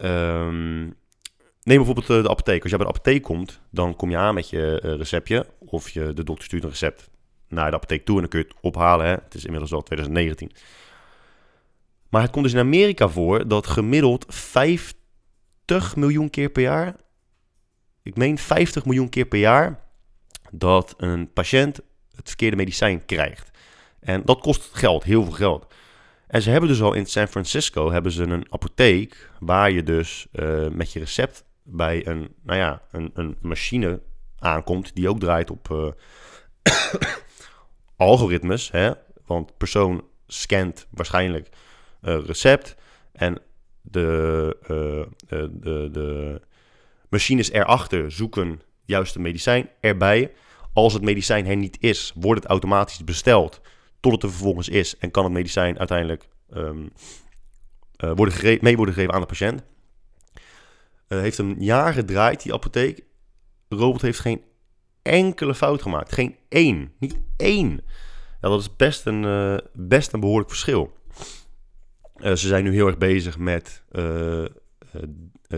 um, 0.04 0.96
Neem 1.64 1.78
bijvoorbeeld 1.78 2.10
eh, 2.10 2.24
de 2.24 2.30
apotheek. 2.30 2.62
Als 2.62 2.70
jij 2.70 2.80
bij 2.80 2.88
de 2.88 2.94
apotheek 2.94 3.24
komt, 3.24 3.60
dan 3.70 3.96
kom 3.96 4.10
je 4.10 4.18
aan 4.18 4.34
met 4.34 4.50
je 4.50 4.80
eh, 4.82 4.96
receptje. 4.96 5.46
Of 5.60 5.90
je, 5.90 6.14
de 6.14 6.24
dokter 6.24 6.46
stuurt 6.46 6.64
een 6.64 6.70
recept 6.70 7.10
naar 7.48 7.70
de 7.70 7.76
apotheek 7.76 8.06
toe 8.06 8.16
en 8.16 8.22
dan 8.22 8.30
kun 8.30 8.40
je 8.40 8.46
het 8.46 8.58
ophalen. 8.62 9.06
Hè? 9.06 9.12
Het 9.12 9.34
is 9.34 9.44
inmiddels 9.46 9.74
al 9.74 9.82
2019. 9.82 10.52
Maar 12.12 12.22
het 12.22 12.32
komt 12.32 12.44
dus 12.44 12.54
in 12.54 12.60
Amerika 12.60 13.08
voor 13.08 13.48
dat 13.48 13.68
gemiddeld 13.68 14.26
50 14.28 15.96
miljoen 15.96 16.30
keer 16.30 16.50
per 16.50 16.62
jaar... 16.62 16.96
Ik 18.04 18.18
meen 18.18 18.38
50 18.38 18.86
miljoen 18.86 19.10
keer 19.10 19.26
per 19.26 19.40
jaar 19.40 19.80
dat 20.52 20.94
een 20.98 21.34
patiënt 21.34 21.80
het 22.16 22.28
verkeerde 22.28 22.56
medicijn 22.56 23.06
krijgt. 23.06 23.50
En 24.00 24.22
dat 24.26 24.40
kost 24.40 24.70
geld, 24.74 25.04
heel 25.04 25.24
veel 25.24 25.32
geld. 25.34 25.74
En 26.28 26.42
ze 26.42 26.50
hebben 26.50 26.70
dus 26.70 26.82
al 26.82 26.94
in 26.94 27.06
San 27.06 27.28
Francisco 27.28 27.92
hebben 27.92 28.12
ze 28.12 28.24
een 28.24 28.46
apotheek 28.50 29.30
waar 29.40 29.72
je 29.72 29.84
dus 29.84 30.28
uh, 30.32 30.68
met 30.68 30.92
je 30.92 31.00
recept 31.00 31.44
bij 31.64 32.08
een, 32.08 32.34
nou 32.44 32.60
ja, 32.60 32.82
een, 32.92 33.12
een 33.14 33.38
machine 33.42 34.02
aankomt 34.38 34.96
die 34.96 35.10
ook 35.10 35.20
draait 35.20 35.52
op 35.52 35.70
uh, 35.72 35.92
algoritmes. 37.96 38.72
Hè? 38.72 38.92
Want 39.26 39.58
persoon 39.58 40.04
scant 40.28 40.88
waarschijnlijk 40.90 41.50
recept 42.02 42.76
en 43.12 43.42
de, 43.82 44.58
uh, 44.64 45.46
de, 45.52 45.90
de 45.92 46.42
machines 47.10 47.52
erachter 47.52 48.12
zoeken 48.12 48.62
juist 48.86 49.14
de 49.14 49.20
medicijn 49.20 49.70
erbij. 49.80 50.32
Als 50.74 50.94
het 50.94 51.02
medicijn 51.02 51.46
er 51.46 51.56
niet 51.56 51.78
is, 51.80 52.14
wordt 52.16 52.42
het 52.42 52.50
automatisch 52.50 53.04
besteld 53.04 53.62
tot 54.00 54.12
het 54.12 54.24
er 54.24 54.30
vervolgens 54.30 54.70
is 54.70 54.98
en 54.98 55.12
kan 55.12 55.24
het 55.24 55.34
medicijn 55.34 55.80
uiteindelijk 55.80 56.28
um, 56.54 56.92
worden 57.98 58.58
mee 58.62 58.76
worden 58.76 58.94
gegeven 58.94 59.14
aan 59.14 59.22
de 59.22 59.28
patiënt. 59.28 59.64
Heeft 61.08 61.38
een 61.38 61.56
jaar 61.60 61.94
gedraaid, 61.94 62.44
die 62.44 62.54
apotheek. 62.54 63.04
Robot 63.70 64.02
heeft 64.02 64.20
geen 64.20 64.44
enkele 65.02 65.56
fout 65.56 65.82
gemaakt. 65.82 66.14
Geen 66.14 66.36
één. 66.50 66.94
Niet 67.00 67.18
één. 67.38 67.70
Ja, 68.42 68.50
dat 68.50 68.60
is 68.60 68.76
best 68.76 69.06
een, 69.06 69.62
best 69.74 70.14
een 70.14 70.20
behoorlijk 70.20 70.50
verschil. 70.50 70.98
Uh, 72.24 72.32
ze 72.36 72.48
zijn 72.48 72.64
nu 72.64 72.74
heel 72.74 72.88
erg 72.88 72.98
bezig 72.98 73.38
met 73.38 73.84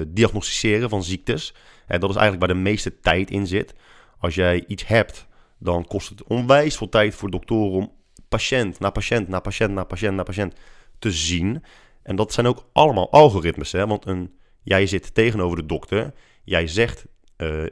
diagnosticeren 0.08 0.90
van 0.90 1.04
ziektes. 1.04 1.54
En 1.88 2.00
dat 2.00 2.10
is 2.10 2.16
eigenlijk 2.16 2.46
waar 2.46 2.56
de 2.56 2.62
meeste 2.64 3.00
tijd 3.00 3.32
in 3.32 3.48
zit. 3.48 3.74
Als 4.20 4.36
jij 4.36 4.64
iets 4.68 4.88
hebt, 4.88 5.28
dan 5.60 5.86
kost 5.86 6.10
het 6.10 6.24
onwijs 6.24 6.78
veel 6.78 6.90
tijd 6.90 7.16
voor 7.16 7.30
doktoren 7.30 7.72
om 7.72 7.92
patiënt 8.30 8.80
na 8.80 8.90
patiënt 8.90 9.28
na 9.28 9.40
patiënt 9.40 9.74
na 9.74 9.84
patiënt 9.84 10.16
na 10.16 10.24
patiënt 10.24 10.56
te 11.00 11.12
zien. 11.12 11.64
En 12.04 12.16
dat 12.16 12.34
zijn 12.34 12.48
ook 12.48 12.66
allemaal 12.74 13.12
algoritmes. 13.12 13.72
Hè? 13.72 13.88
Want 13.88 14.06
een 14.06 14.34
Jij 14.64 14.88
zit 14.88 15.14
tegenover 15.14 15.58
de 15.58 15.66
dokter. 15.66 16.14
Jij 16.44 16.68
zegt 16.68 17.06
uh, 17.38 17.64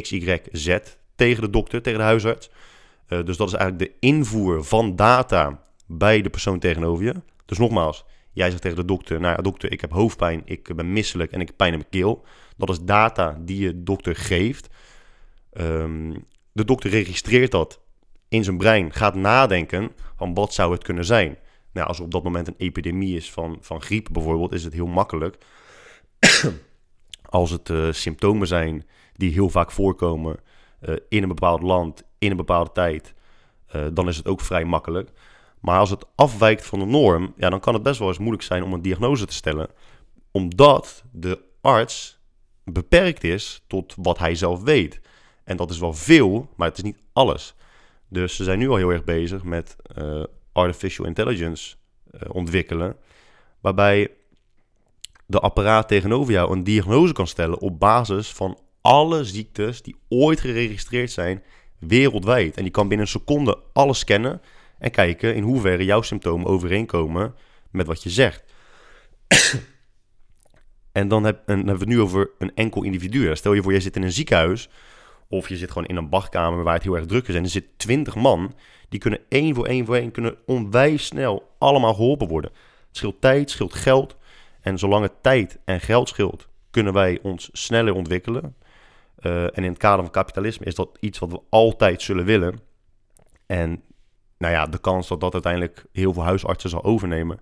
X, 0.00 0.10
Y, 0.10 0.38
Z 0.52 0.78
tegen 1.14 1.42
de 1.42 1.50
dokter, 1.50 1.82
tegen 1.82 1.98
de 1.98 2.04
huisarts. 2.04 2.50
Dus 3.06 3.36
dat 3.36 3.48
is 3.48 3.54
eigenlijk 3.54 3.90
de 3.90 4.06
invoer 4.06 4.64
van 4.64 4.96
data 4.96 5.62
bij 5.86 6.22
de 6.22 6.30
persoon 6.30 6.58
tegenover 6.58 7.04
je. 7.04 7.14
Dus 7.46 7.58
nogmaals, 7.58 8.04
jij 8.32 8.50
zegt 8.50 8.62
tegen 8.62 8.76
de 8.76 8.84
dokter: 8.84 9.20
Nou 9.20 9.36
ja, 9.36 9.42
dokter, 9.42 9.72
ik 9.72 9.80
heb 9.80 9.92
hoofdpijn, 9.92 10.42
ik 10.44 10.76
ben 10.76 10.92
misselijk 10.92 11.32
en 11.32 11.40
ik 11.40 11.56
pijn 11.56 11.72
in 11.72 11.78
mijn 11.78 11.90
keel. 11.90 12.24
Dat 12.56 12.70
is 12.70 12.80
data 12.80 13.38
die 13.40 13.60
je 13.60 13.82
dokter 13.82 14.16
geeft. 14.16 14.68
Um, 15.52 16.24
de 16.52 16.64
dokter 16.64 16.90
registreert 16.90 17.50
dat 17.50 17.80
in 18.28 18.44
zijn 18.44 18.58
brein, 18.58 18.92
gaat 18.92 19.14
nadenken 19.14 19.92
van 20.16 20.34
wat 20.34 20.54
zou 20.54 20.72
het 20.72 20.84
kunnen 20.84 21.04
zijn. 21.04 21.38
Nou, 21.72 21.86
als 21.88 21.98
er 21.98 22.04
op 22.04 22.10
dat 22.10 22.22
moment 22.22 22.48
een 22.48 22.54
epidemie 22.58 23.16
is 23.16 23.30
van, 23.30 23.58
van 23.60 23.82
griep 23.82 24.08
bijvoorbeeld, 24.12 24.52
is 24.52 24.64
het 24.64 24.72
heel 24.72 24.86
makkelijk. 24.86 25.38
als 27.28 27.50
het 27.50 27.68
uh, 27.68 27.92
symptomen 27.92 28.46
zijn 28.46 28.86
die 29.12 29.32
heel 29.32 29.48
vaak 29.48 29.70
voorkomen 29.70 30.40
uh, 30.82 30.96
in 31.08 31.22
een 31.22 31.28
bepaald 31.28 31.62
land, 31.62 32.02
in 32.18 32.30
een 32.30 32.36
bepaalde 32.36 32.72
tijd, 32.72 33.14
uh, 33.76 33.86
dan 33.92 34.08
is 34.08 34.16
het 34.16 34.26
ook 34.26 34.40
vrij 34.40 34.64
makkelijk. 34.64 35.10
Maar 35.60 35.78
als 35.78 35.90
het 35.90 36.04
afwijkt 36.14 36.66
van 36.66 36.78
de 36.78 36.84
norm, 36.84 37.34
ja, 37.36 37.50
dan 37.50 37.60
kan 37.60 37.74
het 37.74 37.82
best 37.82 37.98
wel 37.98 38.08
eens 38.08 38.18
moeilijk 38.18 38.42
zijn 38.42 38.62
om 38.62 38.72
een 38.72 38.82
diagnose 38.82 39.26
te 39.26 39.34
stellen. 39.34 39.68
Omdat 40.30 41.04
de 41.12 41.38
arts 41.60 42.18
beperkt 42.64 43.24
is 43.24 43.64
tot 43.66 43.94
wat 43.96 44.18
hij 44.18 44.34
zelf 44.34 44.62
weet. 44.62 45.00
En 45.44 45.56
dat 45.56 45.70
is 45.70 45.78
wel 45.78 45.94
veel, 45.94 46.48
maar 46.56 46.68
het 46.68 46.76
is 46.76 46.82
niet 46.82 46.98
alles. 47.12 47.54
Dus 48.08 48.36
ze 48.36 48.44
zijn 48.44 48.58
nu 48.58 48.68
al 48.68 48.76
heel 48.76 48.90
erg 48.90 49.04
bezig 49.04 49.42
met 49.42 49.76
uh, 49.98 50.24
artificial 50.52 51.06
intelligence 51.06 51.76
uh, 52.12 52.20
ontwikkelen. 52.32 52.96
Waarbij 53.60 54.10
de 55.26 55.40
apparaat 55.40 55.88
tegenover 55.88 56.32
jou 56.32 56.52
een 56.52 56.64
diagnose 56.64 57.12
kan 57.12 57.26
stellen 57.26 57.58
op 57.58 57.78
basis 57.78 58.32
van 58.32 58.58
alle 58.80 59.24
ziektes 59.24 59.82
die 59.82 59.96
ooit 60.08 60.40
geregistreerd 60.40 61.10
zijn 61.10 61.42
wereldwijd. 61.78 62.56
En 62.56 62.62
die 62.62 62.72
kan 62.72 62.88
binnen 62.88 63.06
een 63.06 63.12
seconde 63.12 63.58
alles 63.72 63.98
scannen 63.98 64.40
en 64.80 64.90
kijken 64.90 65.34
in 65.34 65.42
hoeverre 65.42 65.84
jouw 65.84 66.02
symptomen 66.02 66.46
overeenkomen 66.46 67.34
met 67.70 67.86
wat 67.86 68.02
je 68.02 68.10
zegt. 68.10 68.44
en 70.92 71.08
dan, 71.08 71.24
heb, 71.24 71.36
en 71.36 71.56
dan 71.56 71.56
hebben 71.56 71.74
we 71.74 71.84
het 71.84 71.88
nu 71.88 72.00
over 72.00 72.30
een 72.38 72.54
enkel 72.54 72.82
individu. 72.82 73.36
Stel 73.36 73.52
je 73.52 73.62
voor, 73.62 73.72
je 73.72 73.80
zit 73.80 73.96
in 73.96 74.02
een 74.02 74.12
ziekenhuis 74.12 74.68
of 75.28 75.48
je 75.48 75.56
zit 75.56 75.70
gewoon 75.70 75.88
in 75.88 75.96
een 75.96 76.08
badkamer 76.08 76.62
waar 76.62 76.74
het 76.74 76.82
heel 76.82 76.96
erg 76.96 77.06
druk 77.06 77.28
is 77.28 77.34
en 77.34 77.42
er 77.42 77.48
zit 77.48 77.66
twintig 77.76 78.14
man. 78.14 78.54
Die 78.88 79.00
kunnen 79.00 79.20
één 79.28 79.54
voor 79.54 79.66
één 79.66 79.86
voor 79.86 79.96
één 79.96 80.10
kunnen 80.10 80.36
onwijs 80.46 81.06
snel 81.06 81.54
allemaal 81.58 81.94
geholpen 81.94 82.28
worden. 82.28 82.50
Het 82.50 82.96
scheelt 82.96 83.20
tijd, 83.20 83.50
scheelt 83.50 83.74
geld. 83.74 84.16
En 84.60 84.78
zolang 84.78 85.02
het 85.02 85.22
tijd 85.22 85.58
en 85.64 85.80
geld 85.80 86.08
scheelt, 86.08 86.48
kunnen 86.70 86.92
wij 86.92 87.18
ons 87.22 87.48
sneller 87.52 87.94
ontwikkelen. 87.94 88.56
Uh, 89.20 89.42
en 89.42 89.64
in 89.64 89.70
het 89.70 89.78
kader 89.78 90.02
van 90.02 90.12
kapitalisme 90.12 90.66
is 90.66 90.74
dat 90.74 90.96
iets 91.00 91.18
wat 91.18 91.30
we 91.30 91.40
altijd 91.48 92.02
zullen 92.02 92.24
willen. 92.24 92.60
En 93.46 93.82
nou 94.40 94.52
ja, 94.54 94.66
de 94.66 94.78
kans 94.78 95.08
dat 95.08 95.20
dat 95.20 95.32
uiteindelijk 95.32 95.84
heel 95.92 96.12
veel 96.12 96.22
huisartsen 96.22 96.70
zal 96.70 96.84
overnemen, 96.84 97.40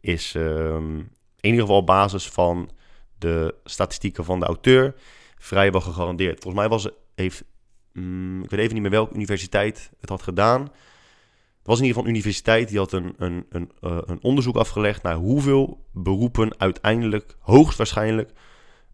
is 0.00 0.34
um, 0.34 0.98
in 1.40 1.50
ieder 1.50 1.60
geval 1.60 1.76
op 1.76 1.86
basis 1.86 2.28
van 2.28 2.70
de 3.18 3.54
statistieken 3.64 4.24
van 4.24 4.40
de 4.40 4.46
auteur 4.46 4.94
vrijwel 5.38 5.80
gegarandeerd. 5.80 6.42
Volgens 6.42 6.62
mij 6.62 6.68
was, 6.68 6.88
heeft, 7.14 7.44
um, 7.92 8.42
ik 8.42 8.50
weet 8.50 8.60
even 8.60 8.72
niet 8.72 8.82
meer 8.82 8.90
welke 8.90 9.14
universiteit 9.14 9.90
het 10.00 10.08
had 10.08 10.22
gedaan. 10.22 10.60
Het 10.60 11.68
was 11.68 11.78
in 11.78 11.84
ieder 11.84 11.96
geval 11.96 12.04
een 12.04 12.16
universiteit 12.16 12.68
die 12.68 12.78
had 12.78 12.92
een, 12.92 13.14
een, 13.18 13.46
een, 13.48 13.70
uh, 13.80 13.98
een 14.04 14.22
onderzoek 14.22 14.56
afgelegd 14.56 15.02
naar 15.02 15.14
hoeveel 15.14 15.86
beroepen 15.92 16.58
uiteindelijk 16.58 17.36
hoogstwaarschijnlijk 17.38 18.30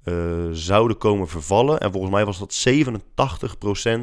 uh, 0.05 0.49
zouden 0.51 0.99
komen 0.99 1.29
vervallen. 1.29 1.81
En 1.81 1.93
volgens 1.93 2.13
mij 2.13 2.25
was 2.25 2.39
dat 2.39 2.67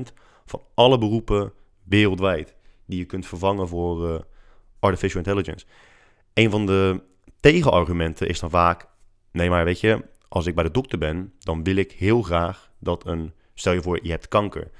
87% 0.09 0.13
van 0.45 0.61
alle 0.73 0.97
beroepen 0.97 1.53
wereldwijd 1.83 2.55
die 2.86 2.98
je 2.98 3.06
kunt 3.06 3.26
vervangen 3.26 3.67
voor 3.67 4.10
uh, 4.10 4.19
artificial 4.80 5.24
intelligence. 5.24 5.65
Een 6.34 6.50
van 6.50 6.65
de 6.65 7.02
tegenargumenten 7.39 8.28
is 8.28 8.39
dan 8.39 8.50
vaak: 8.50 8.88
nee, 9.32 9.50
maar 9.50 9.65
weet 9.65 9.80
je, 9.80 10.06
als 10.28 10.46
ik 10.46 10.56
bij 10.56 10.63
de 10.63 10.72
dokter 10.72 10.98
ben, 10.98 11.34
dan 11.39 11.63
wil 11.63 11.76
ik 11.76 11.91
heel 11.91 12.22
graag 12.22 12.72
dat 12.80 13.06
een. 13.06 13.34
Stel 13.54 13.74
je 13.74 13.82
voor, 13.82 14.00
je 14.02 14.10
hebt 14.10 14.28
kanker. 14.28 14.72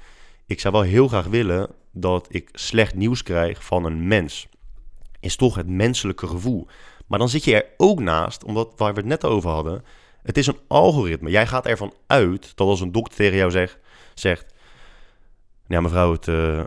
Ik 0.46 0.60
zou 0.60 0.74
wel 0.74 0.82
heel 0.82 1.08
graag 1.08 1.26
willen 1.26 1.70
dat 1.92 2.26
ik 2.30 2.48
slecht 2.52 2.94
nieuws 2.94 3.22
krijg 3.22 3.64
van 3.64 3.84
een 3.84 4.06
mens. 4.06 4.48
Is 5.20 5.36
toch 5.36 5.54
het 5.54 5.68
menselijke 5.68 6.26
gevoel. 6.26 6.66
Maar 7.06 7.18
dan 7.18 7.28
zit 7.28 7.44
je 7.44 7.54
er 7.54 7.66
ook 7.76 8.00
naast, 8.00 8.44
omdat 8.44 8.72
waar 8.76 8.94
we 8.94 9.00
het 9.00 9.08
net 9.08 9.24
over 9.24 9.50
hadden. 9.50 9.84
Het 10.22 10.38
is 10.38 10.46
een 10.46 10.58
algoritme. 10.66 11.30
Jij 11.30 11.46
gaat 11.46 11.66
ervan 11.66 11.94
uit 12.06 12.56
dat 12.56 12.68
als 12.68 12.80
een 12.80 12.92
dokter 12.92 13.16
tegen 13.16 13.36
jou 13.36 13.50
zegt: 13.50 13.78
zegt 14.14 14.54
ja, 15.66 15.80
mevrouw, 15.80 16.12
het, 16.12 16.26
uh, 16.26 16.62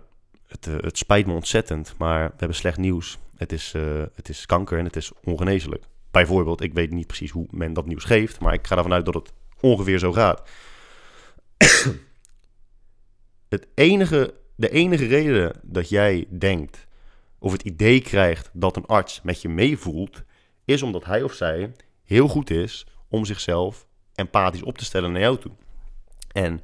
het, 0.59 0.75
uh, 0.75 0.81
het 0.81 0.97
spijt 0.97 1.25
me 1.25 1.33
ontzettend, 1.33 1.93
maar 1.97 2.27
we 2.27 2.35
hebben 2.37 2.57
slecht 2.57 2.77
nieuws. 2.77 3.17
Het 3.35 3.51
is, 3.51 3.73
uh, 3.75 4.03
het 4.15 4.29
is 4.29 4.45
kanker 4.45 4.77
en 4.77 4.85
het 4.85 4.95
is 4.95 5.11
ongeneeslijk. 5.23 5.83
Bijvoorbeeld, 6.11 6.61
ik 6.61 6.73
weet 6.73 6.91
niet 6.91 7.07
precies 7.07 7.31
hoe 7.31 7.47
men 7.49 7.73
dat 7.73 7.85
nieuws 7.85 8.03
geeft, 8.03 8.39
maar 8.39 8.53
ik 8.53 8.67
ga 8.67 8.77
ervan 8.77 8.93
uit 8.93 9.05
dat 9.05 9.13
het 9.13 9.33
ongeveer 9.59 9.99
zo 9.99 10.11
gaat. 10.13 10.49
het 13.49 13.67
enige, 13.73 14.33
de 14.55 14.69
enige 14.69 15.05
reden 15.05 15.59
dat 15.63 15.89
jij 15.89 16.25
denkt 16.29 16.87
of 17.39 17.51
het 17.51 17.61
idee 17.61 18.01
krijgt 18.01 18.49
dat 18.53 18.75
een 18.75 18.85
arts 18.85 19.21
met 19.21 19.41
je 19.41 19.49
meevoelt, 19.49 20.23
is 20.65 20.81
omdat 20.81 21.05
hij 21.05 21.23
of 21.23 21.33
zij 21.33 21.71
heel 22.03 22.27
goed 22.27 22.49
is 22.49 22.85
om 23.07 23.25
zichzelf 23.25 23.87
empathisch 24.15 24.63
op 24.63 24.77
te 24.77 24.85
stellen 24.85 25.11
naar 25.11 25.21
jou 25.21 25.37
toe. 25.37 25.51
En 26.31 26.61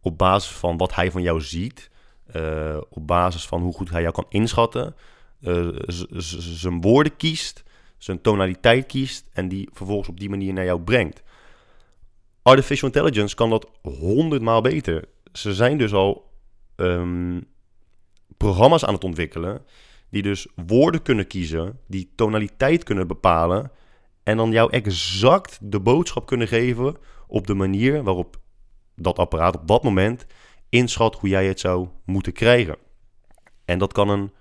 op 0.00 0.18
basis 0.18 0.50
van 0.50 0.76
wat 0.76 0.94
hij 0.94 1.10
van 1.10 1.22
jou 1.22 1.40
ziet, 1.40 1.90
uh, 2.34 2.76
op 2.90 3.06
basis 3.06 3.46
van 3.46 3.62
hoe 3.62 3.72
goed 3.72 3.90
hij 3.90 4.00
jou 4.00 4.14
kan 4.14 4.26
inschatten, 4.28 4.94
uh, 5.40 5.68
zijn 6.58 6.80
woorden 6.80 7.16
kiest, 7.16 7.62
zijn 7.98 8.20
tonaliteit 8.20 8.86
kiest 8.86 9.28
en 9.32 9.48
die 9.48 9.68
vervolgens 9.72 10.08
op 10.08 10.20
die 10.20 10.30
manier 10.30 10.52
naar 10.52 10.64
jou 10.64 10.80
brengt. 10.80 11.22
Artificial 12.42 12.90
intelligence 12.90 13.34
kan 13.34 13.50
dat 13.50 13.70
honderdmaal 13.82 14.60
beter. 14.60 15.04
Ze 15.32 15.54
zijn 15.54 15.78
dus 15.78 15.92
al 15.92 16.30
um, 16.76 17.44
programma's 18.36 18.84
aan 18.84 18.94
het 18.94 19.04
ontwikkelen 19.04 19.64
die 20.10 20.22
dus 20.22 20.46
woorden 20.66 21.02
kunnen 21.02 21.26
kiezen, 21.26 21.80
die 21.86 22.12
tonaliteit 22.14 22.82
kunnen 22.82 23.06
bepalen 23.06 23.70
en 24.22 24.36
dan 24.36 24.50
jou 24.50 24.70
exact 24.70 25.58
de 25.62 25.80
boodschap 25.80 26.26
kunnen 26.26 26.48
geven 26.48 26.96
op 27.26 27.46
de 27.46 27.54
manier 27.54 28.02
waarop 28.02 28.40
dat 28.94 29.18
apparaat 29.18 29.56
op 29.56 29.68
dat 29.68 29.82
moment 29.82 30.26
inschat 30.68 31.14
hoe 31.14 31.28
jij 31.28 31.46
het 31.46 31.60
zou 31.60 31.88
moeten 32.04 32.32
krijgen. 32.32 32.76
En 33.64 33.78
dat 33.78 33.92
kan 33.92 34.08
een. 34.08 34.32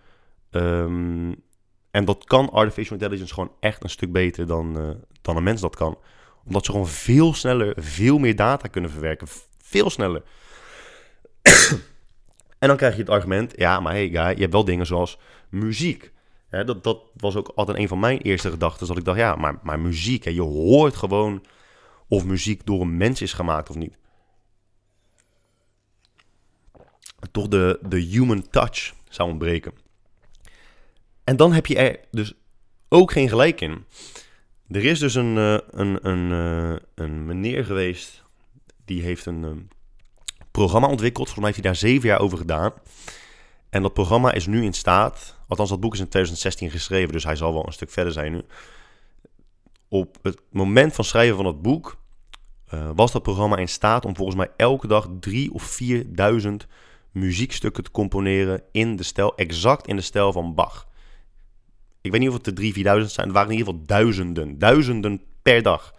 Um, 0.51 1.43
en 1.91 2.05
dat 2.05 2.23
kan 2.23 2.49
artificial 2.49 2.97
intelligence 2.97 3.33
gewoon 3.33 3.51
echt 3.59 3.83
een 3.83 3.89
stuk 3.89 4.11
beter 4.11 4.47
dan, 4.47 4.77
uh, 4.77 4.89
dan 5.21 5.37
een 5.37 5.43
mens 5.43 5.61
dat 5.61 5.75
kan. 5.75 5.97
Omdat 6.45 6.65
ze 6.65 6.71
gewoon 6.71 6.87
veel 6.87 7.33
sneller, 7.33 7.73
veel 7.77 8.17
meer 8.17 8.35
data 8.35 8.67
kunnen 8.67 8.91
verwerken. 8.91 9.27
Veel 9.61 9.89
sneller. 9.89 10.23
en 12.59 12.67
dan 12.67 12.77
krijg 12.77 12.93
je 12.93 12.99
het 12.99 13.09
argument: 13.09 13.53
ja, 13.55 13.79
maar 13.79 13.93
hey 13.93 14.09
guy, 14.09 14.29
je 14.29 14.41
hebt 14.41 14.51
wel 14.51 14.65
dingen 14.65 14.85
zoals 14.85 15.19
muziek. 15.49 16.13
Dat, 16.49 16.83
dat 16.83 16.99
was 17.17 17.35
ook 17.35 17.51
altijd 17.55 17.77
een 17.77 17.87
van 17.87 17.99
mijn 17.99 18.17
eerste 18.17 18.49
gedachten. 18.49 18.87
Dat 18.87 18.97
ik 18.97 19.05
dacht, 19.05 19.17
ja, 19.17 19.35
maar, 19.35 19.59
maar 19.63 19.79
muziek, 19.79 20.23
hè, 20.23 20.31
je 20.31 20.41
hoort 20.41 20.95
gewoon 20.95 21.43
of 22.07 22.25
muziek 22.25 22.65
door 22.65 22.81
een 22.81 22.97
mens 22.97 23.21
is 23.21 23.33
gemaakt 23.33 23.69
of 23.69 23.75
niet. 23.75 23.97
Toch 27.31 27.47
de, 27.47 27.79
de 27.87 27.99
human 27.99 28.49
touch 28.49 28.93
zou 29.09 29.29
ontbreken. 29.29 29.73
En 31.23 31.37
dan 31.37 31.53
heb 31.53 31.65
je 31.65 31.75
er 31.75 31.99
dus 32.11 32.33
ook 32.89 33.11
geen 33.11 33.29
gelijk 33.29 33.61
in. 33.61 33.85
Er 34.67 34.85
is 34.85 34.99
dus 34.99 35.15
een, 35.15 35.35
uh, 35.35 35.57
een, 35.69 36.07
een, 36.07 36.31
uh, 36.31 36.75
een 36.95 37.25
meneer 37.25 37.65
geweest 37.65 38.23
die 38.85 39.01
heeft 39.01 39.25
een 39.25 39.43
uh, 39.43 39.51
programma 40.51 40.87
ontwikkeld. 40.87 41.29
Volgens 41.29 41.45
mij 41.45 41.53
heeft 41.53 41.63
hij 41.63 41.71
daar 41.71 41.91
zeven 41.91 42.09
jaar 42.09 42.19
over 42.19 42.37
gedaan. 42.37 42.73
En 43.69 43.81
dat 43.81 43.93
programma 43.93 44.31
is 44.31 44.47
nu 44.47 44.63
in 44.63 44.73
staat, 44.73 45.37
althans 45.47 45.69
dat 45.69 45.79
boek 45.79 45.93
is 45.93 45.99
in 45.99 46.07
2016 46.07 46.69
geschreven, 46.69 47.13
dus 47.13 47.23
hij 47.23 47.35
zal 47.35 47.53
wel 47.53 47.65
een 47.65 47.73
stuk 47.73 47.89
verder 47.89 48.13
zijn 48.13 48.31
nu. 48.31 48.41
Op 49.87 50.17
het 50.21 50.41
moment 50.49 50.93
van 50.93 51.03
schrijven 51.03 51.35
van 51.35 51.45
het 51.45 51.61
boek 51.61 51.97
uh, 52.73 52.89
was 52.95 53.11
dat 53.11 53.23
programma 53.23 53.57
in 53.57 53.67
staat 53.67 54.05
om 54.05 54.15
volgens 54.15 54.37
mij 54.37 54.49
elke 54.57 54.87
dag 54.87 55.09
drie 55.19 55.53
of 55.53 55.63
vierduizend 55.63 56.67
muziekstukken 57.15 57.83
te 57.83 57.91
componeren 57.91 58.63
in 58.71 58.95
de 58.95 59.03
stijl, 59.03 59.35
exact 59.35 59.87
in 59.87 59.95
de 59.95 60.01
stijl 60.01 60.31
van 60.31 60.55
Bach. 60.55 60.87
Ik 62.01 62.11
weet 62.11 62.19
niet 62.19 62.29
of 62.29 62.35
het 62.35 62.43
de 62.43 62.53
drie, 62.53 62.73
vierduizend 62.73 63.11
zijn, 63.11 63.25
het 63.25 63.35
waren 63.35 63.51
in 63.51 63.57
ieder 63.57 63.73
geval 63.73 63.87
duizenden, 63.87 64.59
duizenden 64.59 65.21
per 65.41 65.61
dag. 65.61 65.93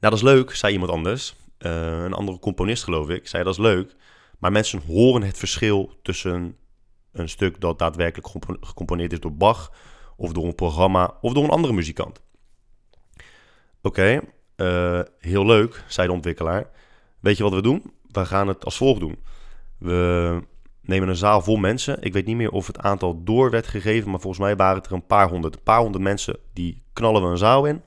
Nou, 0.00 0.12
dat 0.12 0.12
is 0.12 0.22
leuk, 0.22 0.54
zei 0.54 0.72
iemand 0.72 0.90
anders. 0.90 1.34
Uh, 1.58 2.02
een 2.04 2.12
andere 2.12 2.38
componist, 2.38 2.84
geloof 2.84 3.08
ik, 3.08 3.28
zei 3.28 3.44
dat 3.44 3.52
is 3.52 3.58
leuk. 3.58 3.96
Maar 4.38 4.52
mensen 4.52 4.80
horen 4.86 5.22
het 5.22 5.38
verschil 5.38 5.92
tussen 6.02 6.56
een 7.12 7.28
stuk 7.28 7.60
dat 7.60 7.78
daadwerkelijk 7.78 8.28
gecomponeerd 8.60 9.12
is 9.12 9.20
door 9.20 9.34
Bach, 9.36 9.72
of 10.16 10.32
door 10.32 10.44
een 10.44 10.54
programma, 10.54 11.16
of 11.20 11.32
door 11.32 11.44
een 11.44 11.50
andere 11.50 11.72
muzikant. 11.72 12.20
Oké, 13.82 14.20
uh, 14.56 15.00
heel 15.18 15.46
leuk, 15.46 15.84
zei 15.88 16.06
de 16.06 16.12
ontwikkelaar. 16.12 16.70
Weet 17.20 17.36
je 17.36 17.42
wat 17.42 17.52
we 17.52 17.62
doen? 17.62 17.92
We 18.10 18.26
gaan 18.26 18.48
het 18.48 18.64
als 18.64 18.76
volgt 18.76 19.00
doen. 19.00 19.18
We 19.78 20.40
nemen 20.80 21.08
een 21.08 21.16
zaal 21.16 21.40
vol 21.40 21.56
mensen. 21.56 22.02
Ik 22.02 22.12
weet 22.12 22.26
niet 22.26 22.36
meer 22.36 22.50
of 22.50 22.66
het 22.66 22.78
aantal 22.78 23.24
door 23.24 23.50
werd 23.50 23.66
gegeven, 23.66 24.10
maar 24.10 24.20
volgens 24.20 24.42
mij 24.42 24.56
waren 24.56 24.76
het 24.76 24.86
er 24.86 24.92
een 24.92 25.06
paar 25.06 25.28
honderd. 25.28 25.54
Een 25.54 25.62
paar 25.62 25.80
honderd 25.80 26.04
mensen, 26.04 26.36
die 26.52 26.82
knallen 26.92 27.22
we 27.22 27.28
een 27.28 27.38
zaal 27.38 27.64
in. 27.64 27.82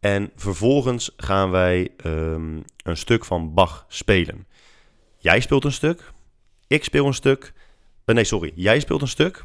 En 0.00 0.30
vervolgens 0.36 1.10
gaan 1.16 1.50
wij 1.50 1.88
um, 2.06 2.64
een 2.82 2.96
stuk 2.96 3.24
van 3.24 3.54
Bach 3.54 3.84
spelen. 3.88 4.46
jij 5.18 5.40
speelt 5.40 5.64
een 5.64 5.72
stuk, 5.72 6.12
ik 6.66 6.84
speel 6.84 7.06
een 7.06 7.14
stuk. 7.14 7.52
eh, 8.04 8.14
nee, 8.14 8.24
sorry, 8.24 8.52
jij 8.54 8.80
speelt 8.80 9.02
een 9.02 9.08
stuk. 9.08 9.44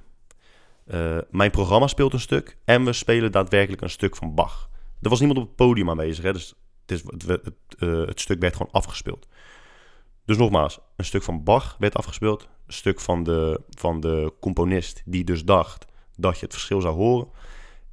eh, 0.86 1.18
mijn 1.30 1.52
programma 1.52 1.88
speelt 1.88 2.14
een 2.14 2.20
stuk. 2.20 2.58
En 2.66 2.86
we 2.86 2.94
spelen 2.94 3.32
daadwerkelijk 3.32 3.82
een 3.82 3.90
stuk 3.90 4.16
van 4.16 4.36
Bach. 4.36 4.70
Er 5.02 5.10
was 5.10 5.20
niemand 5.20 5.40
op 5.40 5.48
het 5.48 5.56
podium 5.56 5.90
aanwezig, 5.90 6.24
hè, 6.24 6.34
dus 6.34 6.56
het, 6.86 6.92
is, 6.92 7.04
het, 7.28 7.54
eh, 7.80 8.06
het 8.06 8.20
stuk 8.20 8.40
werd 8.40 8.56
gewoon 8.56 8.72
afgespeeld. 8.72 9.28
Dus 10.26 10.38
nogmaals, 10.38 10.80
een 10.96 11.06
stuk 11.06 11.24
van 11.24 11.44
Bach 11.44 11.76
werd 11.80 11.96
afgespeeld. 11.96 12.48
Een 12.68 12.74
stuk 12.74 13.00
van 13.00 13.24
de, 13.24 13.62
van 13.70 14.00
de 14.00 14.34
componist 14.40 15.02
die 15.06 15.24
dus 15.24 15.44
dacht 15.44 15.86
dat 16.16 16.40
je 16.40 16.46
het 16.46 16.54
verschil 16.54 16.82
zou 16.82 16.96
horen. 16.96 17.28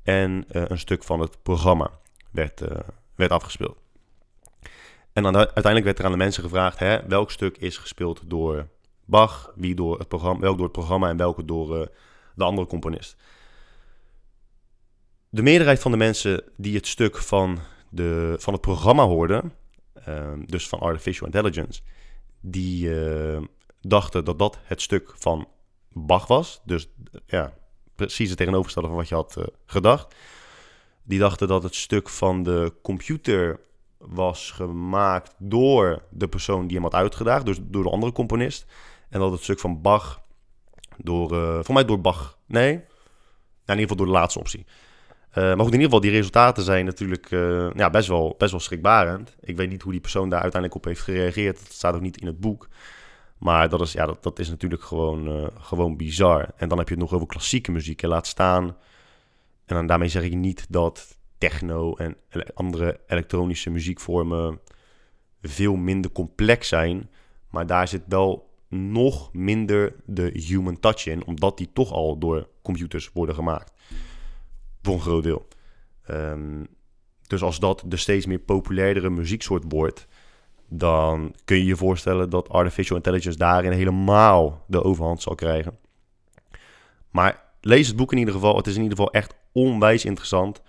En 0.02 0.44
eh, 0.48 0.62
een 0.66 0.78
stuk 0.78 1.04
van 1.04 1.20
het 1.20 1.42
programma 1.42 1.90
werd, 2.30 2.60
eh, 2.60 2.78
werd 3.14 3.30
afgespeeld. 3.30 3.78
En 5.12 5.22
dan 5.22 5.36
uiteindelijk 5.36 5.84
werd 5.84 5.98
er 5.98 6.04
aan 6.04 6.10
de 6.10 6.16
mensen 6.16 6.42
gevraagd: 6.42 6.78
hè, 6.78 7.06
welk 7.06 7.30
stuk 7.30 7.56
is 7.56 7.76
gespeeld 7.76 8.22
door 8.26 8.68
Bach, 9.04 9.52
wie 9.54 9.74
door 9.74 9.98
het 9.98 10.08
programma, 10.08 10.40
welk 10.40 10.56
door 10.56 10.64
het 10.64 10.76
programma 10.76 11.08
en 11.08 11.16
welke 11.16 11.44
door 11.44 11.80
eh, 11.80 11.86
de 12.34 12.44
andere 12.44 12.66
componist. 12.66 13.16
De 15.28 15.42
meerderheid 15.42 15.80
van 15.80 15.90
de 15.90 15.96
mensen 15.96 16.42
die 16.56 16.76
het 16.76 16.86
stuk 16.86 17.16
van, 17.16 17.58
de, 17.88 18.34
van 18.38 18.52
het 18.52 18.62
programma 18.62 19.04
hoorden, 19.04 19.52
dus 20.46 20.68
van 20.68 20.78
Artificial 20.78 21.26
Intelligence, 21.26 21.82
die 22.42 23.04
eh, 23.04 23.42
dachten 23.80 24.24
dat 24.24 24.38
dat 24.38 24.58
het 24.62 24.82
stuk 24.82 25.12
van 25.14 25.48
Bach 25.92 26.26
was. 26.26 26.60
Dus 26.64 26.88
ja, 27.26 27.54
precies 27.94 28.28
het 28.28 28.38
tegenovergestelde 28.38 28.88
van 28.88 28.96
wat 28.96 29.08
je 29.08 29.14
had 29.14 29.36
eh, 29.36 29.44
gedacht. 29.66 30.14
Die 31.02 31.18
dachten 31.18 31.48
dat 31.48 31.62
het 31.62 31.74
stuk 31.74 32.08
van 32.08 32.42
de 32.42 32.72
computer 32.82 33.60
was 33.98 34.50
gemaakt 34.50 35.34
door 35.38 36.02
de 36.10 36.28
persoon 36.28 36.66
die 36.66 36.74
hem 36.74 36.84
had 36.84 36.94
uitgedaagd, 36.94 37.46
dus 37.46 37.58
door 37.62 37.82
de 37.82 37.90
andere 37.90 38.12
componist. 38.12 38.66
En 39.08 39.20
dat 39.20 39.32
het 39.32 39.42
stuk 39.42 39.60
van 39.60 39.80
Bach 39.80 40.22
door, 40.96 41.32
eh 41.32 41.58
voor 41.62 41.74
mij 41.74 41.84
door 41.84 42.00
Bach, 42.00 42.38
nee, 42.46 42.72
nou, 42.72 42.84
in 43.66 43.78
ieder 43.78 43.88
geval 43.88 43.96
door 43.96 44.06
de 44.06 44.12
laatste 44.12 44.38
optie. 44.38 44.66
Eh, 45.32 45.42
maar 45.42 45.64
goed, 45.64 45.66
in 45.66 45.80
ieder 45.80 45.84
geval, 45.84 46.00
die 46.00 46.10
resultaten 46.10 46.62
zijn 46.62 46.84
natuurlijk 46.84 47.30
eh, 47.30 47.70
ja, 47.74 47.90
best, 47.90 48.08
wel, 48.08 48.34
best 48.38 48.50
wel 48.50 48.60
schrikbarend. 48.60 49.36
Ik 49.40 49.56
weet 49.56 49.70
niet 49.70 49.82
hoe 49.82 49.92
die 49.92 50.00
persoon 50.00 50.28
daar 50.28 50.40
uiteindelijk 50.40 50.80
op 50.80 50.84
heeft 50.84 51.00
gereageerd. 51.00 51.58
Dat 51.58 51.72
staat 51.72 51.94
ook 51.94 52.00
niet 52.00 52.20
in 52.20 52.26
het 52.26 52.40
boek. 52.40 52.68
Maar 53.38 53.68
dat 53.68 53.80
is, 53.80 53.92
ja, 53.92 54.06
dat, 54.06 54.22
dat 54.22 54.38
is 54.38 54.48
natuurlijk 54.48 54.82
gewoon, 54.82 55.28
eh, 55.28 55.46
gewoon 55.60 55.96
bizar. 55.96 56.48
En 56.56 56.68
dan 56.68 56.78
heb 56.78 56.88
je 56.88 56.96
nog 56.96 57.12
over 57.12 57.26
klassieke 57.26 57.72
muziek. 57.72 58.02
En 58.02 58.08
laat 58.08 58.26
staan. 58.26 58.64
En 59.66 59.76
dan 59.76 59.86
daarmee 59.86 60.08
zeg 60.08 60.22
ik 60.22 60.34
niet 60.34 60.66
dat 60.68 61.18
techno 61.38 61.94
en 61.94 62.16
andere 62.54 63.00
elektronische 63.06 63.70
muziekvormen 63.70 64.60
veel 65.42 65.76
minder 65.76 66.12
complex 66.12 66.68
zijn. 66.68 67.10
Maar 67.50 67.66
daar 67.66 67.88
zit 67.88 68.02
wel 68.08 68.50
nog 68.68 69.32
minder 69.32 69.94
de 70.04 70.30
human 70.48 70.80
touch 70.80 71.06
in. 71.06 71.26
Omdat 71.26 71.58
die 71.58 71.70
toch 71.72 71.92
al 71.92 72.18
door 72.18 72.48
computers 72.62 73.10
worden 73.12 73.34
gemaakt. 73.34 73.72
Voor 74.82 74.94
een 74.94 75.00
groot 75.00 75.22
deel. 75.22 75.48
Ehm, 76.02 76.64
dus 77.26 77.42
als 77.42 77.58
dat 77.58 77.82
de 77.86 77.96
steeds 77.96 78.26
meer 78.26 78.38
populairdere 78.38 79.10
muzieksoort 79.10 79.64
wordt, 79.68 80.06
dan 80.68 81.34
kun 81.44 81.56
je 81.56 81.64
je 81.64 81.76
voorstellen 81.76 82.30
dat 82.30 82.48
artificial 82.48 82.96
intelligence 82.96 83.38
daarin 83.38 83.72
helemaal 83.72 84.64
de 84.66 84.82
overhand 84.84 85.22
zal 85.22 85.34
krijgen. 85.34 85.78
Maar 87.10 87.44
lees 87.60 87.86
het 87.86 87.96
boek 87.96 88.12
in 88.12 88.18
ieder 88.18 88.34
geval. 88.34 88.56
Het 88.56 88.66
is 88.66 88.76
in 88.76 88.82
ieder 88.82 88.96
geval 88.96 89.12
echt 89.12 89.34
onwijs 89.52 90.04
interessant. 90.04 90.62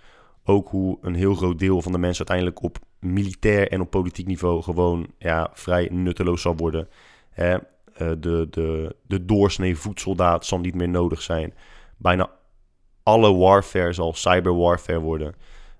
Ook 0.44 0.68
hoe 0.68 0.98
een 1.00 1.14
heel 1.14 1.34
groot 1.34 1.58
deel 1.58 1.82
van 1.82 1.92
de 1.92 1.98
mensen 1.98 2.28
uiteindelijk 2.28 2.66
op 2.66 2.78
militair 2.98 3.70
en 3.70 3.80
op 3.80 3.90
politiek 3.90 4.26
niveau 4.26 4.62
gewoon 4.62 5.06
ja, 5.18 5.50
vrij 5.52 5.88
nutteloos 5.92 6.42
zal 6.42 6.56
worden. 6.56 6.88
Hè? 7.30 7.58
eh, 7.94 8.12
de, 8.18 8.46
de, 8.50 8.96
de 9.06 9.24
doorsnee 9.24 9.76
voedsoldaat 9.76 10.46
zal 10.46 10.58
niet 10.58 10.74
meer 10.74 10.88
nodig 10.88 11.22
zijn. 11.22 11.54
Bijna 11.96 12.30
alle 13.04 13.34
warfare 13.34 13.92
zal 13.92 14.12
cyberwarfare 14.12 14.98
worden. 15.00 15.34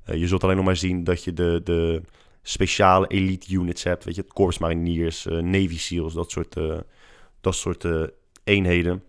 Eh, 0.04 0.18
je 0.18 0.26
zult 0.26 0.44
alleen 0.44 0.56
nog 0.56 0.64
maar 0.64 0.76
zien 0.76 1.04
dat 1.04 1.24
je 1.24 1.32
de, 1.32 1.60
de 1.64 2.02
speciale 2.42 3.06
elite 3.06 3.52
units 3.52 3.82
hebt. 3.82 4.04
Weet 4.04 4.14
je, 4.14 4.26
Corps 4.26 4.58
Mariniers, 4.58 5.26
eh, 5.26 5.38
Navy 5.38 5.78
SEALs, 5.78 6.14
dat 6.14 6.30
soort, 6.30 6.56
eh, 6.56 6.78
dat 7.40 7.54
soort 7.54 7.86
eenheden. 8.44 9.02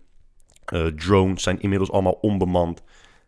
Drones 0.96 1.42
zijn 1.42 1.60
inmiddels 1.60 1.90
allemaal 1.90 2.18
onbemand. 2.20 2.78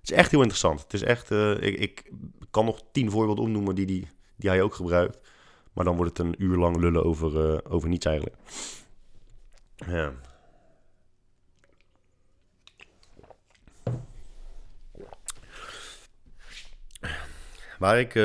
Het 0.01 0.11
is 0.11 0.17
echt 0.17 0.31
heel 0.31 0.41
interessant. 0.41 0.83
Het 0.83 0.93
is 0.93 1.03
echt, 1.03 1.31
ik, 1.61 1.79
ik 1.79 2.13
kan 2.51 2.65
nog 2.65 2.83
tien 2.93 3.11
voorbeelden 3.11 3.45
opnoemen 3.45 3.75
die, 3.75 3.87
die, 3.87 4.09
die 4.37 4.51
hij 4.51 4.63
ook 4.63 4.75
gebruikt. 4.75 5.19
Maar 5.73 5.85
dan 5.85 5.97
wordt 5.97 6.19
het 6.19 6.27
een 6.27 6.35
uur 6.39 6.57
lang 6.57 6.77
lullen 6.77 7.05
over, 7.05 7.65
over 7.71 7.89
niets 7.89 8.07
eigenlijk. 8.07 8.37
Ja. 9.87 10.13
Waar 17.79 17.99
ik 17.99 18.09
eh, 18.09 18.23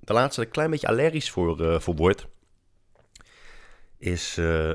de 0.00 0.12
laatste 0.12 0.40
een 0.40 0.50
klein 0.50 0.70
beetje 0.70 0.88
allergisch 0.88 1.30
voor, 1.30 1.60
eh, 1.60 1.80
voor 1.80 1.94
word, 1.94 2.26
is, 3.98 4.36
eh, 4.38 4.72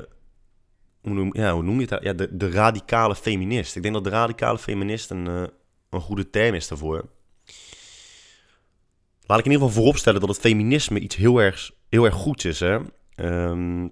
hoe, 1.00 1.12
noem, 1.12 1.30
ja, 1.36 1.50
je 1.50 1.86
het? 1.88 2.02
Ja, 2.02 2.12
de, 2.12 2.36
de 2.36 2.50
radicale 2.50 3.16
feminist. 3.16 3.76
Ik 3.76 3.82
denk 3.82 3.94
dat 3.94 4.04
de 4.04 4.10
radicale 4.10 4.58
feminist 4.58 5.10
een, 5.10 5.26
een 5.90 6.00
goede 6.00 6.30
term 6.30 6.54
is 6.54 6.68
daarvoor. 6.68 7.08
Laat 9.26 9.38
ik 9.38 9.44
in 9.44 9.50
ieder 9.50 9.66
geval 9.66 9.82
vooropstellen 9.82 10.20
dat 10.20 10.28
het 10.28 10.38
feminisme 10.38 10.98
iets 10.98 11.16
heel 11.16 11.38
erg, 11.38 11.70
heel 11.88 12.04
erg 12.04 12.14
goeds 12.14 12.44
is. 12.44 12.60
Hè? 12.60 12.78
Ehm, 13.14 13.88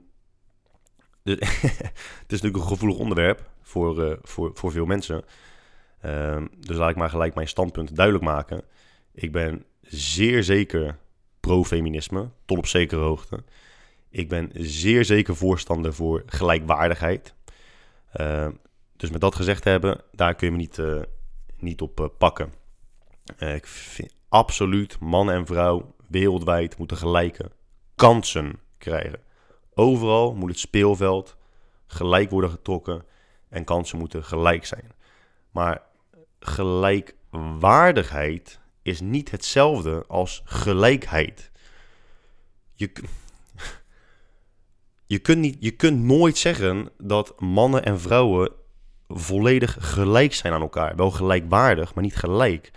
het 1.22 2.33
is 2.33 2.40
natuurlijk 2.40 2.57
een 2.57 2.68
gevoelig 2.68 2.96
onderwerp 2.96 3.50
voor, 3.62 4.18
voor, 4.22 4.50
voor 4.55 4.70
veel 4.72 4.87
mensen. 4.87 5.24
Ehm, 6.00 6.46
dus 6.59 6.76
laat 6.76 6.90
ik 6.90 6.96
maar 6.96 7.11
gelijk 7.11 7.35
mijn 7.35 7.48
standpunt 7.48 7.96
duidelijk 7.96 8.24
maken. 8.24 8.64
Ik 9.12 9.33
ben 9.33 9.64
zeer 9.92 10.42
zeker 10.42 10.98
pro-feminisme, 11.40 12.31
tot 12.44 12.59
op 12.59 12.66
zekere 12.66 13.00
hoogte. 13.00 13.44
Ik 14.11 14.28
ben 14.28 14.50
zeer 14.52 15.05
zeker 15.05 15.37
voorstander 15.37 15.94
voor 15.94 16.22
gelijkwaardigheid. 16.26 17.35
Ehm, 18.12 18.52
dus 18.96 19.11
met 19.11 19.20
dat 19.20 19.35
gezegd 19.35 19.64
hebben, 19.64 20.00
daar 20.12 20.35
kun 20.35 20.46
je 20.46 20.52
me 20.52 20.59
niet, 20.59 20.78
eh, 20.78 21.00
niet 21.57 21.81
op 21.81 22.00
eh, 22.00 22.07
pakken. 22.18 22.52
Eh, 23.37 23.55
ik 23.55 23.66
vind 23.66 24.14
absoluut 24.28 25.00
man 25.00 25.31
en 25.31 25.46
vrouw 25.46 25.94
wereldwijd 26.09 26.78
moeten 26.78 26.96
gelijke 26.96 27.50
kansen 27.94 28.59
krijgen. 28.78 29.20
Overal 29.74 30.35
moet 30.35 30.50
het 30.50 30.59
speelveld 30.59 31.37
gelijk 31.87 32.31
worden 32.31 32.50
getrokken 32.50 33.05
en 33.48 33.64
kansen 33.64 33.98
moeten 33.98 34.24
gelijk 34.24 34.64
zijn. 34.64 34.92
Maar 35.50 35.83
gelijkwaardigheid 36.40 38.61
is 38.83 39.01
niet 39.01 39.31
hetzelfde 39.31 40.05
als 40.09 40.42
gelijkheid. 40.45 41.51
Je, 42.75 42.92
je, 45.07 45.18
kunt 45.18 45.38
niet, 45.38 45.57
je 45.61 45.71
kunt 45.71 46.03
nooit 46.03 46.38
zeggen 46.38 46.90
dat 46.99 47.40
mannen 47.40 47.85
en 47.85 48.01
vrouwen 48.01 48.53
volledig 49.09 49.77
gelijk 49.81 50.35
zijn 50.35 50.53
aan 50.53 50.61
elkaar. 50.61 50.97
Wel 50.97 51.11
gelijkwaardig, 51.11 51.95
maar 51.95 52.05
niet 52.05 52.16
gelijk. 52.16 52.71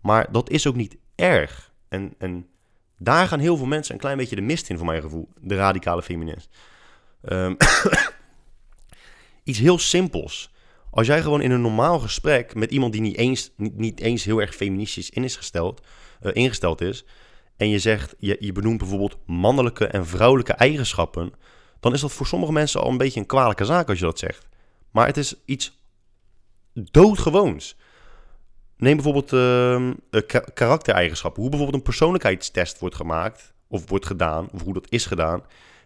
Maar 0.00 0.32
dat 0.32 0.50
is 0.50 0.66
ook 0.66 0.74
niet 0.74 0.96
erg. 1.14 1.72
En, 1.88 2.14
en 2.18 2.48
daar 2.96 3.26
gaan 3.26 3.38
heel 3.38 3.56
veel 3.56 3.66
mensen 3.66 3.94
een 3.94 4.00
klein 4.00 4.16
beetje 4.16 4.36
de 4.36 4.42
mist 4.42 4.70
in, 4.70 4.76
voor 4.76 4.86
mijn 4.86 5.02
gevoel. 5.02 5.28
De 5.40 5.54
radicale 5.54 6.02
feminist. 6.02 6.56
Ehm, 7.22 7.54
iets 9.44 9.58
heel 9.58 9.78
simpels. 9.78 10.52
Als 10.90 11.06
jij 11.06 11.22
gewoon 11.22 11.40
in 11.40 11.50
een 11.50 11.60
normaal 11.60 11.98
gesprek 11.98 12.54
met 12.54 12.70
iemand 12.70 12.92
die 12.92 13.00
niet 13.02 13.16
eens, 13.16 13.50
niet, 13.56 13.76
niet 13.76 14.00
eens 14.00 14.24
heel 14.24 14.40
erg 14.40 14.54
feministisch 14.54 15.10
in 15.10 15.24
is 15.24 15.36
gesteld, 15.36 15.86
eh, 16.20 16.30
ingesteld 16.34 16.80
is, 16.80 17.04
en 17.56 17.68
je 17.68 17.78
zegt, 17.78 18.14
je, 18.18 18.36
je 18.40 18.52
benoemt 18.52 18.78
bijvoorbeeld 18.78 19.16
mannelijke 19.26 19.86
en 19.86 20.06
vrouwelijke 20.06 20.52
eigenschappen, 20.52 21.32
dan 21.80 21.92
is 21.92 22.00
dat 22.00 22.12
voor 22.12 22.26
sommige 22.26 22.52
mensen 22.52 22.80
al 22.80 22.90
een 22.90 22.96
beetje 22.96 23.20
een 23.20 23.26
kwalijke 23.26 23.64
zaak 23.64 23.88
als 23.88 23.98
je 23.98 24.04
dat 24.04 24.18
zegt. 24.18 24.48
Maar 24.90 25.06
het 25.06 25.16
is 25.16 25.34
iets 25.44 25.78
doodgewoons. 26.72 27.76
Neem 28.76 28.94
bijvoorbeeld 28.94 29.32
ehm, 29.32 29.92
eh, 30.10 30.26
ka- 30.26 30.44
karaktereigenschappen. 30.54 31.40
Hoe 31.40 31.50
bijvoorbeeld 31.50 31.80
een 31.80 31.88
persoonlijkheidstest 31.90 32.78
wordt 32.78 32.94
gemaakt, 32.94 33.52
of 33.68 33.88
wordt 33.88 34.06
gedaan, 34.06 34.48
of 34.52 34.62
hoe 34.62 34.72
dat 34.72 34.86
is 34.88 35.06
gedaan. 35.06 35.42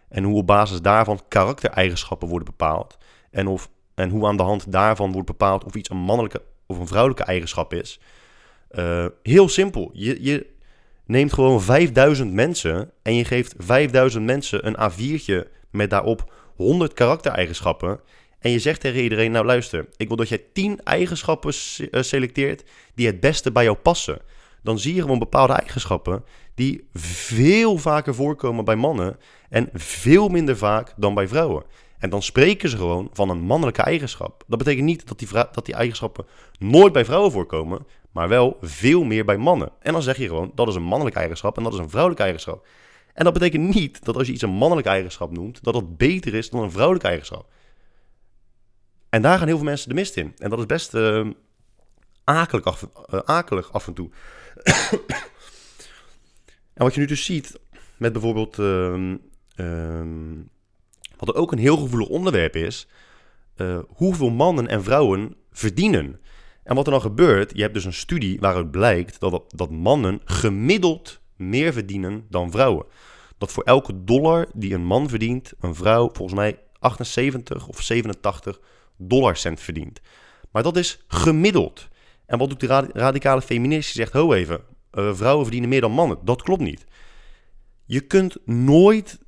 En 0.09 0.23
hoe 0.23 0.37
op 0.37 0.47
basis 0.47 0.81
daarvan 0.81 1.21
karaktereigenschappen 1.27 2.27
worden 2.27 2.47
bepaald. 2.47 2.97
En, 3.31 3.47
of, 3.47 3.69
en 3.95 4.09
hoe 4.09 4.27
aan 4.27 4.37
de 4.37 4.43
hand 4.43 4.71
daarvan 4.71 5.11
wordt 5.11 5.27
bepaald 5.27 5.63
of 5.63 5.75
iets 5.75 5.89
een 5.89 5.97
mannelijke 5.97 6.41
of 6.65 6.79
een 6.79 6.87
vrouwelijke 6.87 7.23
eigenschap 7.23 7.73
is. 7.73 7.99
Eh, 8.67 9.05
heel 9.23 9.49
simpel. 9.49 9.89
Je, 9.93 10.23
je 10.23 10.47
neemt 11.05 11.33
gewoon 11.33 11.61
5000 11.61 12.33
mensen 12.33 12.91
en 13.01 13.15
je 13.15 13.25
geeft 13.25 13.53
5000 13.57 14.25
mensen 14.25 14.67
een 14.67 14.91
A4'tje 14.91 15.47
met 15.69 15.89
daarop 15.89 16.33
100 16.55 16.93
karaktereigenschappen. 16.93 17.99
En 18.39 18.51
je 18.51 18.59
zegt 18.59 18.81
tegen 18.81 19.01
iedereen, 19.01 19.31
nou 19.31 19.45
luister, 19.45 19.87
ik 19.97 20.07
wil 20.07 20.17
dat 20.17 20.29
jij 20.29 20.43
10 20.53 20.83
eigenschappen 20.83 21.53
eh, 21.91 22.01
selecteert 22.01 22.63
die 22.95 23.07
het 23.07 23.19
beste 23.19 23.51
bij 23.51 23.63
jou 23.63 23.77
passen. 23.77 24.19
Dan 24.63 24.79
zie 24.79 24.95
je 24.95 25.01
gewoon 25.01 25.19
bepaalde 25.19 25.53
eigenschappen 25.53 26.23
die 26.55 26.87
veel 26.93 27.77
vaker 27.77 28.15
voorkomen 28.15 28.65
bij 28.65 28.75
mannen 28.75 29.17
en 29.49 29.69
veel 29.73 30.27
minder 30.27 30.57
vaak 30.57 30.93
dan 30.95 31.13
bij 31.13 31.27
vrouwen. 31.27 31.63
En 32.05 32.11
dan 32.11 32.23
spreken 32.23 32.69
ze 32.69 32.77
gewoon 32.77 33.09
van 33.13 33.29
een 33.29 33.41
mannelijke 33.41 33.81
eigenschap. 33.81 34.43
Dat 34.47 34.57
betekent 34.57 34.85
niet 34.85 35.07
dat 35.07 35.19
die, 35.19 35.27
dat 35.51 35.65
die 35.65 35.75
eigenschappen 35.75 36.25
nooit 36.59 36.93
bij 36.93 37.05
vrouwen 37.05 37.31
voorkomen, 37.31 37.85
maar 38.11 38.27
wel 38.27 38.57
veel 38.61 39.03
meer 39.03 39.25
bij 39.25 39.37
mannen. 39.37 39.71
En 39.79 39.93
dan 39.93 40.01
zeg 40.01 40.17
je 40.17 40.27
gewoon, 40.27 40.51
dat 40.55 40.67
is 40.67 40.75
een 40.75 40.83
mannelijke 40.83 41.19
eigenschap 41.19 41.57
en 41.57 41.63
dat 41.63 41.73
is 41.73 41.79
een 41.79 41.89
vrouwelijke 41.89 42.23
eigenschap. 42.23 42.67
En 43.13 43.23
dat 43.23 43.33
betekent 43.33 43.75
niet 43.75 44.05
dat 44.05 44.15
als 44.17 44.27
je 44.27 44.33
iets 44.33 44.41
een 44.41 44.49
mannelijke 44.49 44.89
eigenschap 44.89 45.31
noemt, 45.31 45.63
dat 45.63 45.73
dat 45.73 45.97
beter 45.97 46.33
is 46.33 46.49
dan 46.49 46.63
een 46.63 46.71
vrouwelijke 46.71 47.07
eigenschap. 47.07 47.51
En 49.09 49.21
daar 49.21 49.37
gaan 49.37 49.47
heel 49.47 49.57
veel 49.57 49.65
mensen 49.65 49.89
de 49.89 49.95
mist 49.95 50.17
in. 50.17 50.33
En 50.37 50.49
dat 50.49 50.59
is 50.59 50.65
best 50.65 50.93
uh, 50.93 51.27
akelig, 52.23 52.63
af, 52.63 52.87
uh, 53.13 53.19
akelig 53.19 53.73
af 53.73 53.87
en 53.87 53.93
toe. 53.93 54.09
en 56.73 56.83
wat 56.83 56.93
je 56.93 56.99
nu 56.99 57.05
dus 57.05 57.25
ziet 57.25 57.59
met 57.97 58.13
bijvoorbeeld, 58.13 58.57
uh, 58.57 59.15
wat 61.17 61.35
ook 61.35 61.51
een 61.51 61.57
heel 61.57 61.77
gevoelig 61.77 62.07
onderwerp 62.07 62.55
is, 62.55 62.87
uh, 63.57 63.79
hoeveel 63.87 64.29
mannen 64.29 64.67
en 64.67 64.83
vrouwen 64.83 65.35
verdienen. 65.51 66.19
En 66.63 66.75
wat 66.75 66.85
er 66.85 66.91
dan 66.91 67.01
gebeurt, 67.01 67.51
je 67.55 67.61
hebt 67.61 67.73
dus 67.73 67.85
een 67.85 67.93
studie 67.93 68.39
waaruit 68.39 68.71
blijkt 68.71 69.19
dat, 69.19 69.43
dat 69.47 69.71
mannen 69.71 70.21
gemiddeld 70.23 71.19
meer 71.35 71.73
verdienen 71.73 72.25
dan 72.29 72.51
vrouwen. 72.51 72.85
Dat 73.37 73.51
voor 73.51 73.63
elke 73.63 74.03
dollar 74.03 74.47
die 74.53 74.73
een 74.73 74.85
man 74.85 75.09
verdient, 75.09 75.53
een 75.59 75.75
vrouw 75.75 76.09
volgens 76.13 76.39
mij 76.39 76.59
78 76.79 77.67
of 77.67 77.81
87 77.81 78.59
dollarcent 78.97 79.59
verdient. 79.59 79.99
Maar 80.51 80.63
dat 80.63 80.77
is 80.77 81.03
gemiddeld. 81.07 81.87
En 82.25 82.37
wat 82.37 82.49
doet 82.49 82.59
de 82.59 82.89
radicale 82.93 83.41
feminist? 83.41 83.93
Die 83.93 84.01
zegt, 84.01 84.13
ho 84.13 84.33
even, 84.33 84.61
uh, 84.93 85.13
vrouwen 85.13 85.43
verdienen 85.43 85.69
meer 85.69 85.81
dan 85.81 85.91
mannen. 85.91 86.17
Dat 86.23 86.41
klopt 86.41 86.61
niet. 86.61 86.85
Je 87.85 88.01
kunt 88.01 88.37
nooit 88.45 89.19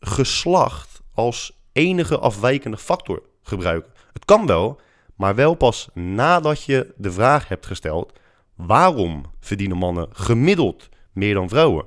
geslacht 0.00 0.95
als 1.16 1.60
enige 1.72 2.18
afwijkende 2.18 2.76
factor 2.76 3.22
gebruiken. 3.42 3.92
Het 4.12 4.24
kan 4.24 4.46
wel, 4.46 4.80
maar 5.14 5.34
wel 5.34 5.54
pas 5.54 5.88
nadat 5.94 6.64
je 6.64 6.94
de 6.96 7.12
vraag 7.12 7.48
hebt 7.48 7.66
gesteld: 7.66 8.12
waarom 8.54 9.24
verdienen 9.40 9.76
mannen 9.76 10.08
gemiddeld 10.12 10.88
meer 11.12 11.34
dan 11.34 11.48
vrouwen? 11.48 11.86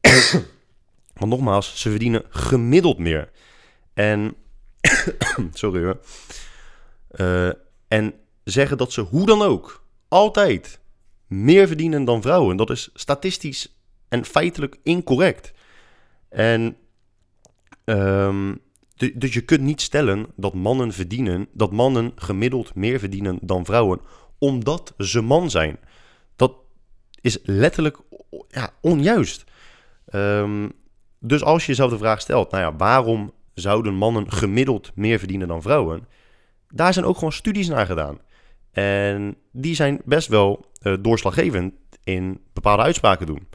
Want 1.14 1.30
nogmaals, 1.30 1.80
ze 1.80 1.90
verdienen 1.90 2.24
gemiddeld 2.28 2.98
meer. 2.98 3.30
En 3.94 4.34
sorry. 5.52 5.96
Uh, 7.10 7.50
en 7.88 8.14
zeggen 8.44 8.78
dat 8.78 8.92
ze 8.92 9.00
hoe 9.00 9.26
dan 9.26 9.42
ook 9.42 9.84
altijd 10.08 10.80
meer 11.26 11.66
verdienen 11.66 12.04
dan 12.04 12.22
vrouwen. 12.22 12.56
Dat 12.56 12.70
is 12.70 12.90
statistisch 12.94 13.76
en 14.08 14.24
feitelijk 14.24 14.76
incorrect. 14.82 15.52
En 16.28 16.76
um, 17.84 18.58
dus 19.14 19.34
je 19.34 19.40
kunt 19.40 19.60
niet 19.60 19.80
stellen 19.80 20.26
dat 20.36 20.54
mannen 20.54 20.92
verdienen, 20.92 21.48
dat 21.52 21.72
mannen 21.72 22.12
gemiddeld 22.14 22.74
meer 22.74 22.98
verdienen 22.98 23.38
dan 23.42 23.64
vrouwen, 23.64 24.00
omdat 24.38 24.94
ze 24.98 25.20
man 25.20 25.50
zijn. 25.50 25.78
Dat 26.36 26.52
is 27.20 27.38
letterlijk 27.42 27.98
ja, 28.48 28.70
onjuist. 28.80 29.44
Um, 30.14 30.72
dus 31.18 31.42
als 31.42 31.62
je 31.62 31.68
jezelf 31.68 31.90
de 31.90 31.98
vraag 31.98 32.20
stelt, 32.20 32.50
nou 32.50 32.62
ja, 32.62 32.76
waarom 32.76 33.32
zouden 33.54 33.94
mannen 33.94 34.32
gemiddeld 34.32 34.90
meer 34.94 35.18
verdienen 35.18 35.48
dan 35.48 35.62
vrouwen? 35.62 36.08
Daar 36.68 36.92
zijn 36.92 37.04
ook 37.04 37.14
gewoon 37.14 37.32
studies 37.32 37.68
naar 37.68 37.86
gedaan. 37.86 38.18
En 38.72 39.36
die 39.52 39.74
zijn 39.74 40.00
best 40.04 40.28
wel 40.28 40.66
uh, 40.82 40.94
doorslaggevend 41.00 41.74
in 42.04 42.40
bepaalde 42.52 42.82
uitspraken 42.82 43.26
doen. 43.26 43.48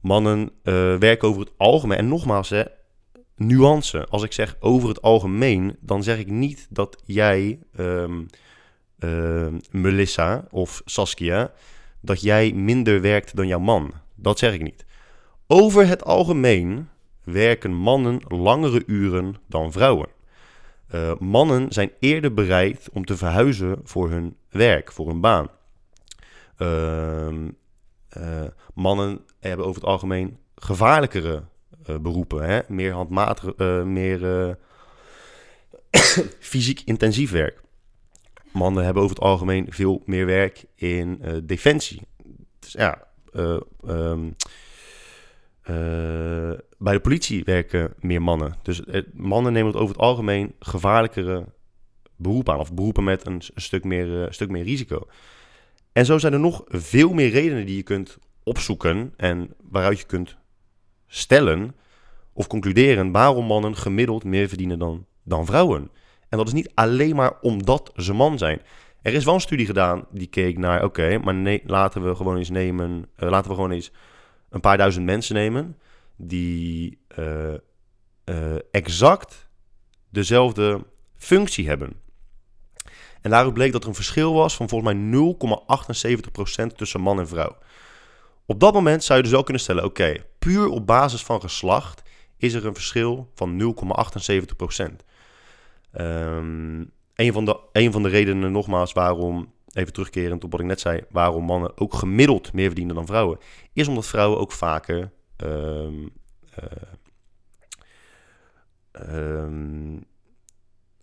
Mannen 0.00 0.40
uh, 0.40 0.96
werken 0.96 1.28
over 1.28 1.40
het 1.40 1.52
algemeen, 1.56 1.98
en 1.98 2.08
nogmaals, 2.08 2.50
hè, 2.50 2.62
nuance. 3.36 4.06
Als 4.06 4.22
ik 4.22 4.32
zeg 4.32 4.56
over 4.60 4.88
het 4.88 5.02
algemeen, 5.02 5.76
dan 5.80 6.02
zeg 6.02 6.18
ik 6.18 6.30
niet 6.30 6.66
dat 6.70 7.02
jij, 7.04 7.58
um, 7.78 8.26
uh, 8.98 9.46
Melissa 9.70 10.46
of 10.50 10.82
Saskia, 10.84 11.52
dat 12.00 12.20
jij 12.22 12.52
minder 12.52 13.00
werkt 13.00 13.36
dan 13.36 13.46
jouw 13.46 13.58
man. 13.58 13.92
Dat 14.14 14.38
zeg 14.38 14.52
ik 14.52 14.62
niet. 14.62 14.84
Over 15.46 15.86
het 15.86 16.04
algemeen 16.04 16.88
werken 17.24 17.72
mannen 17.72 18.20
langere 18.28 18.82
uren 18.86 19.34
dan 19.46 19.72
vrouwen. 19.72 20.08
Uh, 20.94 21.12
mannen 21.18 21.72
zijn 21.72 21.90
eerder 22.00 22.34
bereid 22.34 22.88
om 22.92 23.04
te 23.04 23.16
verhuizen 23.16 23.80
voor 23.84 24.10
hun 24.10 24.36
werk, 24.48 24.92
voor 24.92 25.06
hun 25.06 25.20
baan. 25.20 25.48
Uh, 26.58 27.28
uh, 28.18 28.44
mannen 28.74 29.20
hebben 29.40 29.66
over 29.66 29.80
het 29.80 29.90
algemeen 29.90 30.38
gevaarlijkere 30.54 31.42
beroepen, 31.86 32.48
hè? 32.48 32.60
meer 32.68 32.92
handmatig, 32.92 33.56
meer 33.84 34.56
fysiek 36.40 36.80
intensief 36.84 37.30
werk. 37.30 37.64
Mannen 38.52 38.84
hebben 38.84 39.02
over 39.02 39.16
het 39.16 39.24
algemeen 39.24 39.66
veel 39.68 40.02
meer 40.04 40.26
werk 40.26 40.64
in 40.74 41.20
defensie. 41.44 42.00
Dus 42.58 42.72
ja, 42.72 43.06
uh, 45.70 46.52
bij 46.78 46.92
de 46.92 47.00
politie 47.00 47.44
werken 47.44 47.94
meer 48.00 48.22
mannen. 48.22 48.54
Dus 48.62 48.82
mannen 49.12 49.52
nemen 49.52 49.72
het 49.72 49.80
over 49.80 49.94
het 49.94 50.04
algemeen 50.04 50.54
gevaarlijkere 50.58 51.44
beroepen 52.16 52.52
aan. 52.52 52.60
Of 52.60 52.74
beroepen 52.74 53.04
met 53.04 53.26
een, 53.26 53.32
een 53.32 53.62
stuk, 53.62 53.84
meer, 53.84 54.06
uh, 54.06 54.26
stuk 54.30 54.50
meer 54.50 54.64
risico. 54.64 55.06
En 55.92 56.06
zo 56.06 56.18
zijn 56.18 56.32
er 56.32 56.40
nog 56.40 56.64
veel 56.66 57.12
meer 57.12 57.30
redenen 57.30 57.66
die 57.66 57.76
je 57.76 57.82
kunt 57.82 58.18
opzoeken. 58.42 59.12
En 59.16 59.54
waaruit 59.70 59.98
je 59.98 60.06
kunt 60.06 60.36
stellen 61.06 61.74
of 62.32 62.46
concluderen 62.46 63.12
waarom 63.12 63.46
mannen 63.46 63.76
gemiddeld 63.76 64.24
meer 64.24 64.48
verdienen 64.48 64.78
dan, 64.78 65.06
dan 65.22 65.46
vrouwen. 65.46 65.90
En 66.28 66.38
dat 66.38 66.46
is 66.46 66.52
niet 66.52 66.70
alleen 66.74 67.16
maar 67.16 67.40
omdat 67.40 67.92
ze 67.96 68.12
man 68.12 68.38
zijn. 68.38 68.60
Er 69.02 69.14
is 69.14 69.24
wel 69.24 69.34
een 69.34 69.40
studie 69.40 69.66
gedaan 69.66 70.06
die 70.10 70.26
keek 70.26 70.58
naar, 70.58 70.84
oké, 70.84 71.18
maar 71.18 71.34
nee, 71.34 71.62
laten 71.66 72.08
we 72.08 72.14
gewoon 72.14 72.36
eens 72.36 72.50
nemen, 72.50 73.08
uh, 73.18 73.30
laten 73.30 73.50
we 73.50 73.56
gewoon 73.56 73.70
eens 73.70 73.92
een 74.48 74.60
paar 74.60 74.76
duizend 74.76 75.04
mensen 75.04 75.34
nemen 75.34 75.76
die 76.16 76.98
uh, 77.18 77.54
uh, 78.24 78.54
exact 78.70 79.48
dezelfde 80.10 80.86
functie 81.16 81.68
hebben. 81.68 81.92
En 83.20 83.30
daaruit 83.30 83.54
bleek 83.54 83.72
dat 83.72 83.82
er 83.82 83.88
een 83.88 83.94
verschil 83.94 84.34
was 84.34 84.56
van 84.56 84.68
volgens 84.68 84.92
mij 84.92 85.34
0,78% 86.70 86.76
tussen 86.76 87.00
man 87.00 87.18
en 87.18 87.28
vrouw. 87.28 87.56
Op 88.46 88.60
dat 88.60 88.74
moment 88.74 89.04
zou 89.04 89.18
je 89.18 89.24
dus 89.24 89.32
wel 89.32 89.42
kunnen 89.42 89.62
stellen: 89.62 89.84
oké, 89.84 90.14
puur 90.38 90.68
op 90.68 90.86
basis 90.86 91.22
van 91.22 91.40
geslacht 91.40 92.02
is 92.36 92.54
er 92.54 92.66
een 92.66 92.74
verschil 92.74 93.30
van 93.34 93.74
0,78%. 94.80 94.84
Um, 96.00 96.90
een, 97.14 97.32
van 97.32 97.44
de, 97.44 97.60
een 97.72 97.92
van 97.92 98.02
de 98.02 98.08
redenen, 98.08 98.52
nogmaals, 98.52 98.92
waarom 98.92 99.52
even 99.72 99.92
terugkerend 99.92 100.44
op 100.44 100.50
wat 100.50 100.60
ik 100.60 100.66
net 100.66 100.80
zei, 100.80 101.00
waarom 101.10 101.44
mannen 101.44 101.78
ook 101.78 101.94
gemiddeld 101.94 102.52
meer 102.52 102.66
verdienen 102.66 102.94
dan 102.94 103.06
vrouwen, 103.06 103.38
is 103.72 103.88
omdat 103.88 104.06
vrouwen 104.06 104.38
ook 104.38 104.52
vaker 104.52 105.10
um, 105.36 106.10
uh, 106.58 106.64
um, 109.10 110.04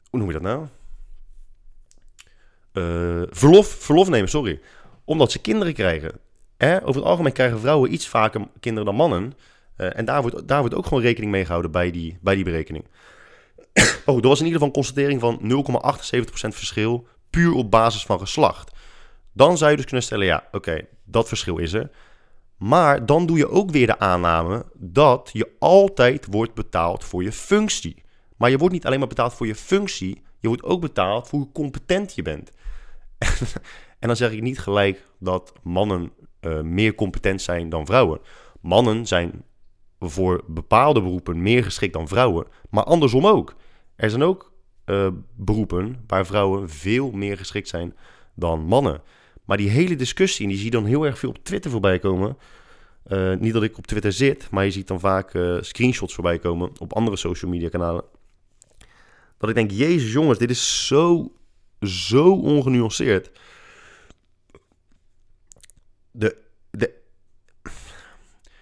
hoe 0.09 0.19
noem 0.19 0.27
je 0.27 0.33
dat 0.33 0.41
nou? 0.41 0.67
Uh, 2.73 3.23
verlof, 3.29 3.67
verlof 3.67 4.09
nemen, 4.09 4.29
sorry. 4.29 4.61
Omdat 5.03 5.31
ze 5.31 5.41
kinderen 5.41 5.73
krijgen. 5.73 6.19
Over 6.71 7.01
het 7.01 7.09
algemeen 7.09 7.33
krijgen 7.33 7.59
vrouwen 7.59 7.93
iets 7.93 8.07
vaker 8.07 8.47
kinderen 8.59 8.85
dan 8.85 8.95
mannen. 8.95 9.33
Uh, 9.77 9.97
en 9.97 10.05
daar 10.05 10.21
wordt, 10.21 10.47
daar 10.47 10.59
wordt 10.59 10.75
ook 10.75 10.85
gewoon 10.85 11.03
rekening 11.03 11.31
mee 11.31 11.45
gehouden 11.45 11.71
bij 11.71 11.91
die, 11.91 12.17
bij 12.21 12.35
die 12.35 12.43
berekening. 12.43 12.85
oh, 14.05 14.15
er 14.15 14.27
was 14.27 14.39
in 14.39 14.45
ieder 14.45 14.61
geval 14.61 14.67
een 14.67 14.71
constatering 14.71 15.19
van 15.19 15.39
0,78% 15.41 16.25
verschil 16.31 17.07
puur 17.29 17.53
op 17.53 17.71
basis 17.71 18.03
van 18.03 18.19
geslacht. 18.19 18.71
Dan 19.33 19.57
zou 19.57 19.71
je 19.71 19.75
dus 19.75 19.85
kunnen 19.85 20.05
stellen, 20.05 20.25
ja, 20.25 20.47
oké, 20.51 20.85
dat 21.05 21.27
verschil 21.27 21.57
is 21.57 21.73
er. 21.73 21.89
Maar 22.57 23.05
dan 23.05 23.25
doe 23.25 23.37
je 23.37 23.49
ook 23.49 23.71
weer 23.71 23.87
de 23.87 23.99
aanname 23.99 24.65
dat 24.73 25.29
je 25.33 25.49
altijd 25.59 26.27
wordt 26.29 26.53
betaald 26.53 27.03
voor 27.03 27.23
je 27.23 27.31
functie. 27.31 28.03
Maar 28.37 28.49
je 28.49 28.57
wordt 28.57 28.73
niet 28.73 28.85
alleen 28.85 28.99
maar 28.99 29.07
betaald 29.07 29.33
voor 29.33 29.47
je 29.47 29.55
functie, 29.55 30.21
je 30.39 30.47
wordt 30.47 30.63
ook 30.63 30.81
betaald 30.81 31.27
voor 31.27 31.39
hoe 31.39 31.51
competent 31.51 32.15
je 32.15 32.21
bent. 32.21 32.51
en 33.99 34.07
dan 34.07 34.15
zeg 34.15 34.31
ik 34.31 34.41
niet 34.41 34.59
gelijk 34.59 35.05
dat 35.19 35.53
mannen 35.63 36.11
uh, 36.45 36.61
meer 36.61 36.95
competent 36.95 37.41
zijn 37.41 37.69
dan 37.69 37.85
vrouwen. 37.85 38.19
Mannen 38.61 39.07
zijn 39.07 39.43
voor 39.99 40.43
bepaalde 40.47 41.01
beroepen 41.01 41.41
meer 41.41 41.63
geschikt 41.63 41.93
dan 41.93 42.07
vrouwen, 42.07 42.47
maar 42.69 42.83
andersom 42.83 43.27
ook. 43.27 43.55
Er 43.95 44.09
zijn 44.09 44.23
ook 44.23 44.51
uh, 44.85 45.07
beroepen 45.35 46.03
waar 46.07 46.25
vrouwen 46.25 46.69
veel 46.69 47.11
meer 47.11 47.37
geschikt 47.37 47.67
zijn 47.67 47.95
dan 48.35 48.65
mannen. 48.65 49.01
Maar 49.45 49.57
die 49.57 49.69
hele 49.69 49.95
discussie, 49.95 50.43
en 50.45 50.49
die 50.49 50.57
zie 50.57 50.71
je 50.71 50.75
dan 50.75 50.85
heel 50.85 51.05
erg 51.05 51.19
veel 51.19 51.29
op 51.29 51.43
Twitter 51.43 51.71
voorbij 51.71 51.99
komen. 51.99 52.37
Uh, 53.07 53.35
niet 53.35 53.53
dat 53.53 53.63
ik 53.63 53.77
op 53.77 53.87
Twitter 53.87 54.11
zit, 54.11 54.49
maar 54.51 54.65
je 54.65 54.71
ziet 54.71 54.87
dan 54.87 54.99
vaak 54.99 55.37
screenshots 55.61 56.13
voorbij 56.13 56.39
komen 56.39 56.71
op 56.79 56.93
andere 56.93 57.17
social 57.17 57.51
media 57.51 57.69
kanalen. 57.69 58.03
Dat 59.37 59.49
ik 59.49 59.55
denk, 59.55 59.71
jezus 59.71 60.11
jongens, 60.11 60.39
dit 60.39 60.49
is 60.49 60.87
zo, 60.87 61.31
zo 61.81 62.31
ongenuanceerd. 62.31 63.31
De, 66.15 66.37
de, 66.69 66.93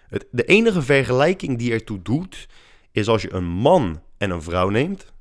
het, 0.08 0.26
de 0.32 0.44
enige 0.44 0.82
vergelijking 0.82 1.58
die 1.58 1.72
ertoe 1.72 2.02
doet, 2.02 2.48
is 2.92 3.08
als 3.08 3.22
je 3.22 3.34
een 3.34 3.48
man 3.48 4.02
en 4.18 4.30
een 4.30 4.42
vrouw 4.42 4.70
neemt, 4.70 5.14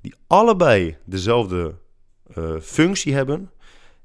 die 0.00 0.14
allebei 0.26 0.96
dezelfde 1.04 1.74
uh, 2.38 2.60
functie 2.60 3.14
hebben, 3.14 3.50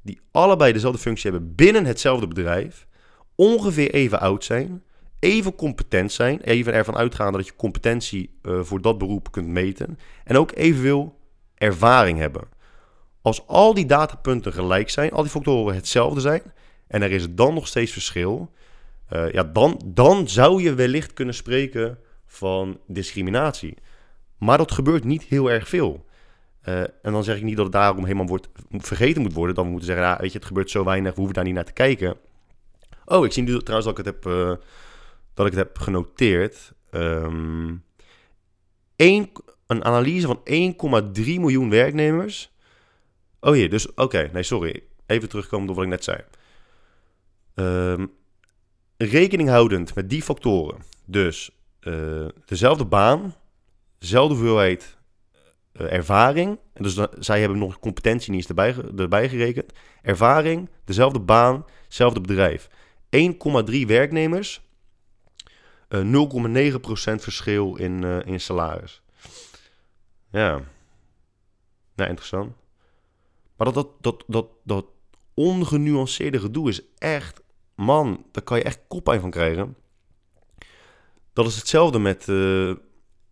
die 0.01 0.19
allebei 0.31 0.73
dezelfde 0.73 1.01
functie 1.01 1.31
hebben 1.31 1.55
binnen 1.55 1.85
hetzelfde 1.85 2.27
bedrijf, 2.27 2.87
ongeveer 3.35 3.91
even 3.93 4.19
oud 4.19 4.43
zijn, 4.43 4.83
even 5.19 5.55
competent 5.55 6.11
zijn, 6.11 6.41
even 6.41 6.73
ervan 6.73 6.97
uitgaande 6.97 7.37
dat 7.37 7.47
je 7.47 7.55
competentie 7.55 8.37
uh, 8.41 8.59
voor 8.61 8.81
dat 8.81 8.97
beroep 8.97 9.31
kunt 9.31 9.47
meten, 9.47 9.99
en 10.23 10.37
ook 10.37 10.51
evenveel 10.55 11.19
ervaring 11.55 12.19
hebben. 12.19 12.43
Als 13.21 13.47
al 13.47 13.73
die 13.73 13.85
datapunten 13.85 14.53
gelijk 14.53 14.89
zijn, 14.89 15.11
al 15.11 15.21
die 15.21 15.31
factoren 15.31 15.75
hetzelfde 15.75 16.19
zijn, 16.19 16.41
en 16.87 17.01
er 17.01 17.11
is 17.11 17.29
dan 17.29 17.53
nog 17.53 17.67
steeds 17.67 17.91
verschil, 17.91 18.51
uh, 19.13 19.31
ja, 19.31 19.43
dan, 19.43 19.81
dan 19.85 20.27
zou 20.27 20.61
je 20.61 20.73
wellicht 20.73 21.13
kunnen 21.13 21.33
spreken 21.33 21.99
van 22.25 22.79
discriminatie. 22.87 23.77
Maar 24.37 24.57
dat 24.57 24.71
gebeurt 24.71 25.03
niet 25.03 25.23
heel 25.23 25.51
erg 25.51 25.67
veel. 25.67 26.05
Uh, 26.63 26.79
en 26.79 27.11
dan 27.11 27.23
zeg 27.23 27.37
ik 27.37 27.43
niet 27.43 27.55
dat 27.55 27.65
het 27.65 27.73
daarom 27.73 28.03
helemaal 28.03 28.27
wordt, 28.27 28.49
vergeten 28.71 29.21
moet 29.21 29.33
worden. 29.33 29.55
Dan 29.55 29.65
we 29.65 29.71
moeten 29.71 29.89
zeggen, 29.89 30.05
ja, 30.05 30.17
weet 30.19 30.31
je, 30.31 30.37
het 30.37 30.47
gebeurt 30.47 30.71
zo 30.71 30.83
weinig, 30.83 31.11
we 31.11 31.17
hoeven 31.17 31.35
daar 31.35 31.43
niet 31.43 31.53
naar 31.53 31.65
te 31.65 31.73
kijken. 31.73 32.15
Oh, 33.05 33.25
ik 33.25 33.31
zie 33.31 33.43
nu 33.43 33.59
trouwens 33.59 33.89
dat 33.89 33.99
ik 33.99 34.05
het 34.05 34.15
heb, 34.15 34.33
uh, 34.33 34.55
dat 35.33 35.45
ik 35.45 35.51
het 35.51 35.67
heb 35.67 35.77
genoteerd. 35.77 36.73
Een, 36.89 37.83
een 39.67 39.85
analyse 39.85 40.27
van 40.27 40.41
1,3 41.15 41.23
miljoen 41.25 41.69
werknemers. 41.69 42.51
Oh 43.39 43.51
hier, 43.51 43.69
dus 43.69 43.93
oké, 43.93 44.29
nee, 44.33 44.43
sorry. 44.43 44.83
Even 45.05 45.29
terugkomen 45.29 45.69
op 45.69 45.75
wat 45.75 45.83
ik 45.83 45.89
net 45.89 46.03
zei. 46.03 46.17
Um, 47.59 48.11
rekening 48.97 49.49
houdend 49.49 49.95
met 49.95 50.09
die 50.09 50.23
factoren, 50.23 50.81
dus 51.05 51.51
uh, 51.81 52.27
dezelfde 52.45 52.85
baan, 52.85 53.35
dezelfde 53.97 54.35
hoeveelheid 54.35 54.97
uh, 55.73 55.93
ervaring, 55.93 56.59
en 56.73 56.83
dus 56.83 56.99
zij 57.19 57.39
hebben 57.39 57.57
nog 57.57 57.79
competentie 57.79 58.31
niet 58.31 58.49
erbij, 58.97 59.29
gerekend, 59.29 59.73
ervaring, 60.01 60.69
dezelfde 60.83 61.19
baan, 61.19 61.65
hetzelfde 61.83 62.21
bedrijf. 62.21 62.69
1,3 63.09 63.85
werknemers, 63.85 64.61
uh, 65.89 66.27
0,9% 66.75 66.79
verschil 67.15 67.75
in, 67.75 68.03
in 68.03 68.39
salaris. 68.39 69.01
Ja, 70.31 70.61
nou 71.95 72.09
interessant. 72.09 72.55
Maar 73.55 73.71
dat, 73.71 73.73
dat, 73.73 73.93
dat, 74.01 74.23
dat, 74.27 74.47
dat 74.63 74.85
ongenuanceerde 75.33 76.39
gedoe 76.39 76.69
is 76.69 76.81
echt 76.97 77.45
man, 77.77 78.25
daar 78.31 78.43
kan 78.43 78.57
je 78.57 78.63
echt 78.63 78.79
koppijn 78.87 79.19
van 79.19 79.29
krijgen. 79.29 79.75
Dat 81.33 81.47
is 81.47 81.55
hetzelfde 81.55 81.99
met. 81.99 82.27
Uh, 82.27 82.69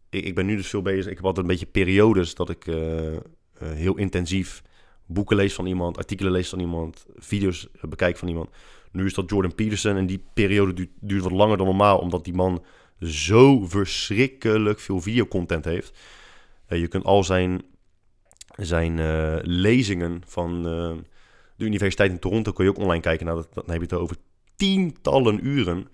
ik, 0.09 0.25
ik, 0.25 0.35
ben 0.35 0.45
nu 0.45 0.55
dus 0.55 0.67
veel 0.67 0.81
bezig. 0.81 1.11
Ik 1.11 1.15
heb 1.15 1.25
altijd 1.25 1.45
een 1.45 1.51
beetje 1.51 1.65
periodes 1.65 2.35
dat 2.35 2.49
ik 2.49 2.67
uh, 2.67 3.13
uh, 3.13 3.19
heel 3.59 3.97
intensief 3.97 4.61
boeken 5.05 5.35
lees 5.35 5.53
van 5.53 5.65
iemand, 5.65 5.97
artikelen 5.97 6.31
lees 6.31 6.49
van 6.49 6.59
iemand, 6.59 7.05
video's 7.15 7.67
bekijk 7.81 8.17
van 8.17 8.27
iemand. 8.27 8.49
Nu 8.91 9.05
is 9.05 9.13
dat 9.13 9.29
Jordan 9.29 9.55
Peterson 9.55 9.95
en 9.95 10.05
die 10.05 10.23
periode 10.33 10.73
duurt, 10.73 10.89
duurt 10.99 11.23
wat 11.23 11.31
langer 11.31 11.57
dan 11.57 11.65
normaal, 11.65 11.99
omdat 11.99 12.23
die 12.23 12.33
man 12.33 12.63
zo 12.99 13.65
verschrikkelijk 13.65 14.79
veel 14.79 15.01
videocontent 15.01 15.65
heeft. 15.65 15.97
je 16.67 16.87
kunt 16.87 17.03
al 17.03 17.23
zijn, 17.23 17.61
zijn 18.55 18.99
lezingen 19.41 20.21
van 20.25 20.63
de 21.57 21.65
Universiteit 21.65 22.11
in 22.11 22.19
Toronto 22.19 22.51
kun 22.51 22.63
je 22.63 22.69
ook 22.69 22.77
online 22.77 23.01
kijken. 23.01 23.25
Nou, 23.25 23.37
dat, 23.37 23.53
dan 23.53 23.63
heb 23.67 23.75
je 23.75 23.81
het 23.81 23.93
over 23.93 24.15
tientallen 24.55 25.47
uren. 25.47 25.87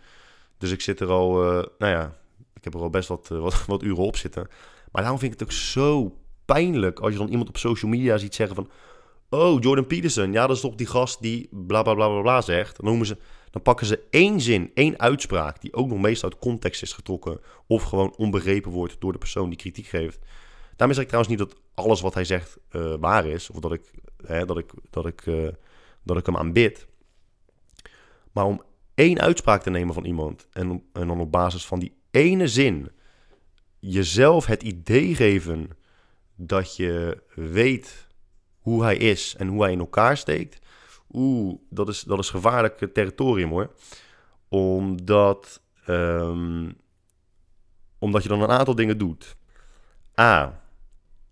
Dus 0.57 0.71
ik 0.71 0.81
zit 0.81 0.99
er 0.99 1.09
al, 1.09 1.43
uh, 1.43 1.63
nou 1.77 1.91
ja, 1.91 2.17
ik 2.53 2.63
heb 2.63 2.73
er 2.73 2.81
al 2.81 2.89
best 2.89 3.07
wat, 3.07 3.29
uh, 3.31 3.39
wat, 3.39 3.65
wat, 3.65 3.83
uren 3.83 4.03
op 4.03 4.15
zitten. 4.15 4.47
Maar 4.91 5.01
daarom 5.01 5.19
vind 5.19 5.33
ik 5.33 5.39
het 5.39 5.47
ook 5.47 5.55
zo 5.55 6.17
pijnlijk 6.45 6.99
als 6.99 7.11
je 7.11 7.17
dan 7.17 7.27
iemand 7.27 7.49
op 7.49 7.57
social 7.57 7.91
media 7.91 8.17
ziet 8.17 8.35
zeggen 8.35 8.55
van... 8.55 8.69
Oh, 9.29 9.61
Jordan 9.61 9.87
Peterson, 9.87 10.31
ja, 10.31 10.47
dat 10.47 10.55
is 10.55 10.61
toch 10.61 10.75
die 10.75 10.87
gast 10.87 11.21
die 11.21 11.47
bla 11.51 11.81
bla 11.81 11.93
bla 11.93 12.21
bla, 12.21 12.41
zegt. 12.41 12.75
Dan, 12.75 12.85
noemen 12.85 13.05
ze, 13.05 13.17
dan 13.49 13.61
pakken 13.61 13.87
ze 13.87 14.03
één 14.09 14.41
zin, 14.41 14.71
één 14.73 14.99
uitspraak, 14.99 15.61
die 15.61 15.73
ook 15.73 15.87
nog 15.87 15.99
meestal 15.99 16.29
uit 16.29 16.39
context 16.39 16.81
is 16.81 16.93
getrokken. 16.93 17.39
Of 17.67 17.83
gewoon 17.83 18.13
onbegrepen 18.17 18.71
wordt 18.71 18.95
door 18.99 19.11
de 19.11 19.17
persoon 19.17 19.49
die 19.49 19.57
kritiek 19.57 19.87
geeft. 19.87 20.19
Daarmee 20.75 20.95
zeg 20.95 21.05
ik 21.05 21.11
trouwens 21.11 21.37
niet 21.37 21.49
dat 21.49 21.61
alles 21.73 22.01
wat 22.01 22.13
hij 22.13 22.23
zegt 22.23 22.57
uh, 22.71 22.95
waar 22.99 23.25
is. 23.25 23.49
Of 23.49 23.59
dat 23.59 23.73
ik, 23.73 23.81
hè, 24.25 24.45
dat 24.45 24.57
ik, 24.57 24.71
dat 24.89 25.05
ik, 25.05 25.23
dat 26.03 26.17
ik 26.17 26.25
hem 26.25 26.37
aanbid. 26.37 26.87
Maar 28.31 28.45
om 28.45 28.61
één 28.93 29.19
uitspraak 29.19 29.61
te 29.61 29.69
nemen 29.69 29.93
van 29.93 30.05
iemand 30.05 30.47
en, 30.51 30.83
en 30.93 31.07
dan 31.07 31.19
op 31.19 31.31
basis 31.31 31.65
van 31.65 31.79
die 31.79 31.93
ene 32.11 32.47
zin 32.47 32.91
jezelf 33.79 34.45
het 34.45 34.63
idee 34.63 35.15
geven 35.15 35.69
dat 36.35 36.75
je 36.75 37.23
weet 37.35 38.07
hoe 38.59 38.83
hij 38.83 38.97
is 38.97 39.35
en 39.37 39.47
hoe 39.47 39.61
hij 39.61 39.71
in 39.71 39.79
elkaar 39.79 40.17
steekt. 40.17 40.59
Oeh, 41.11 41.59
dat 41.69 41.89
is, 41.89 42.01
dat 42.01 42.19
is 42.19 42.29
gevaarlijk 42.29 42.77
territorium 42.93 43.49
hoor. 43.49 43.73
Omdat, 44.47 45.61
um, 45.87 46.77
omdat 47.99 48.23
je 48.23 48.29
dan 48.29 48.41
een 48.41 48.49
aantal 48.49 48.75
dingen 48.75 48.97
doet. 48.97 49.35
A, 50.19 50.61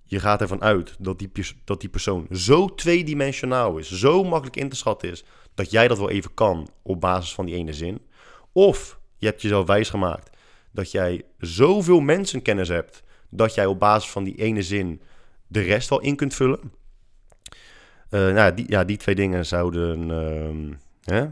je 0.04 0.20
gaat 0.20 0.42
ervan 0.42 0.62
uit 0.62 0.96
dat 1.00 1.20
die, 1.20 1.32
dat 1.64 1.80
die 1.80 1.90
persoon 1.90 2.28
zo 2.32 2.76
tweedimensionaal 2.76 3.78
is, 3.78 3.92
zo 3.92 4.24
makkelijk 4.24 4.58
in 4.58 4.70
te 4.70 4.76
schatten 4.76 5.10
is, 5.10 5.24
dat 5.60 5.72
jij 5.72 5.88
dat 5.88 5.98
wel 5.98 6.10
even 6.10 6.34
kan 6.34 6.70
op 6.82 7.02
basis 7.02 7.34
van 7.34 7.46
die 7.46 7.56
ene 7.56 7.74
zin. 7.74 8.02
Of 8.52 9.00
je 9.18 9.26
hebt 9.26 9.42
jezelf 9.42 9.68
wijsgemaakt 9.68 10.38
dat 10.72 10.92
jij 10.92 11.24
zoveel 11.38 12.00
mensenkennis 12.00 12.68
hebt 12.68 13.04
dat 13.30 13.54
jij 13.54 13.66
op 13.66 13.80
basis 13.80 14.10
van 14.10 14.24
die 14.24 14.36
ene 14.36 14.62
zin 14.62 15.02
de 15.48 15.60
rest 15.60 15.90
wel 15.90 16.00
in 16.00 16.16
kunt 16.16 16.34
vullen. 16.34 16.60
Uh, 18.10 18.34
nou, 18.34 18.54
die, 18.54 18.66
ja, 18.68 18.84
die 18.84 18.98
twee 18.98 19.16
dingen 19.16 19.46
zouden. 19.46 20.10
Uh, 20.10 20.76
hè? 21.16 21.28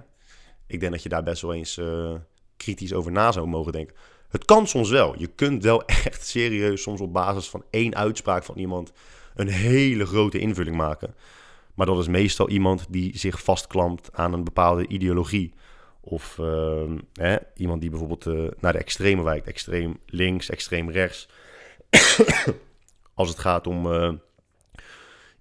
Ik 0.68 0.80
denk 0.80 0.92
dat 0.92 1.04
je 1.04 1.10
daar 1.10 1.24
best 1.24 1.42
wel 1.42 1.54
eens 1.54 1.78
uh, 1.78 2.14
kritisch 2.58 2.94
over 2.94 3.12
na 3.12 3.32
zou 3.32 3.48
mogen 3.48 3.72
denken. 3.72 3.96
Het 4.30 4.46
kan 4.46 4.68
soms 4.68 4.90
wel. 4.90 5.20
Je 5.20 5.28
kunt 5.28 5.64
wel 5.64 5.86
echt 6.06 6.28
serieus 6.28 6.82
soms 6.82 7.02
op 7.02 7.14
basis 7.14 7.50
van 7.50 7.64
één 7.70 7.96
uitspraak 7.96 8.44
van 8.44 8.58
iemand 8.58 8.92
een 9.36 9.50
hele 9.50 10.06
grote 10.06 10.40
invulling 10.40 10.76
maken. 10.76 11.16
Maar 11.78 11.86
dat 11.86 12.00
is 12.00 12.08
meestal 12.08 12.50
iemand 12.50 12.86
die 12.90 13.18
zich 13.18 13.44
vastklampt 13.44 14.10
aan 14.14 14.34
een 14.34 14.44
bepaalde 14.44 14.88
ideologie. 14.88 15.54
Of 16.02 16.38
uh, 16.38 16.84
hè, 17.14 17.38
iemand 17.56 17.82
die 17.82 17.90
bijvoorbeeld 17.90 18.26
uh, 18.26 18.48
naar 18.60 18.74
de 18.74 18.80
extreme 18.80 19.24
wijkt. 19.24 19.48
Extreem 19.48 20.00
links, 20.06 20.50
extreem 20.50 20.90
rechts. 20.90 21.30
Als 23.14 23.30
het 23.30 23.40
gaat 23.40 23.68
om 23.68 23.86
uh, 23.86 24.12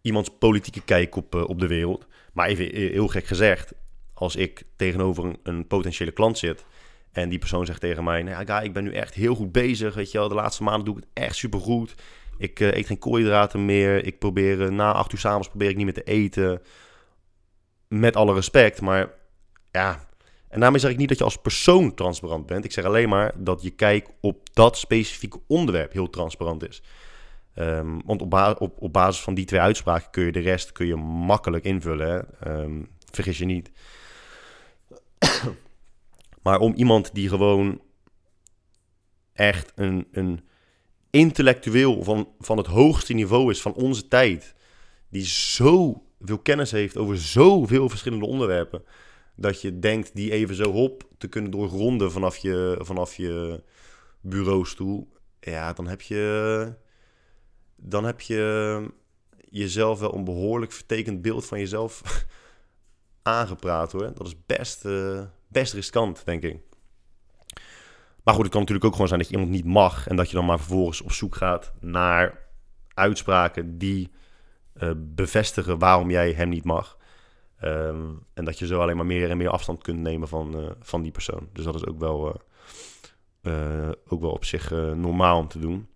iemands 0.01 0.31
politieke 0.39 0.83
kijk 0.83 1.17
op, 1.17 1.35
op 1.35 1.59
de 1.61 1.67
wereld. 1.67 2.07
Maar 2.33 2.49
even 2.49 2.75
heel 2.75 3.09
gek 3.09 3.27
gezegd. 3.27 3.73
Als 4.15 4.37
ik 4.37 4.63
tegenover 4.77 5.25
een, 5.25 5.39
een 5.43 5.67
potentiële 5.67 6.13
klant 6.13 6.39
zit. 6.39 6.65
En 7.13 7.29
die 7.29 7.39
persoon 7.39 7.67
zegt 7.67 7.81
tegen 7.81 8.05
mij: 8.05 8.23
nou 8.23 8.47
ja, 8.47 8.61
ik 8.61 8.73
ben 8.73 8.85
nu 8.85 8.93
echt 8.93 9.15
heel 9.15 9.35
goed 9.35 9.53
bezig. 9.53 9.95
Weet 9.95 10.11
je 10.11 10.19
wel, 10.19 10.29
de 10.29 10.35
laatste 10.35 10.63
maanden 10.63 10.85
doe 10.85 10.97
ik 10.97 11.05
het 11.05 11.25
echt 11.25 11.37
supergoed. 11.37 11.95
Ik 12.39 12.61
uh, 12.61 12.73
eet 12.73 12.87
geen 12.87 12.99
koolhydraten 12.99 13.65
meer. 13.65 14.05
Ik 14.05 14.19
probeer 14.19 14.61
uh, 14.61 14.69
na 14.69 14.93
acht 14.93 15.13
uur 15.13 15.19
s'avonds 15.19 15.49
probeer 15.49 15.69
ik 15.69 15.77
niet 15.77 15.85
meer 15.85 15.95
te 15.95 16.03
eten. 16.03 16.63
Met 17.89 18.17
alle 18.17 18.35
respect, 18.35 18.81
maar 18.81 19.11
ja. 19.71 20.09
En 20.49 20.61
daarmee 20.61 20.81
zeg 20.81 20.91
ik 20.91 20.97
niet 20.97 21.09
dat 21.09 21.19
je 21.19 21.25
als 21.25 21.37
persoon 21.37 21.95
transparant 21.95 22.47
bent. 22.47 22.65
Ik 22.65 22.73
zeg 22.73 22.85
alleen 22.85 23.09
maar 23.09 23.33
dat 23.37 23.63
je 23.63 23.71
kijk 23.71 24.09
op 24.21 24.55
dat 24.55 24.79
specifieke 24.79 25.41
onderwerp 25.47 25.93
heel 25.93 26.11
transparant 26.11 26.69
is. 26.69 26.83
Um, 27.59 28.03
want 28.05 28.23
op, 28.23 28.75
op, 28.79 28.93
basis 28.93 29.23
van 29.23 29.35
die 29.35 29.45
twee 29.45 29.61
uitspraken 29.61 30.11
kun 30.11 30.25
je 30.25 30.33
de 30.33 30.41
rest 30.41 30.73
kun 30.73 30.87
je 30.87 30.97
makkelijk 30.97 31.65
invullen. 31.65 32.29
Um, 32.47 32.89
vergis 33.11 33.39
je 33.39 33.45
niet. 33.45 33.71
maar 36.43 36.59
om 36.59 36.75
iemand 36.75 37.15
die 37.15 37.29
gewoon 37.29 37.81
echt 39.33 39.73
een, 39.75 40.07
een 40.13 40.41
intellectueel 41.17 42.03
van, 42.03 42.29
van 42.39 42.57
het 42.57 42.67
hoogste 42.67 43.13
niveau 43.13 43.51
is 43.51 43.63
van 43.63 43.75
onze 43.75 44.09
tijd. 44.09 44.55
Die 45.09 45.25
zoveel 45.25 46.39
kennis 46.43 46.71
heeft 46.71 46.97
over 46.97 47.19
zoveel 47.19 47.89
verschillende 47.89 48.27
onderwerpen. 48.27 48.85
Dat 49.37 49.61
je 49.61 49.79
denkt 49.79 50.15
die 50.15 50.33
even 50.33 50.55
zo 50.55 50.73
hop 50.73 51.09
te 51.19 51.29
kunnen 51.29 51.51
doorgronden 51.51 52.13
vanaf 52.13 52.37
je, 52.37 52.77
vanaf 52.81 53.15
je 53.15 53.63
bureaustoel. 54.21 55.09
Ja, 55.41 55.73
dan 55.73 55.87
heb 55.87 56.01
je. 56.01 56.73
Dan 57.77 58.05
heb 58.05 58.21
je 58.21 58.83
jezelf 59.49 60.01
wel 60.01 60.15
een 60.15 60.25
behoorlijk 60.25 60.73
vertekend 60.73 61.23
beeld 61.23 61.47
van 61.47 61.59
jezelf 61.59 62.25
aangepraat 63.23 63.93
hoor. 63.93 64.13
Dat 64.15 64.27
is 64.27 64.35
best, 64.47 64.85
uh, 64.85 65.23
best 65.49 65.73
riskant, 65.73 66.25
denk 66.25 66.43
ik. 66.43 66.66
Maar 68.27 68.35
goed, 68.35 68.45
het 68.45 68.53
kan 68.53 68.61
natuurlijk 68.61 68.87
ook 68.87 68.93
gewoon 68.93 69.09
zijn 69.09 69.21
dat 69.21 69.29
je 69.29 69.35
iemand 69.35 69.53
niet 69.53 69.65
mag. 69.65 70.09
En 70.09 70.17
dat 70.17 70.31
je 70.31 70.37
dan 70.37 70.45
maar 70.45 70.59
vervolgens 70.59 71.01
op 71.01 71.13
zoek 71.13 71.35
gaat 71.35 71.73
naar 71.81 72.39
uitspraken 72.95 73.79
die 73.79 74.11
uh, 74.75 74.91
bevestigen 74.97 75.79
waarom 75.79 76.11
jij 76.11 76.33
hem 76.33 76.49
niet 76.49 76.65
mag. 76.65 76.99
Um, 77.63 78.27
en 78.35 78.45
dat 78.45 78.59
je 78.59 78.67
zo 78.67 78.81
alleen 78.81 78.97
maar 78.97 79.07
meer 79.07 79.31
en 79.31 79.37
meer 79.37 79.49
afstand 79.49 79.83
kunt 79.83 79.99
nemen 79.99 80.29
van, 80.29 80.61
uh, 80.61 80.71
van 80.81 81.03
die 81.03 81.11
persoon. 81.11 81.49
Dus 81.53 81.65
dat 81.65 81.75
is 81.75 81.87
ook 81.87 81.99
wel, 81.99 82.41
uh, 83.43 83.91
ook 84.07 84.21
wel 84.21 84.31
op 84.31 84.45
zich 84.45 84.71
normaal 84.95 85.39
om 85.39 85.49
te 85.49 85.59
doen. 85.59 85.89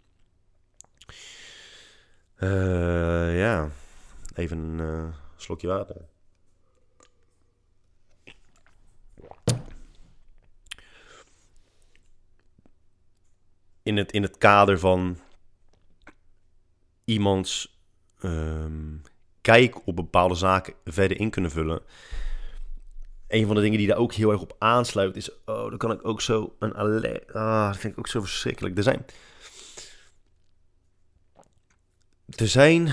Ja, 3.36 3.68
even 4.34 4.58
een 4.58 5.12
slokje 5.36 5.68
water. 5.68 5.96
In 13.90 13.96
het, 13.96 14.12
in 14.12 14.22
het 14.22 14.38
kader 14.38 14.78
van 14.78 15.18
iemands 17.04 17.80
um, 18.22 19.02
kijk 19.40 19.86
op 19.86 19.96
bepaalde 19.96 20.34
zaken 20.34 20.74
verder 20.84 21.20
in 21.20 21.30
kunnen 21.30 21.50
vullen. 21.50 21.82
Een 23.28 23.46
van 23.46 23.54
de 23.54 23.60
dingen 23.60 23.78
die 23.78 23.86
daar 23.86 23.96
ook 23.96 24.12
heel 24.12 24.30
erg 24.30 24.40
op 24.40 24.56
aansluit 24.58 25.16
is... 25.16 25.30
Oh, 25.44 25.68
dan 25.68 25.78
kan 25.78 25.92
ik 25.92 26.06
ook 26.06 26.20
zo 26.20 26.56
een 26.58 26.74
alert... 26.74 27.32
Ah, 27.32 27.66
dat 27.66 27.76
vind 27.76 27.92
ik 27.92 27.98
ook 27.98 28.06
zo 28.06 28.20
verschrikkelijk. 28.20 28.76
Er 28.76 28.82
zijn... 28.82 29.04
Er 32.26 32.48
zijn 32.48 32.92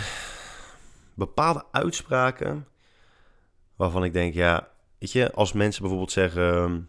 bepaalde 1.14 1.66
uitspraken 1.72 2.68
waarvan 3.76 4.04
ik 4.04 4.14
denk, 4.14 4.34
ja, 4.34 4.70
weet 5.00 5.12
je, 5.12 5.32
als 5.32 5.54
mensen 5.54 5.82
bijvoorbeeld 5.82 6.12
zeggen, 6.12 6.54
ehm, 6.54 6.80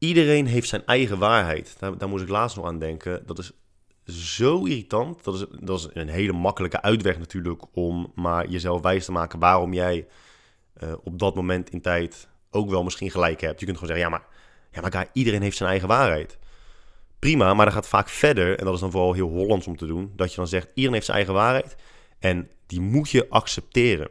iedereen 0.00 0.46
heeft 0.46 0.68
zijn 0.68 0.86
eigen 0.86 1.18
waarheid. 1.18 1.76
Daar, 1.78 1.98
daar 1.98 2.08
moest 2.08 2.22
ik 2.22 2.28
laatst 2.28 2.56
nog 2.56 2.66
aan 2.66 2.78
denken. 2.78 3.22
Dat 3.26 3.38
is 3.38 3.52
zo 4.04 4.64
irritant. 4.64 5.24
Dat 5.24 5.34
is, 5.34 5.46
dat 5.60 5.78
is 5.78 5.88
een 5.92 6.08
hele 6.08 6.32
makkelijke 6.32 6.82
uitweg 6.82 7.18
natuurlijk 7.18 7.62
om 7.72 8.12
maar 8.14 8.48
jezelf 8.48 8.80
wijs 8.80 9.04
te 9.04 9.12
maken 9.12 9.38
waarom 9.38 9.72
jij 9.72 10.06
uh, 10.82 10.92
op 11.04 11.18
dat 11.18 11.34
moment 11.34 11.70
in 11.70 11.80
tijd 11.80 12.28
ook 12.50 12.70
wel 12.70 12.84
misschien 12.84 13.10
gelijk 13.10 13.40
hebt. 13.40 13.60
Je 13.60 13.66
kunt 13.66 13.78
gewoon 13.78 13.96
zeggen, 13.96 14.12
ja, 14.12 14.18
maar, 14.18 14.26
ja, 14.72 14.80
maar 14.80 15.08
iedereen 15.12 15.42
heeft 15.42 15.56
zijn 15.56 15.68
eigen 15.70 15.88
waarheid. 15.88 16.38
Prima, 17.18 17.54
maar 17.54 17.64
dat 17.64 17.74
gaat 17.74 17.88
vaak 17.88 18.08
verder, 18.08 18.58
en 18.58 18.64
dat 18.64 18.74
is 18.74 18.80
dan 18.80 18.90
vooral 18.90 19.12
heel 19.12 19.28
Hollands 19.28 19.66
om 19.66 19.76
te 19.76 19.86
doen, 19.86 20.12
dat 20.16 20.30
je 20.30 20.36
dan 20.36 20.46
zegt, 20.46 20.66
iedereen 20.68 20.92
heeft 20.92 21.04
zijn 21.04 21.16
eigen 21.16 21.34
waarheid 21.34 21.76
en 22.18 22.50
die 22.66 22.80
moet 22.80 23.10
je 23.10 23.28
accepteren. 23.28 24.08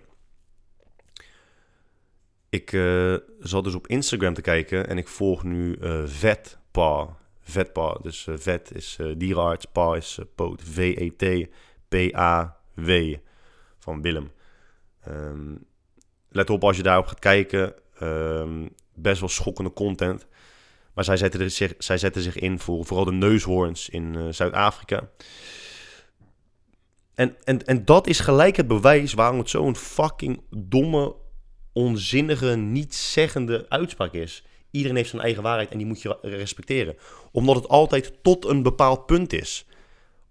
Ik 2.49 2.71
uh, 2.71 3.15
zat 3.39 3.63
dus 3.63 3.75
op 3.75 3.87
Instagram 3.87 4.33
te 4.33 4.41
kijken 4.41 4.87
en 4.87 4.97
ik 4.97 5.07
volg 5.07 5.43
nu 5.43 5.77
uh, 5.81 6.01
Vetpa. 6.05 7.17
Vetpa, 7.41 7.97
dus 8.01 8.25
uh, 8.25 8.35
Vet 8.37 8.75
is 8.75 8.97
dierenarts, 9.17 9.65
Pa 9.65 9.95
is 9.95 10.19
poot. 10.35 10.61
V-E-T-P-A-W 10.63 11.51
van 13.79 14.01
Willem. 14.01 14.31
Um, 15.07 15.65
let 16.29 16.49
op 16.49 16.63
als 16.63 16.77
je 16.77 16.83
daarop 16.83 17.05
gaat 17.05 17.19
kijken. 17.19 17.73
Um, 18.01 18.69
best 18.93 19.19
wel 19.19 19.29
schokkende 19.29 19.73
content. 19.73 20.27
Maar 20.93 21.03
zij 21.03 21.17
zetten, 21.17 21.51
zich, 21.51 21.73
zij 21.77 21.97
zetten 21.97 22.21
zich 22.21 22.35
in 22.35 22.59
voor 22.59 22.85
vooral 22.85 23.05
de 23.05 23.11
neushoorns 23.11 23.89
in 23.89 24.33
Zuid-Afrika. 24.33 25.09
En, 27.15 27.35
en, 27.43 27.65
en 27.65 27.85
dat 27.85 28.07
is 28.07 28.19
gelijk 28.19 28.55
het 28.55 28.67
bewijs 28.67 29.13
waarom 29.13 29.37
het 29.37 29.49
zo'n 29.49 29.75
fucking 29.75 30.41
domme, 30.49 31.15
onzinnige, 31.79 32.55
nietszeggende 32.55 33.65
uitspraak 33.69 34.13
is. 34.13 34.43
Iedereen 34.71 34.95
heeft 34.95 35.09
zijn 35.09 35.21
eigen 35.21 35.43
waarheid 35.43 35.71
en 35.71 35.77
die 35.77 35.87
moet 35.87 36.01
je 36.01 36.17
respecteren. 36.21 36.95
Omdat 37.31 37.55
het 37.55 37.67
altijd 37.67 38.13
tot 38.21 38.45
een 38.45 38.63
bepaald 38.63 39.05
punt 39.05 39.33
is. 39.33 39.65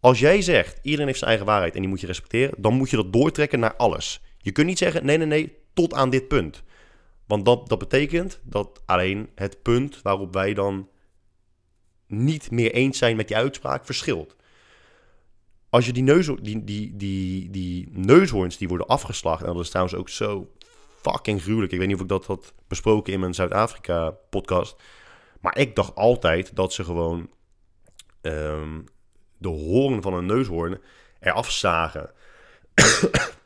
Als 0.00 0.18
jij 0.18 0.42
zegt, 0.42 0.78
iedereen 0.82 1.06
heeft 1.06 1.18
zijn 1.18 1.30
eigen 1.30 1.48
waarheid 1.48 1.74
en 1.74 1.80
die 1.80 1.88
moet 1.88 2.00
je 2.00 2.06
respecteren, 2.06 2.54
dan 2.58 2.74
moet 2.74 2.90
je 2.90 2.96
dat 2.96 3.12
doortrekken 3.12 3.60
naar 3.60 3.76
alles. 3.76 4.20
Je 4.38 4.52
kunt 4.52 4.66
niet 4.66 4.78
zeggen, 4.78 5.04
nee, 5.04 5.16
nee, 5.16 5.26
nee, 5.26 5.56
tot 5.74 5.94
aan 5.94 6.10
dit 6.10 6.28
punt. 6.28 6.62
Want 7.26 7.44
dat, 7.44 7.68
dat 7.68 7.78
betekent 7.78 8.40
dat 8.42 8.82
alleen 8.86 9.28
het 9.34 9.62
punt 9.62 10.02
waarop 10.02 10.32
wij 10.32 10.54
dan 10.54 10.88
niet 12.06 12.50
meer 12.50 12.72
eens 12.72 12.98
zijn 12.98 13.16
met 13.16 13.28
die 13.28 13.36
uitspraak 13.36 13.84
verschilt. 13.84 14.36
Als 15.70 15.86
je 15.86 15.92
die, 15.92 16.02
neus, 16.02 16.30
die, 16.40 16.64
die, 16.64 16.96
die, 16.96 17.50
die 17.50 17.88
neushoorns 17.90 18.56
die 18.56 18.68
worden 18.68 18.86
afgeslacht, 18.86 19.42
en 19.42 19.52
dat 19.52 19.62
is 19.62 19.68
trouwens 19.68 19.96
ook 19.96 20.08
zo 20.08 20.48
fucking 21.00 21.42
gruwelijk. 21.42 21.72
Ik 21.72 21.78
weet 21.78 21.86
niet 21.86 21.96
of 21.96 22.02
ik 22.02 22.08
dat 22.08 22.26
had 22.26 22.54
besproken 22.68 23.12
in 23.12 23.20
mijn 23.20 23.34
Zuid-Afrika 23.34 24.10
podcast. 24.10 24.76
Maar 25.40 25.58
ik 25.58 25.76
dacht 25.76 25.94
altijd 25.94 26.56
dat 26.56 26.72
ze 26.72 26.84
gewoon 26.84 27.30
um, 28.22 28.84
de 29.38 29.48
hoorn 29.48 30.02
van 30.02 30.14
een 30.14 30.26
neushoorn 30.26 30.80
eraf 31.20 31.50
zagen. 31.50 32.10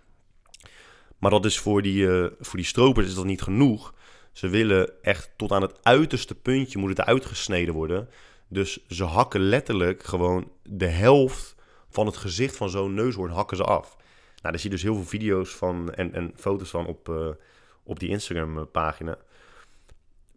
Maar 1.19 1.31
dat 1.31 1.45
is 1.45 1.59
voor 1.59 1.83
die, 1.83 2.05
uh, 2.05 2.27
voor 2.41 2.57
die 2.57 2.67
stropers 2.67 3.07
is 3.07 3.15
dat 3.15 3.25
niet 3.25 3.43
genoeg. 3.43 3.95
Ze 4.33 4.49
willen 4.49 5.03
echt 5.03 5.31
tot 5.37 5.53
aan 5.53 5.63
het 5.63 5.79
uiterste 5.83 6.35
puntje 6.35 6.79
moet 6.79 6.89
het 6.89 7.07
uitgesneden 7.07 7.75
worden. 7.75 8.09
Dus 8.49 8.87
ze 8.89 9.05
hakken 9.05 9.41
letterlijk 9.41 10.03
gewoon 10.03 10.51
de 10.63 10.87
helft 10.87 11.55
van 11.91 12.07
het 12.07 12.17
gezicht 12.17 12.57
van 12.57 12.71
zo'n 12.71 12.95
neushoorn 12.95 13.33
hakken 13.33 13.57
ze 13.57 13.65
af. 13.65 13.97
Nou, 14.43 14.55
daar 14.55 14.59
zie 14.59 14.71
je 14.71 14.77
dus 14.77 14.85
heel 14.85 14.95
veel 14.95 15.05
video's 15.05 15.51
van 15.51 15.95
en, 15.95 16.15
en 16.15 16.33
foto's 16.37 16.71
van 16.71 16.87
op, 16.87 17.09
uh, 17.09 17.29
op 17.83 18.01
die 18.01 18.09
Instagram 18.09 18.71
pagina. 18.71 19.19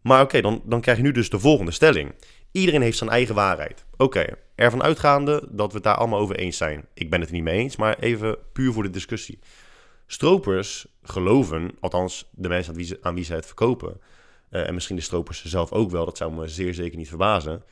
Maar 0.02 0.22
oké, 0.22 0.42
dan, 0.42 0.62
dan 0.66 0.82
krijg 0.82 0.98
je 0.98 1.04
nu 1.04 1.12
dus 1.12 1.30
de 1.30 1.40
volgende 1.40 1.72
stelling. 1.72 2.14
Iedereen 2.52 2.82
heeft 2.82 2.98
zijn 2.98 3.10
eigen 3.10 3.36
waarheid. 3.36 3.86
Oké, 3.98 4.26
ervan 4.56 4.84
uitgaande 4.84 5.48
dat 5.52 5.68
we 5.68 5.74
het 5.74 5.84
daar 5.84 5.96
allemaal 5.96 6.20
over 6.20 6.36
eens 6.36 6.58
zijn. 6.58 6.86
Ik 6.94 7.10
ben 7.10 7.20
het 7.20 7.30
er 7.30 7.36
niet 7.36 7.44
mee 7.44 7.58
eens, 7.58 7.76
maar 7.76 8.00
even 8.00 8.38
puur 8.54 8.74
voor 8.74 8.84
de 8.84 8.90
discussie. 8.90 9.40
Stropers 10.08 10.88
geloven, 11.04 11.72
althans 11.80 12.30
de 12.32 12.48
mensen 12.48 12.72
aan 12.72 12.78
wie 12.78 12.86
ze, 12.86 12.98
aan 13.02 13.16
wie 13.16 13.24
ze 13.24 13.34
het 13.34 13.46
verkopen, 13.46 14.02
uh, 14.52 14.68
en 14.68 14.74
misschien 14.74 14.96
de 14.96 15.02
stropers 15.02 15.46
zelf 15.46 15.72
ook 15.72 15.92
wel, 15.92 16.06
dat 16.06 16.18
zou 16.18 16.34
me 16.34 16.48
zeer 16.48 16.74
zeker 16.74 16.98
niet 16.98 17.08
verbazen, 17.08 17.64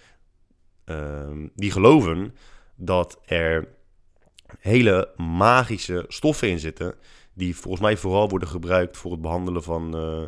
uh, 0.85 1.29
die 1.55 1.71
geloven 1.71 2.35
dat 2.75 3.21
er 3.25 3.67
hele 4.59 5.11
magische 5.17 6.05
stoffen 6.07 6.49
in 6.49 6.59
zitten, 6.59 6.95
die 7.33 7.55
volgens 7.55 7.83
mij 7.83 7.97
vooral 7.97 8.29
worden 8.29 8.47
gebruikt 8.47 8.97
voor 8.97 9.11
het 9.11 9.21
behandelen 9.21 9.63
van, 9.63 9.97
uh, 9.97 10.23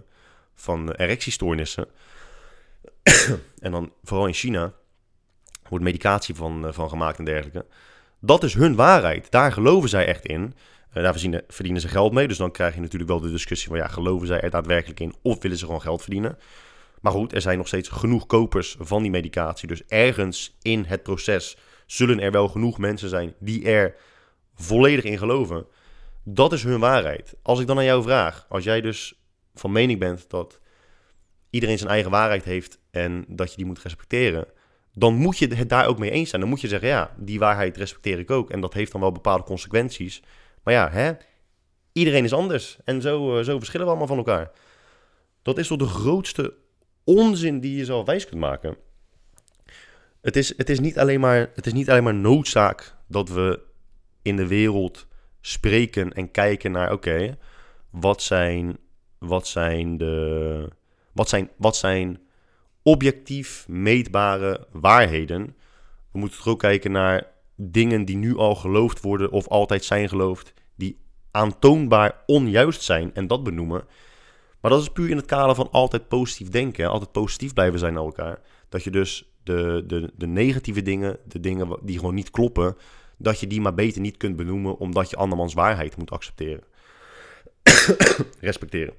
van 0.55 0.91
erectiestoornissen. 0.91 1.87
en 3.59 3.71
dan 3.71 3.91
vooral 4.03 4.27
in 4.27 4.33
China 4.33 4.73
wordt 5.69 5.83
medicatie 5.83 6.35
van, 6.35 6.67
eh, 6.67 6.73
van 6.73 6.89
gemaakt 6.89 7.19
en 7.19 7.25
dergelijke. 7.25 7.65
Dat 8.19 8.43
is 8.43 8.53
hun 8.53 8.75
waarheid. 8.75 9.31
Daar 9.31 9.51
geloven 9.51 9.89
zij 9.89 10.05
echt 10.05 10.25
in. 10.25 10.53
Uh, 10.93 11.03
daar 11.03 11.11
verdienen, 11.11 11.43
verdienen, 11.47 11.81
ze 11.81 11.87
geld 11.87 12.13
mee. 12.13 12.27
Dus 12.27 12.37
dan 12.37 12.51
krijg 12.51 12.75
je 12.75 12.81
natuurlijk 12.81 13.11
wel 13.11 13.19
de 13.19 13.31
discussie 13.31 13.69
van 13.69 13.77
ja, 13.77 13.87
geloven 13.87 14.27
zij 14.27 14.39
er 14.41 14.49
daadwerkelijk 14.49 14.99
in 14.99 15.15
of 15.21 15.41
willen 15.41 15.57
ze 15.57 15.65
gewoon 15.65 15.81
geld 15.81 16.01
verdienen? 16.01 16.37
Maar 17.01 17.11
goed, 17.11 17.33
er 17.33 17.41
zijn 17.41 17.57
nog 17.57 17.67
steeds 17.67 17.89
genoeg 17.89 18.25
kopers 18.25 18.75
van 18.79 19.01
die 19.01 19.11
medicatie. 19.11 19.67
Dus 19.67 19.85
ergens 19.87 20.57
in 20.61 20.83
het 20.87 21.03
proces 21.03 21.57
zullen 21.85 22.19
er 22.19 22.31
wel 22.31 22.47
genoeg 22.47 22.77
mensen 22.77 23.09
zijn 23.09 23.33
die 23.39 23.65
er 23.65 23.95
volledig 24.55 25.03
in 25.03 25.17
geloven. 25.17 25.65
Dat 26.23 26.53
is 26.53 26.63
hun 26.63 26.79
waarheid. 26.79 27.35
Als 27.41 27.59
ik 27.59 27.67
dan 27.67 27.77
aan 27.77 27.83
jou 27.83 28.03
vraag, 28.03 28.45
als 28.49 28.63
jij 28.63 28.81
dus 28.81 29.21
van 29.53 29.71
mening 29.71 29.99
bent 29.99 30.29
dat 30.29 30.59
iedereen 31.49 31.77
zijn 31.77 31.89
eigen 31.89 32.11
waarheid 32.11 32.43
heeft 32.43 32.79
en 32.91 33.25
dat 33.27 33.49
je 33.49 33.55
die 33.55 33.65
moet 33.65 33.81
respecteren, 33.81 34.47
dan 34.93 35.15
moet 35.15 35.37
je 35.37 35.55
het 35.55 35.69
daar 35.69 35.87
ook 35.87 35.99
mee 35.99 36.11
eens 36.11 36.29
zijn. 36.29 36.41
Dan 36.41 36.49
moet 36.49 36.61
je 36.61 36.67
zeggen, 36.67 36.87
ja, 36.87 37.15
die 37.17 37.39
waarheid 37.39 37.77
respecteer 37.77 38.19
ik 38.19 38.31
ook. 38.31 38.49
En 38.49 38.61
dat 38.61 38.73
heeft 38.73 38.91
dan 38.91 39.01
wel 39.01 39.11
bepaalde 39.11 39.43
consequenties. 39.43 40.21
Maar 40.63 40.73
ja, 40.73 40.89
hè? 40.89 41.11
iedereen 41.91 42.23
is 42.23 42.33
anders. 42.33 42.77
En 42.83 43.01
zo, 43.01 43.37
uh, 43.37 43.43
zo 43.43 43.57
verschillen 43.57 43.85
we 43.85 43.91
allemaal 43.91 44.15
van 44.15 44.17
elkaar. 44.17 44.51
Dat 45.41 45.57
is 45.57 45.67
toch 45.67 45.77
de 45.77 45.87
grootste 45.87 46.53
onzin 47.03 47.59
die 47.59 47.77
je 47.77 47.85
zo 47.85 48.03
wijs 48.03 48.25
kunt 48.25 48.39
maken. 48.39 48.77
Het 50.21 50.35
is, 50.35 50.57
het, 50.57 50.69
is 50.69 50.79
niet 50.79 50.99
alleen 50.99 51.19
maar, 51.19 51.51
het 51.55 51.65
is 51.65 51.73
niet 51.73 51.89
alleen 51.89 52.03
maar 52.03 52.15
noodzaak 52.15 52.95
dat 53.07 53.29
we 53.29 53.59
in 54.25 54.35
de 54.35 54.47
wereld 54.47 55.07
spreken 55.41 56.13
en 56.13 56.31
kijken 56.31 56.71
naar: 56.71 56.91
oké, 56.91 57.37
wat 57.89 58.21
zijn, 58.21 58.77
wat 59.17 59.47
zijn 59.47 59.97
de. 59.97 60.69
Wat 61.11 61.29
zijn, 61.29 61.49
wat 61.57 61.75
zijn 61.75 62.19
objectief 62.81 63.67
meetbare 63.67 64.67
waarheden? 64.71 65.55
We 66.11 66.19
moeten 66.19 66.37
toch 66.37 66.47
ook 66.47 66.59
kijken 66.59 66.91
naar 66.91 67.27
dingen 67.55 68.05
die 68.05 68.17
nu 68.17 68.37
al 68.37 68.55
geloofd 68.55 69.01
worden 69.01 69.31
of 69.31 69.47
altijd 69.47 69.83
zijn 69.83 70.09
geloofd, 70.09 70.53
die 70.75 70.99
aantoonbaar 71.31 72.23
onjuist 72.25 72.81
zijn 72.81 73.13
en 73.13 73.27
dat 73.27 73.43
benoemen. 73.43 73.83
Maar 74.61 74.71
dat 74.71 74.81
is 74.81 74.89
puur 74.89 75.09
in 75.09 75.17
het 75.17 75.25
kader 75.25 75.55
van 75.55 75.71
altijd 75.71 76.07
positief 76.07 76.49
denken, 76.49 76.89
altijd 76.89 77.11
positief 77.11 77.53
blijven 77.53 77.79
zijn 77.79 77.93
naar 77.93 78.03
elkaar. 78.03 78.39
Dat 78.69 78.83
je 78.83 78.91
dus 78.91 79.33
de, 79.43 79.83
de, 79.87 80.11
de 80.15 80.27
negatieve 80.27 80.81
dingen, 80.81 81.17
de 81.27 81.39
dingen 81.39 81.77
die 81.81 81.99
gewoon 81.99 82.15
niet 82.15 82.31
kloppen, 82.31 82.75
dat 83.17 83.39
je 83.39 83.47
die 83.47 83.61
maar 83.61 83.73
beter 83.73 84.01
niet 84.01 84.17
kunt 84.17 84.35
benoemen, 84.35 84.77
omdat 84.77 85.09
je 85.09 85.15
andermans 85.15 85.53
waarheid 85.53 85.97
moet 85.97 86.11
accepteren. 86.11 86.63
Respecteren. 88.39 88.93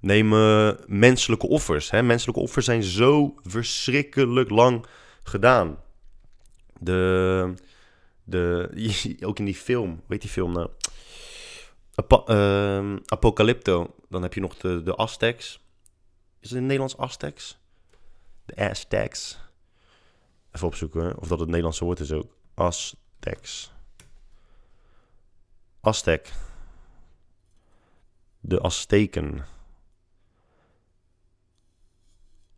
Neem 0.00 0.32
uh, 0.32 0.70
menselijke 0.86 1.46
offers. 1.46 1.90
Hè? 1.90 2.02
Menselijke 2.02 2.40
offers 2.40 2.64
zijn 2.64 2.82
zo 2.82 3.34
verschrikkelijk 3.42 4.50
lang 4.50 4.86
gedaan. 5.22 5.78
De, 6.78 7.54
de, 8.24 9.18
ook 9.26 9.38
in 9.38 9.44
die 9.44 9.54
film, 9.54 10.02
weet 10.06 10.20
die 10.20 10.30
film 10.30 10.52
nou? 10.52 10.68
Uh, 12.28 12.96
Apocalypto. 13.06 13.94
Dan 14.08 14.22
heb 14.22 14.34
je 14.34 14.40
nog 14.40 14.56
de, 14.56 14.82
de 14.82 14.96
Aztecs. 14.96 15.60
Is 16.40 16.48
het 16.48 16.50
in 16.50 16.56
het 16.56 16.64
Nederlands 16.64 16.96
Aztecs? 16.96 17.58
De 18.44 18.56
Aztecs. 18.56 19.38
Even 20.52 20.66
opzoeken 20.66 21.18
of 21.18 21.28
dat 21.28 21.38
het 21.38 21.48
Nederlandse 21.48 21.84
woord 21.84 22.00
is 22.00 22.12
ook. 22.12 22.36
Aztecs. 22.56 23.72
Aztec. 25.80 26.32
De 28.40 28.60
Azteken. 28.60 29.44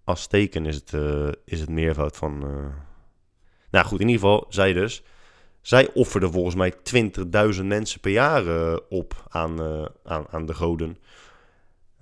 Azteken 0.05 0.67
is 0.67 0.75
het, 0.75 0.93
uh, 0.93 1.29
is 1.45 1.61
het 1.61 1.69
meervoud 1.69 2.17
van. 2.17 2.51
Uh... 2.51 2.67
Nou 3.71 3.87
goed, 3.87 4.01
in 4.01 4.09
ieder 4.09 4.23
geval, 4.23 4.47
zij 4.49 4.73
dus. 4.73 5.03
Zij 5.61 5.93
offerden 5.95 6.33
volgens 6.33 6.55
mij 6.55 6.75
20.000 7.55 7.65
mensen 7.65 8.01
per 8.01 8.11
jaar 8.11 8.45
uh, 8.45 8.77
op 8.89 9.27
aan, 9.29 9.61
aan, 10.05 10.29
aan 10.29 10.47
de 10.47 10.55
goden. 10.55 10.99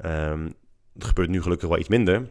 Um, 0.04 0.54
het 0.92 1.04
gebeurt 1.04 1.28
nu 1.28 1.42
gelukkig 1.42 1.68
wel 1.68 1.78
iets 1.78 1.88
minder 1.88 2.30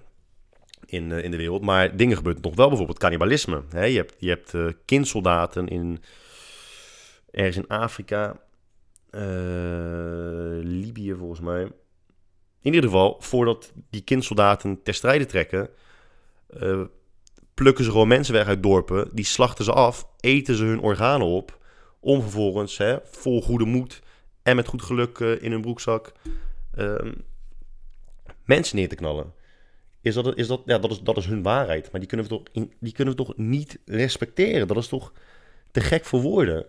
in, 0.86 1.12
in 1.12 1.32
de 1.32 1.38
wereld. 1.38 1.62
Maar 1.62 1.98
dingen 1.98 2.16
gebeuren 2.16 2.42
nog 2.42 2.56
wel, 2.56 2.68
bijvoorbeeld 2.68 3.00
cannibalisme. 3.00 3.64
Je 3.72 3.78
hebt, 3.78 4.16
je 4.18 4.30
hebt 4.30 4.76
kindsoldaten 4.86 5.68
in, 5.68 6.04
ergens 7.32 7.58
in 7.58 7.68
Afrika. 7.68 8.40
Libië 10.62 11.16
volgens 11.18 11.40
mij 11.40 11.68
in 12.66 12.74
ieder 12.74 12.90
geval, 12.90 13.16
voordat 13.20 13.74
die 13.90 14.02
kindsoldaten 14.02 14.84
ter 14.84 14.94
strijde 14.94 15.26
trekken, 15.26 15.70
plukken 17.54 17.84
ze 17.84 17.92
gewoon 17.92 18.08
mensen 18.08 18.34
weg 18.34 18.48
uit 18.48 18.64
dorpen. 18.64 19.10
Die 19.14 19.26
slachten 19.26 19.66
ze 19.66 19.72
af, 19.72 20.08
eten 20.20 20.56
ze 20.56 20.64
hun 20.64 20.80
organen 20.80 21.28
op. 21.28 21.58
Om 22.00 22.22
vervolgens, 22.22 22.80
vol 23.04 23.42
goede 23.42 23.66
moed 23.66 24.02
en 24.44 24.56
met 24.56 24.68
goed 24.68 24.82
geluk 24.82 25.20
in 25.20 25.52
hun 25.52 25.62
broekzak, 25.62 26.12
uh, 26.78 26.96
mensen 28.46 28.76
neer 28.76 28.90
te 28.90 28.96
knallen. 28.96 29.34
Is 30.06 30.14
dat, 30.14 30.38
is 30.38 30.48
dat, 30.48 30.62
ja, 30.66 30.78
dat, 30.78 30.92
is, 30.92 31.02
dat 31.02 31.18
is 31.18 31.26
hun 31.26 31.44
waarheid. 31.44 31.92
Maar 31.92 32.00
die 32.00 32.10
kunnen, 32.10 32.28
we 32.28 32.32
toch, 32.32 32.68
die 32.80 32.94
kunnen 32.94 33.16
we 33.16 33.24
toch 33.24 33.38
niet 33.38 33.80
respecteren? 33.86 34.68
Dat 34.68 34.78
is 34.78 34.88
toch 34.88 35.14
te 35.72 35.82
gek 35.82 36.06
voor 36.06 36.22
woorden? 36.22 36.66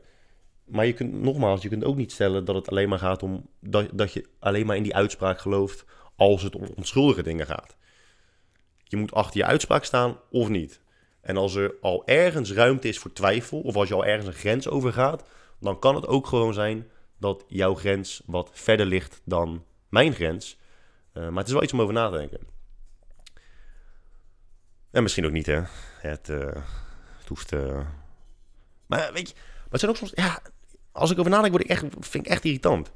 Maar 0.64 0.87
je 0.87 0.93
kunt, 0.93 1.22
nogmaals, 1.22 1.62
je 1.62 1.68
kunt 1.68 1.84
ook 1.84 1.97
niet 1.97 2.12
stellen 2.12 2.45
dat 2.45 2.55
het 2.55 2.68
alleen 2.68 2.89
maar 2.89 2.99
gaat 2.99 3.22
om 3.22 3.49
dat, 3.61 3.89
dat 3.93 4.12
je 4.12 4.24
alleen 4.39 4.66
maar 4.66 4.76
in 4.76 4.82
die 4.82 4.95
uitspraak 4.95 5.39
gelooft 5.39 5.84
als 6.14 6.43
het 6.43 6.57
om 6.57 6.66
onschuldige 6.76 7.22
dingen 7.22 7.47
gaat. 7.47 7.76
Je 8.84 8.97
moet 8.97 9.12
achter 9.12 9.41
je 9.41 9.47
uitspraak 9.47 9.84
staan 9.84 10.18
of 10.30 10.49
niet. 10.49 10.80
En 11.20 11.37
als 11.37 11.55
er 11.55 11.74
al 11.80 12.07
ergens 12.07 12.53
ruimte 12.53 12.89
is 12.89 12.99
voor 12.99 13.12
twijfel, 13.12 13.61
of 13.61 13.76
als 13.76 13.89
je 13.89 13.95
al 13.95 14.05
ergens 14.05 14.26
een 14.26 14.32
grens 14.32 14.68
overgaat, 14.68 15.24
dan 15.61 15.78
kan 15.78 15.95
het 15.95 16.07
ook 16.07 16.26
gewoon 16.26 16.55
zijn 16.55 16.89
dat 17.18 17.45
jouw 17.49 17.74
grens 17.74 18.22
wat 18.26 18.51
verder 18.53 18.87
ligt 18.87 19.20
dan 19.24 19.64
mijn 19.89 20.12
grens. 20.12 20.59
Uh, 21.14 21.22
maar 21.28 21.39
het 21.39 21.47
is 21.47 21.53
wel 21.53 21.62
iets 21.62 21.72
om 21.72 21.80
over 21.80 21.95
na 21.95 22.11
te 22.11 22.16
denken. 22.16 22.56
En 24.91 25.03
misschien 25.03 25.26
ook 25.26 25.32
niet, 25.32 25.47
hè. 25.47 25.61
Het, 26.01 26.28
uh, 26.28 26.39
het 27.18 27.28
hoeft... 27.28 27.53
Uh... 27.53 27.80
Maar 28.87 29.11
weet 29.12 29.28
je, 29.28 29.34
maar 29.34 29.70
het 29.70 29.80
zijn 29.80 29.91
ook 29.91 29.97
soms... 29.97 30.12
Ja, 30.14 30.43
als 30.93 31.11
ik 31.11 31.18
over 31.18 31.30
nadenk, 31.30 31.53
word 31.53 31.64
ik 31.64 31.70
echt, 31.70 31.84
vind 32.01 32.26
ik 32.26 32.32
echt 32.32 32.45
irritant. 32.45 32.93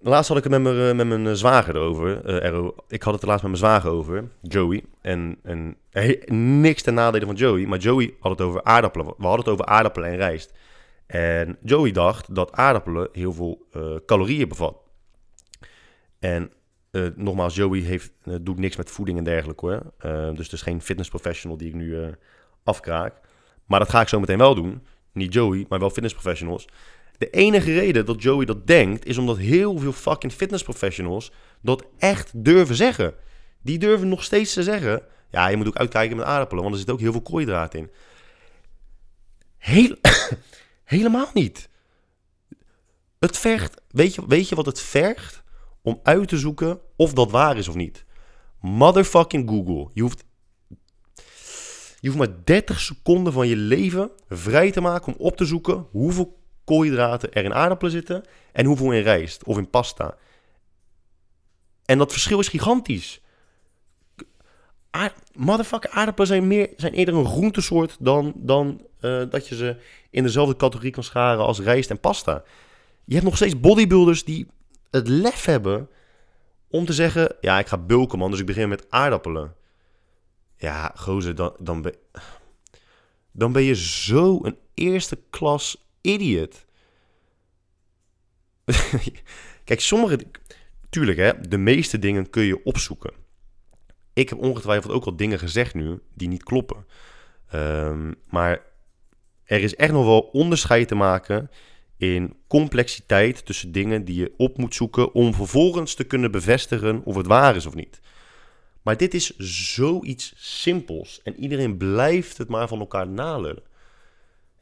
Laatst 0.00 0.28
had 0.28 0.36
ik 0.36 0.44
het 0.44 0.52
met 0.52 0.62
mijn, 0.62 0.88
eh, 0.88 0.96
met 0.96 1.06
mijn 1.06 1.26
eh, 1.26 1.32
zwager 1.32 1.76
erover. 1.76 2.44
Uh, 2.44 2.68
ik 2.88 3.02
had 3.02 3.12
het 3.12 3.22
er 3.22 3.28
laatst 3.28 3.42
met 3.42 3.60
mijn 3.60 3.64
zwager 3.64 3.90
over, 3.90 4.28
Joey. 4.42 4.84
En, 5.00 5.38
en 5.42 5.76
niks 6.60 6.82
ten 6.82 6.94
nadele 6.94 7.26
van 7.26 7.34
Joey, 7.34 7.66
maar 7.66 7.78
Joey 7.78 8.14
had 8.20 8.30
het 8.30 8.40
over 8.40 8.64
aardappelen. 8.64 9.06
We 9.06 9.26
hadden 9.26 9.44
het 9.44 9.48
over 9.48 9.64
aardappelen 9.64 10.08
en 10.08 10.16
rijst. 10.16 10.52
En 11.06 11.58
Joey 11.62 11.90
dacht 11.90 12.34
dat 12.34 12.52
aardappelen 12.52 13.08
heel 13.12 13.32
veel 13.32 13.66
calorieën 14.06 14.48
bevat. 14.48 14.76
En 16.18 16.52
nogmaals, 17.14 17.54
Joey 17.54 17.80
heeft, 17.80 18.12
doet 18.40 18.58
niks 18.58 18.76
met 18.76 18.90
voeding 18.90 19.18
en 19.18 19.24
dergelijke 19.24 19.66
hoor. 19.66 19.92
dus 20.34 20.44
het 20.44 20.52
is 20.52 20.62
geen 20.62 20.82
fitnessprofessional 20.82 21.56
die 21.56 21.68
ik 21.68 21.74
nu 21.74 22.14
afkraak. 22.64 23.20
Maar 23.66 23.78
dat 23.78 23.88
ga 23.88 24.00
ik 24.00 24.08
zo 24.08 24.20
meteen 24.20 24.38
wel 24.38 24.54
doen. 24.54 24.82
Niet 25.12 25.32
Joey, 25.32 25.66
maar 25.68 25.78
wel 25.78 25.90
fitnessprofessionals. 25.90 26.68
De 27.18 27.30
enige 27.30 27.72
reden 27.72 28.06
dat 28.06 28.22
Joey 28.22 28.44
dat 28.44 28.66
denkt, 28.66 29.06
is 29.06 29.18
omdat 29.18 29.36
heel 29.36 29.78
veel 29.78 29.92
fucking 29.92 30.32
fitnessprofessionals 30.32 31.32
dat 31.60 31.84
echt 31.98 32.30
durven 32.34 32.74
zeggen. 32.74 33.14
Die 33.62 33.78
durven 33.78 34.08
nog 34.08 34.24
steeds 34.24 34.52
te 34.52 34.62
zeggen, 34.62 35.02
ja, 35.30 35.48
je 35.48 35.56
moet 35.56 35.66
ook 35.66 35.76
uitkijken 35.76 36.16
met 36.16 36.26
aardappelen, 36.26 36.62
want 36.62 36.74
er 36.74 36.80
zit 36.80 36.90
ook 36.90 37.00
heel 37.00 37.12
veel 37.12 37.22
koolhydraten 37.22 37.78
in. 37.78 37.90
Heel, 39.58 39.96
helemaal 40.84 41.30
niet. 41.32 41.68
Het 43.18 43.38
vergt, 43.38 43.80
weet 43.90 44.14
je, 44.14 44.26
weet 44.26 44.48
je 44.48 44.54
wat 44.54 44.66
het 44.66 44.80
vergt? 44.80 45.42
Om 45.88 46.00
uit 46.02 46.28
te 46.28 46.38
zoeken 46.38 46.80
of 46.96 47.12
dat 47.12 47.30
waar 47.30 47.56
is 47.56 47.68
of 47.68 47.74
niet. 47.74 48.04
Motherfucking 48.60 49.48
Google. 49.48 49.90
Je 49.92 50.02
hoeft 50.02 50.24
je 52.00 52.08
hoeft 52.08 52.18
maar 52.18 52.44
30 52.44 52.80
seconden 52.80 53.32
van 53.32 53.48
je 53.48 53.56
leven 53.56 54.10
vrij 54.28 54.70
te 54.70 54.80
maken 54.80 55.12
om 55.12 55.26
op 55.26 55.36
te 55.36 55.44
zoeken 55.44 55.86
hoeveel 55.90 56.38
koolhydraten 56.64 57.32
er 57.32 57.44
in 57.44 57.54
aardappelen 57.54 57.92
zitten 57.92 58.24
en 58.52 58.64
hoeveel 58.64 58.92
in 58.92 59.02
rijst 59.02 59.44
of 59.44 59.58
in 59.58 59.70
pasta. 59.70 60.16
En 61.84 61.98
dat 61.98 62.12
verschil 62.12 62.38
is 62.38 62.48
gigantisch. 62.48 63.20
Motherfucker, 65.32 65.90
aardappelen 65.90 66.28
zijn, 66.28 66.46
meer, 66.46 66.70
zijn 66.76 66.92
eerder 66.92 67.14
een 67.14 67.26
groentesoort 67.26 67.96
dan, 68.00 68.32
dan 68.36 68.86
uh, 69.00 69.22
dat 69.30 69.48
je 69.48 69.56
ze 69.56 69.76
in 70.10 70.22
dezelfde 70.22 70.56
categorie 70.56 70.92
kan 70.92 71.02
scharen 71.02 71.44
als 71.44 71.60
rijst 71.60 71.90
en 71.90 72.00
pasta. 72.00 72.42
Je 73.04 73.12
hebt 73.14 73.26
nog 73.26 73.36
steeds 73.36 73.60
bodybuilders 73.60 74.24
die 74.24 74.46
het 74.90 75.08
lef 75.08 75.44
hebben 75.44 75.88
om 76.68 76.84
te 76.84 76.92
zeggen: 76.92 77.36
Ja, 77.40 77.58
ik 77.58 77.66
ga 77.66 77.78
bulken, 77.78 78.18
man, 78.18 78.30
dus 78.30 78.40
ik 78.40 78.46
begin 78.46 78.68
met 78.68 78.90
aardappelen. 78.90 79.54
Ja, 80.56 80.92
gozer, 80.94 81.34
dan, 81.34 81.56
dan, 81.60 81.82
ben, 81.82 81.94
dan 83.32 83.52
ben 83.52 83.62
je 83.62 83.74
zo 83.74 84.38
een 84.42 84.56
eerste 84.74 85.18
klas 85.30 85.88
idiot. 86.00 86.66
Kijk, 89.64 89.80
sommige... 89.80 90.18
Tuurlijk, 90.90 91.18
hè, 91.18 91.40
de 91.40 91.58
meeste 91.58 91.98
dingen 91.98 92.30
kun 92.30 92.42
je 92.42 92.64
opzoeken. 92.64 93.12
Ik 94.12 94.28
heb 94.28 94.38
ongetwijfeld 94.38 94.92
ook 94.92 95.04
al 95.04 95.16
dingen 95.16 95.38
gezegd 95.38 95.74
nu 95.74 96.00
die 96.14 96.28
niet 96.28 96.42
kloppen. 96.42 96.86
Um, 97.54 98.14
maar 98.26 98.62
er 99.44 99.60
is 99.60 99.74
echt 99.74 99.92
nog 99.92 100.04
wel 100.04 100.20
onderscheid 100.20 100.88
te 100.88 100.94
maken 100.94 101.50
in 101.98 102.34
complexiteit 102.46 103.46
tussen 103.46 103.72
dingen 103.72 104.04
die 104.04 104.20
je 104.20 104.32
op 104.36 104.58
moet 104.58 104.74
zoeken 104.74 105.14
om 105.14 105.34
vervolgens 105.34 105.94
te 105.94 106.04
kunnen 106.04 106.30
bevestigen 106.30 107.00
of 107.04 107.16
het 107.16 107.26
waar 107.26 107.56
is 107.56 107.66
of 107.66 107.74
niet. 107.74 108.00
Maar 108.82 108.96
dit 108.96 109.14
is 109.14 109.36
zoiets 109.74 110.32
simpels 110.36 111.20
en 111.22 111.36
iedereen 111.36 111.76
blijft 111.76 112.38
het 112.38 112.48
maar 112.48 112.68
van 112.68 112.78
elkaar 112.78 113.08
nalullen. 113.08 113.62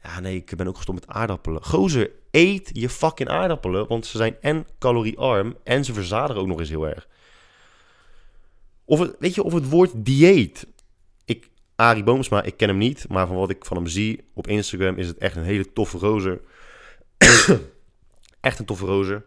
Ja, 0.03 0.19
nee, 0.19 0.35
ik 0.35 0.55
ben 0.55 0.67
ook 0.67 0.75
gestopt 0.75 0.99
met 0.99 1.15
aardappelen. 1.15 1.63
Gozer, 1.63 2.11
eet 2.31 2.69
je 2.73 2.89
fucking 2.89 3.29
aardappelen, 3.29 3.87
want 3.87 4.05
ze 4.05 4.17
zijn 4.17 4.35
en 4.41 4.67
caloriearm 4.79 5.55
en 5.63 5.85
ze 5.85 5.93
verzadigen 5.93 6.41
ook 6.41 6.47
nog 6.47 6.59
eens 6.59 6.69
heel 6.69 6.87
erg. 6.87 7.07
Of 8.85 8.99
het, 8.99 9.15
weet 9.19 9.35
je, 9.35 9.43
of 9.43 9.53
het 9.53 9.69
woord 9.69 9.91
dieet. 9.95 10.67
Ik, 11.25 11.49
Arie 11.75 12.03
Boomsma, 12.03 12.43
ik 12.43 12.57
ken 12.57 12.67
hem 12.67 12.77
niet, 12.77 13.05
maar 13.09 13.27
van 13.27 13.35
wat 13.35 13.49
ik 13.49 13.65
van 13.65 13.77
hem 13.77 13.87
zie 13.87 14.23
op 14.33 14.47
Instagram 14.47 14.97
is 14.97 15.07
het 15.07 15.17
echt 15.17 15.35
een 15.35 15.43
hele 15.43 15.73
toffe 15.73 15.97
rozer. 15.97 16.41
echt 18.39 18.59
een 18.59 18.65
toffe 18.65 18.85
rozer. 18.85 19.25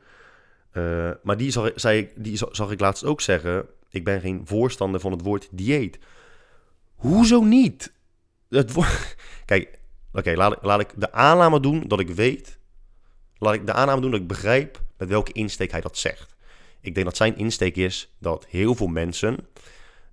Uh, 0.72 1.10
maar 1.22 1.36
die, 1.36 1.50
zag, 1.50 1.70
zei, 1.74 2.08
die 2.16 2.36
zag 2.50 2.70
ik 2.70 2.80
laatst 2.80 3.04
ook 3.04 3.20
zeggen, 3.20 3.66
ik 3.90 4.04
ben 4.04 4.20
geen 4.20 4.40
voorstander 4.44 5.00
van 5.00 5.12
het 5.12 5.22
woord 5.22 5.48
dieet. 5.50 5.98
Hoezo 6.94 7.42
niet? 7.42 7.92
Het 8.48 8.72
kijk, 9.44 9.80
Oké, 10.12 10.34
laat, 10.34 10.58
laat 10.62 10.80
ik 10.80 10.92
de 10.96 11.12
aanname 11.12 11.60
doen 11.60 11.84
dat 11.86 12.00
ik 12.00 12.10
weet. 12.10 12.58
Laat 13.38 13.54
ik 13.54 13.66
de 13.66 13.72
aanname 13.72 14.00
doen 14.00 14.10
dat 14.10 14.20
ik 14.20 14.26
begrijp 14.26 14.80
met 14.96 15.08
welke 15.08 15.32
insteek 15.32 15.70
hij 15.70 15.80
dat 15.80 15.96
zegt. 15.96 16.36
Ik 16.80 16.94
denk 16.94 17.06
dat 17.06 17.16
zijn 17.16 17.36
insteek 17.36 17.76
is 17.76 18.14
dat 18.18 18.46
heel 18.48 18.74
veel 18.74 18.86
mensen. 18.86 19.48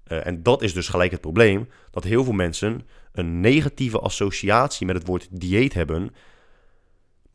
Uh, 0.08 0.26
en 0.26 0.44
dat 0.44 0.62
is 0.62 0.74
dus 0.74 0.88
gelijk 0.88 1.12
het 1.12 1.22
probleem. 1.22 1.70
Dat 1.92 2.04
heel 2.04 2.24
veel 2.24 2.34
mensen 2.34 2.88
een 3.12 3.40
negatieve 3.40 4.00
associatie 4.00 4.86
met 4.86 4.96
het 4.96 5.08
woord 5.08 5.28
dieet 5.32 5.74
hebben. 5.74 6.16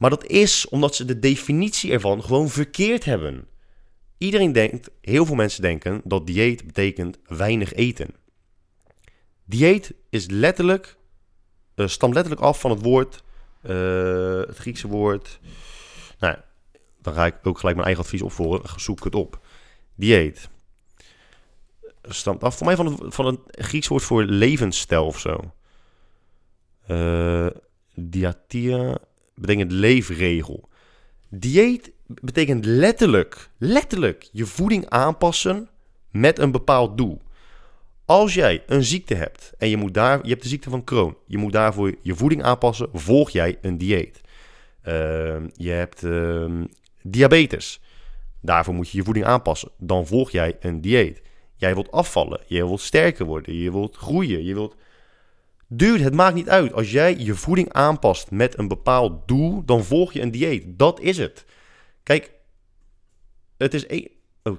Maar 0.03 0.11
dat 0.11 0.27
is 0.27 0.69
omdat 0.69 0.95
ze 0.95 1.05
de 1.05 1.19
definitie 1.19 1.93
ervan 1.93 2.23
gewoon 2.23 2.49
verkeerd 2.49 3.05
hebben. 3.05 3.47
Iedereen 4.19 4.53
denkt, 4.53 4.91
heel 5.01 5.27
veel 5.27 5.35
mensen 5.35 5.63
denken 5.63 6.01
dat 6.05 6.27
dieet 6.27 6.67
betekent 6.67 7.19
weinig 7.27 7.73
eten. 7.73 8.15
Dieet 9.45 9.95
is 10.11 10.27
letterlijk 10.27 10.97
uh, 11.77 11.87
stamt 11.87 12.15
letterlijk 12.15 12.45
af 12.45 12.61
van 12.61 12.71
het 12.71 12.83
woord, 12.83 13.23
uh, 13.63 14.41
het 14.47 14.57
Griekse 14.57 14.89
woord. 14.89 15.41
Nou, 16.19 16.37
dan 17.01 17.15
ga 17.15 17.27
ik 17.27 17.35
ook 17.43 17.59
gelijk 17.59 17.77
mijn 17.77 17.87
eigen 17.87 18.05
advies 18.05 18.23
opvolgen. 18.23 18.81
Zoek 18.81 19.05
het 19.05 19.15
op. 19.15 19.41
Dieet. 19.95 20.49
Stamt 22.03 22.43
af 22.43 22.57
voor 22.57 22.67
mij 22.67 22.77
van 22.77 22.87
het, 22.87 23.15
van 23.15 23.43
Grieks 23.51 23.89
woord 23.89 24.03
voor 24.03 24.25
levensstijl 24.25 25.07
of 25.07 25.19
zo. 25.19 25.53
Uh, 26.89 27.47
diatia 27.95 28.99
betekent 29.35 29.73
leefregel. 29.73 30.69
Dieet 31.29 31.93
betekent 32.07 32.65
letterlijk, 32.65 33.51
letterlijk 33.59 34.29
je 34.33 34.47
voeding 34.47 34.89
aanpassen 34.89 35.69
met 36.11 36.39
een 36.39 36.51
bepaald 36.51 36.97
doel. 36.97 37.21
Als 38.05 38.35
jij 38.35 38.63
een 38.67 38.85
ziekte 38.85 39.15
hebt 39.15 39.53
en 39.59 39.69
je, 39.69 39.77
moet 39.77 39.95
daar, 39.95 40.21
je 40.23 40.31
hebt 40.31 40.43
de 40.43 40.49
ziekte 40.49 40.71
van 40.71 40.85
Crohn, 40.85 41.17
je 41.27 41.39
moet 41.39 41.53
daarvoor 41.53 41.95
je 42.01 42.15
voeding 42.15 42.43
aanpassen, 42.43 42.89
volg 42.93 43.31
jij 43.31 43.59
een 43.61 43.79
dieet. 43.79 44.21
Ehm, 44.83 45.49
je 45.55 45.71
hebt 45.71 46.05
ehm, 46.05 46.65
diabetes, 47.03 47.81
daarvoor 48.41 48.75
moet 48.75 48.91
je 48.91 48.97
je 48.97 49.05
voeding 49.05 49.27
aanpassen. 49.27 49.71
Dan 49.79 50.07
volg 50.07 50.31
jij 50.31 50.57
een 50.61 50.81
dieet. 50.81 51.23
Jij 51.57 51.75
wilt 51.75 51.91
afvallen, 51.91 52.41
je 52.47 52.67
wilt 52.67 52.81
sterker 52.81 53.27
worden, 53.27 53.55
je 53.55 53.73
wilt 53.73 53.97
groeien, 53.97 54.45
je 54.45 54.55
wilt... 54.55 54.77
Dude, 55.75 56.03
het 56.03 56.15
maakt 56.15 56.35
niet 56.35 56.49
uit. 56.49 56.73
Als 56.73 56.91
jij 56.91 57.17
je 57.19 57.35
voeding 57.35 57.73
aanpast 57.73 58.31
met 58.31 58.59
een 58.59 58.69
bepaald 58.69 59.29
doel, 59.29 59.65
dan 59.65 59.85
volg 59.85 60.13
je 60.13 60.21
een 60.21 60.31
dieet. 60.31 60.65
Dat 60.67 61.01
is 61.01 61.19
het. 61.19 61.45
Kijk, 62.03 62.33
het 63.57 63.75
is 63.75 63.87
één... 63.87 64.09
Oh. 64.43 64.57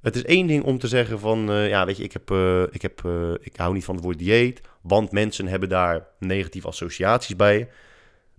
Het 0.00 0.16
is 0.16 0.24
één 0.24 0.46
ding 0.46 0.64
om 0.64 0.78
te 0.78 0.88
zeggen 0.88 1.18
van, 1.18 1.50
uh, 1.50 1.68
ja, 1.68 1.86
weet 1.86 1.96
je, 1.96 2.02
ik, 2.02 2.12
heb, 2.12 2.30
uh, 2.30 2.62
ik, 2.62 2.82
heb, 2.82 3.02
uh, 3.06 3.32
ik 3.40 3.56
hou 3.56 3.74
niet 3.74 3.84
van 3.84 3.94
het 3.94 4.04
woord 4.04 4.18
dieet, 4.18 4.60
want 4.80 5.12
mensen 5.12 5.46
hebben 5.46 5.68
daar 5.68 6.06
negatieve 6.18 6.68
associaties 6.68 7.36
bij. 7.36 7.68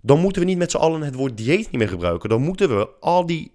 Dan 0.00 0.20
moeten 0.20 0.42
we 0.42 0.48
niet 0.48 0.58
met 0.58 0.70
z'n 0.70 0.76
allen 0.76 1.02
het 1.02 1.14
woord 1.14 1.36
dieet 1.36 1.70
niet 1.70 1.80
meer 1.80 1.88
gebruiken. 1.88 2.28
Dan 2.28 2.42
moeten 2.42 2.76
we 2.76 2.88
al 3.00 3.26
die, 3.26 3.54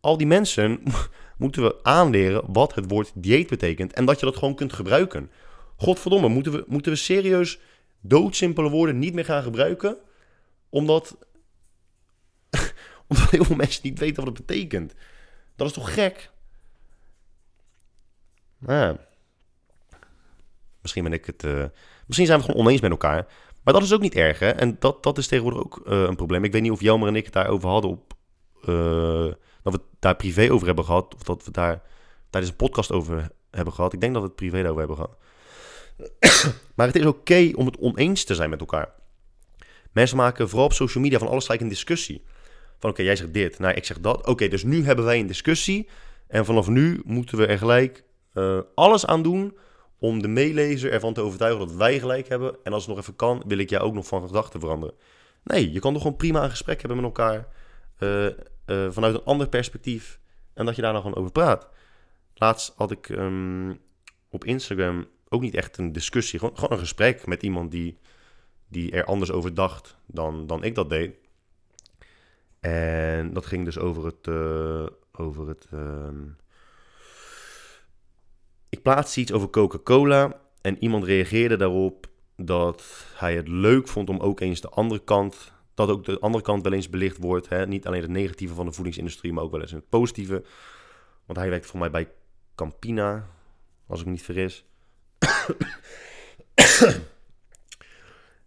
al 0.00 0.16
die 0.16 0.26
mensen 0.26 0.82
moeten 1.38 1.62
we 1.62 1.76
aanleren 1.82 2.42
wat 2.52 2.74
het 2.74 2.90
woord 2.90 3.12
dieet 3.14 3.48
betekent 3.48 3.92
en 3.92 4.04
dat 4.04 4.20
je 4.20 4.26
dat 4.26 4.36
gewoon 4.36 4.54
kunt 4.54 4.72
gebruiken. 4.72 5.30
Godverdomme, 5.78 6.28
moeten 6.28 6.52
we, 6.52 6.64
moeten 6.66 6.92
we 6.92 6.98
serieus 6.98 7.58
doodsimpele 8.00 8.70
woorden 8.70 8.98
niet 8.98 9.14
meer 9.14 9.24
gaan 9.24 9.42
gebruiken? 9.42 9.96
Omdat, 10.68 11.16
omdat 13.08 13.30
heel 13.30 13.44
veel 13.44 13.56
mensen 13.56 13.80
niet 13.82 13.98
weten 13.98 14.24
wat 14.24 14.36
het 14.36 14.46
betekent. 14.46 14.94
Dat 15.56 15.66
is 15.66 15.72
toch 15.72 15.94
gek? 15.94 16.30
Nou, 18.58 18.96
misschien 20.80 21.02
ben 21.02 21.12
ik 21.12 21.26
het. 21.26 21.42
Uh, 21.42 21.64
misschien 22.06 22.26
zijn 22.26 22.38
we 22.38 22.44
gewoon 22.44 22.60
oneens 22.60 22.80
met 22.80 22.90
elkaar. 22.90 23.26
Maar 23.62 23.74
dat 23.74 23.82
is 23.82 23.92
ook 23.92 24.00
niet 24.00 24.14
erg, 24.14 24.38
hè? 24.38 24.48
En 24.48 24.76
dat, 24.78 25.02
dat 25.02 25.18
is 25.18 25.26
tegenwoordig 25.26 25.62
ook 25.62 25.82
uh, 25.86 26.02
een 26.02 26.16
probleem. 26.16 26.44
Ik 26.44 26.52
weet 26.52 26.62
niet 26.62 26.70
of 26.70 26.80
Jelmer 26.80 27.08
en 27.08 27.16
ik 27.16 27.24
het 27.24 27.32
daarover 27.32 27.68
hadden 27.68 27.90
op. 27.90 28.14
Uh, 28.62 29.32
dat 29.62 29.72
we 29.72 29.78
het 29.78 29.82
daar 29.98 30.16
privé 30.16 30.52
over 30.52 30.66
hebben 30.66 30.84
gehad. 30.84 31.14
Of 31.14 31.22
dat 31.22 31.44
we 31.44 31.50
daar 31.50 31.82
tijdens 32.30 32.52
een 32.52 32.58
podcast 32.58 32.92
over 32.92 33.30
hebben 33.50 33.74
gehad. 33.74 33.92
Ik 33.92 34.00
denk 34.00 34.12
dat 34.12 34.22
we 34.22 34.28
het 34.28 34.36
privé 34.36 34.56
daarover 34.56 34.78
hebben 34.78 34.96
gehad. 34.96 35.16
maar 36.76 36.86
het 36.86 36.96
is 36.96 37.06
oké 37.06 37.50
om 37.54 37.66
het 37.66 37.78
oneens 37.78 38.24
te 38.24 38.34
zijn 38.34 38.50
met 38.50 38.60
elkaar. 38.60 38.92
Mensen 39.92 40.16
maken 40.16 40.48
vooral 40.48 40.66
op 40.66 40.72
social 40.72 41.02
media 41.02 41.18
van 41.18 41.28
alles 41.28 41.44
gelijk 41.44 41.62
een 41.62 41.68
discussie. 41.68 42.24
Van 42.78 42.90
oké, 42.90 43.02
jij 43.02 43.16
zegt 43.16 43.34
dit, 43.34 43.58
nou 43.58 43.74
ik 43.74 43.84
zeg 43.84 44.00
dat. 44.00 44.26
Oké, 44.26 44.48
dus 44.48 44.62
nu 44.64 44.84
hebben 44.84 45.04
wij 45.04 45.20
een 45.20 45.26
discussie. 45.26 45.88
En 46.26 46.44
vanaf 46.44 46.68
nu 46.68 47.00
moeten 47.04 47.38
we 47.38 47.46
er 47.46 47.58
gelijk 47.58 48.04
uh, 48.34 48.60
alles 48.74 49.06
aan 49.06 49.22
doen 49.22 49.56
om 49.98 50.22
de 50.22 50.28
meelezer 50.28 50.92
ervan 50.92 51.14
te 51.14 51.20
overtuigen 51.20 51.66
dat 51.66 51.76
wij 51.76 51.98
gelijk 51.98 52.28
hebben. 52.28 52.56
En 52.62 52.72
als 52.72 52.86
het 52.86 52.90
nog 52.94 53.02
even 53.02 53.16
kan, 53.16 53.42
wil 53.46 53.58
ik 53.58 53.70
jou 53.70 53.84
ook 53.84 53.94
nog 53.94 54.06
van 54.06 54.26
gedachten 54.26 54.60
veranderen. 54.60 54.94
Nee, 55.44 55.72
je 55.72 55.80
kan 55.80 55.92
toch 55.92 56.02
gewoon 56.02 56.16
prima 56.16 56.42
een 56.44 56.50
gesprek 56.50 56.78
hebben 56.78 56.96
met 56.96 57.06
elkaar. 57.06 57.48
Uh, 57.98 58.26
uh, 58.26 58.32
vanuit 58.90 59.14
een 59.14 59.24
ander 59.24 59.48
perspectief. 59.48 60.20
En 60.54 60.66
dat 60.66 60.76
je 60.76 60.82
daar 60.82 60.92
dan 60.92 61.02
gewoon 61.02 61.16
over 61.16 61.32
praat. 61.32 61.68
Laatst 62.34 62.72
had 62.76 62.90
ik 62.90 63.08
um, 63.08 63.80
op 64.30 64.44
Instagram 64.44 65.06
ook 65.28 65.40
niet 65.40 65.54
echt 65.54 65.78
een 65.78 65.92
discussie. 65.92 66.38
Gewoon, 66.38 66.56
gewoon 66.56 66.72
een 66.72 66.78
gesprek 66.78 67.26
met 67.26 67.42
iemand 67.42 67.70
die, 67.70 67.98
die 68.68 68.90
er 68.90 69.04
anders 69.04 69.30
over 69.30 69.54
dacht 69.54 69.96
dan, 70.06 70.46
dan 70.46 70.64
ik 70.64 70.74
dat 70.74 70.90
deed. 70.90 71.16
En 72.60 73.32
dat 73.32 73.46
ging 73.46 73.64
dus 73.64 73.78
over 73.78 74.04
het. 74.04 74.26
Uh, 74.26 74.86
over 75.20 75.48
het 75.48 75.68
uh, 75.74 76.08
ik 78.68 78.82
plaatste 78.82 79.20
iets 79.20 79.32
over 79.32 79.50
Coca-Cola 79.50 80.40
en 80.60 80.82
iemand 80.82 81.04
reageerde 81.04 81.56
daarop 81.56 82.06
dat 82.36 83.06
hij 83.14 83.36
het 83.36 83.48
leuk 83.48 83.88
vond 83.88 84.08
om 84.08 84.20
ook 84.20 84.40
eens 84.40 84.60
de 84.60 84.68
andere 84.68 85.04
kant, 85.04 85.52
dat 85.74 85.88
ook 85.88 86.04
de 86.04 86.20
andere 86.20 86.44
kant 86.44 86.62
wel 86.62 86.72
eens 86.72 86.90
belicht 86.90 87.16
wordt. 87.16 87.48
Hè? 87.48 87.66
Niet 87.66 87.86
alleen 87.86 88.02
het 88.02 88.10
negatieve 88.10 88.54
van 88.54 88.66
de 88.66 88.72
voedingsindustrie, 88.72 89.32
maar 89.32 89.44
ook 89.44 89.50
wel 89.50 89.60
eens 89.60 89.70
het 89.70 89.88
positieve. 89.88 90.44
Want 91.26 91.38
hij 91.38 91.50
werkt 91.50 91.66
voor 91.66 91.78
mij 91.78 91.90
bij 91.90 92.08
Campina, 92.54 93.28
als 93.86 94.00
ik 94.00 94.06
me 94.06 94.12
niet 94.12 94.22
vergis. 94.22 94.64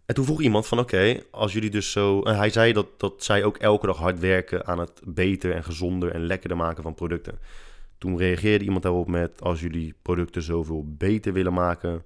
en 0.06 0.14
toen 0.14 0.24
vroeg 0.24 0.40
iemand 0.40 0.66
van 0.66 0.78
oké, 0.78 1.22
als 1.30 1.52
jullie 1.52 1.70
dus 1.70 1.92
zo... 1.92 2.22
En 2.22 2.36
hij 2.36 2.50
zei 2.50 2.72
dat, 2.72 2.86
dat 3.00 3.24
zij 3.24 3.44
ook 3.44 3.56
elke 3.56 3.86
dag 3.86 3.96
hard 3.96 4.18
werken 4.18 4.66
aan 4.66 4.78
het 4.78 5.00
beter 5.04 5.52
en 5.52 5.64
gezonder 5.64 6.12
en 6.12 6.26
lekkerder 6.26 6.56
maken 6.56 6.82
van 6.82 6.94
producten. 6.94 7.38
Toen 8.02 8.16
reageerde 8.18 8.64
iemand 8.64 8.82
daarop 8.82 9.08
met: 9.08 9.42
Als 9.42 9.60
jullie 9.60 9.94
producten 10.02 10.42
zoveel 10.42 10.84
beter 10.86 11.32
willen 11.32 11.52
maken, 11.52 12.04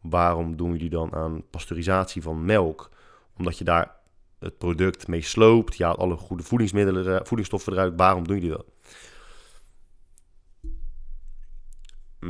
waarom 0.00 0.56
doen 0.56 0.72
jullie 0.72 0.90
dan 0.90 1.14
aan 1.14 1.42
pasteurisatie 1.50 2.22
van 2.22 2.44
melk? 2.44 2.90
Omdat 3.36 3.58
je 3.58 3.64
daar 3.64 3.96
het 4.38 4.58
product 4.58 5.08
mee 5.08 5.22
sloopt, 5.22 5.76
je 5.76 5.86
alle 5.86 6.16
goede 6.16 6.42
voedingsmiddelen, 6.42 7.26
voedingsstoffen 7.26 7.72
eruit. 7.72 7.92
Waarom 7.96 8.26
doen 8.26 8.38
jullie 8.38 8.56
dat? 8.56 8.66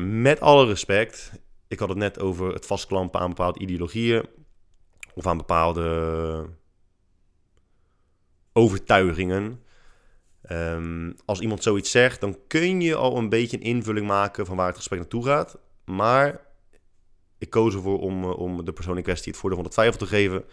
Met 0.01 0.41
alle 0.41 0.67
respect, 0.67 1.33
ik 1.69 1.79
had 1.79 1.89
het 1.89 1.99
net 1.99 2.21
over 2.21 2.53
het 2.53 2.67
vastklampen 2.67 3.21
aan 3.21 3.29
bepaalde 3.29 3.59
ideologieën 3.59 4.27
of 5.15 5.27
aan 5.27 5.37
bepaalde 5.37 6.47
overtuigingen. 8.53 9.63
Um, 10.51 11.17
als 11.25 11.41
iemand 11.41 11.63
zoiets 11.63 11.91
zegt, 11.91 12.21
dan 12.21 12.39
kun 12.47 12.81
je 12.81 12.95
al 12.95 13.17
een 13.17 13.29
beetje 13.29 13.57
een 13.57 13.63
invulling 13.63 14.07
maken 14.07 14.47
van 14.47 14.57
waar 14.57 14.67
het 14.67 14.77
gesprek 14.77 14.99
naartoe 14.99 15.25
gaat. 15.25 15.59
Maar 15.85 16.41
ik 17.39 17.51
koos 17.51 17.75
ervoor 17.75 18.01
om, 18.01 18.25
eh, 18.25 18.39
om 18.39 18.65
de 18.65 18.73
persoon 18.73 18.97
in 18.97 19.03
kwestie 19.03 19.33
het 19.33 19.41
voordeel 19.41 19.59
van 19.59 19.69
de 19.69 19.75
twijfel 19.75 19.99
te 19.99 20.07
geven. 20.07 20.45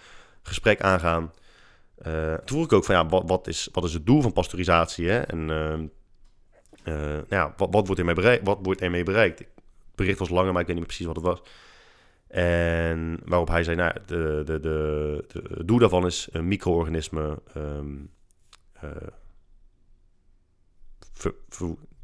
Gesprek 0.42 0.82
aangaan. 0.82 1.34
Uh, 2.08 2.34
toen 2.34 2.48
vroeg 2.48 2.66
ik 2.66 2.74
ook 2.74 2.86
van 2.86 2.96
ja, 2.96 3.26
wat, 3.26 3.48
is, 3.48 3.70
wat 3.72 3.84
is 3.84 3.94
het 3.94 4.06
doel 4.06 4.22
van 4.22 4.34
pasteurisatie? 4.34 5.10
Hè? 5.10 5.20
En 5.20 5.50
uh, 5.50 5.74
uh, 6.94 7.12
nou 7.14 7.26
ja, 7.30 7.54
wat, 7.58 7.70
wat, 7.72 7.86
wordt 7.86 8.00
ermee 8.00 8.16
bereikt, 8.16 8.46
wat 8.46 8.60
wordt 8.62 8.82
ermee 8.82 9.04
bereikt? 9.04 9.44
Bericht 9.96 10.20
was 10.20 10.30
langer, 10.30 10.52
maar 10.52 10.62
ik 10.62 10.68
weet 10.68 10.76
niet 10.76 10.86
meer 10.86 10.96
precies 10.96 11.06
wat 11.06 11.16
het 11.16 11.26
was. 11.26 11.42
En 12.28 13.20
waarop 13.26 13.48
hij 13.48 13.64
zei, 13.64 13.76
nou, 13.76 13.94
de, 14.06 14.42
de, 14.46 14.60
de, 14.60 15.24
de, 15.28 15.66
doel 15.66 15.78
daarvan 15.78 16.06
is 16.06 16.30
micro-organismen 16.32 17.40
um, 17.58 18.10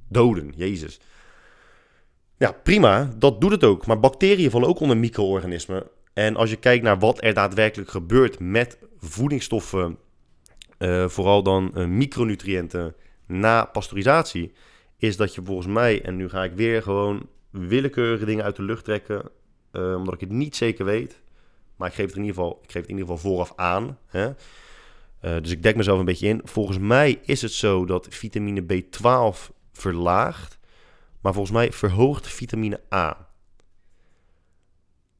doden. 0.07 0.53
Jezus. 0.55 0.99
Ja, 2.37 2.51
prima, 2.51 3.09
dat 3.17 3.41
doet 3.41 3.51
het 3.51 3.63
ook. 3.63 3.85
Maar 3.85 3.99
bacteriën 3.99 4.51
vallen 4.51 4.67
ook 4.67 4.79
onder 4.79 4.97
micro-organismen. 4.97 5.83
En 6.13 6.35
als 6.35 6.49
je 6.49 6.55
kijkt 6.55 6.83
naar 6.83 6.99
wat 6.99 7.23
er 7.23 7.33
daadwerkelijk 7.33 7.89
gebeurt 7.89 8.39
met 8.39 8.77
voedingsstoffen, 8.97 9.97
uh, 10.79 11.07
vooral 11.07 11.43
dan 11.43 11.71
uh, 11.75 11.85
micronutriënten 11.85 12.95
na 13.25 13.65
pasteurisatie, 13.65 14.51
is 14.97 15.17
dat 15.17 15.35
je 15.35 15.41
volgens 15.43 15.67
mij, 15.67 16.01
en 16.01 16.15
nu 16.15 16.29
ga 16.29 16.43
ik 16.43 16.53
weer 16.53 16.81
gewoon 16.81 17.27
willekeurige 17.51 18.25
dingen 18.25 18.43
uit 18.43 18.55
de 18.55 18.63
lucht 18.63 18.83
trekken, 18.83 19.29
uh, 19.71 19.95
omdat 19.95 20.13
ik 20.13 20.19
het 20.19 20.29
niet 20.29 20.55
zeker 20.55 20.85
weet, 20.85 21.21
maar 21.75 21.87
ik 21.87 21.93
geef 21.93 22.05
het 22.05 22.15
in 22.15 22.21
ieder 22.21 22.35
geval, 22.35 22.59
ik 22.63 22.71
geef 22.71 22.81
het 22.81 22.91
in 22.91 22.97
ieder 22.97 23.13
geval 23.13 23.29
vooraf 23.31 23.53
aan. 23.55 23.97
Hè? 24.05 24.27
Uh, 24.27 25.41
dus 25.41 25.51
ik 25.51 25.63
dek 25.63 25.75
mezelf 25.75 25.99
een 25.99 26.05
beetje 26.05 26.27
in. 26.27 26.41
Volgens 26.43 26.77
mij 26.77 27.19
is 27.23 27.41
het 27.41 27.51
zo 27.51 27.85
dat 27.85 28.07
vitamine 28.09 28.61
B12 28.61 29.51
verlaagt, 29.73 30.59
maar 31.21 31.33
volgens 31.33 31.55
mij 31.55 31.71
verhoogt 31.71 32.27
vitamine 32.27 32.79
A. 32.93 33.29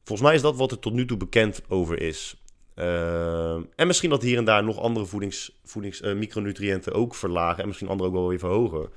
Volgens 0.04 0.28
mij 0.28 0.36
is 0.36 0.42
dat 0.42 0.56
wat 0.56 0.70
er 0.70 0.78
tot 0.78 0.92
nu 0.92 1.06
toe 1.06 1.16
bekend 1.16 1.62
over 1.68 2.00
is. 2.00 2.36
Uh, 2.76 3.54
en 3.54 3.86
misschien 3.86 4.10
dat 4.10 4.22
hier 4.22 4.38
en 4.38 4.44
daar 4.44 4.64
nog 4.64 4.78
andere 4.78 5.06
voedings, 5.06 5.60
voedings, 5.64 6.00
micronutriënten 6.00 6.92
ook 6.92 7.14
verlagen 7.14 7.62
en 7.62 7.66
misschien 7.66 7.88
andere 7.88 8.08
ook 8.08 8.14
wel 8.14 8.28
weer 8.28 8.38
verhogen. 8.38 8.90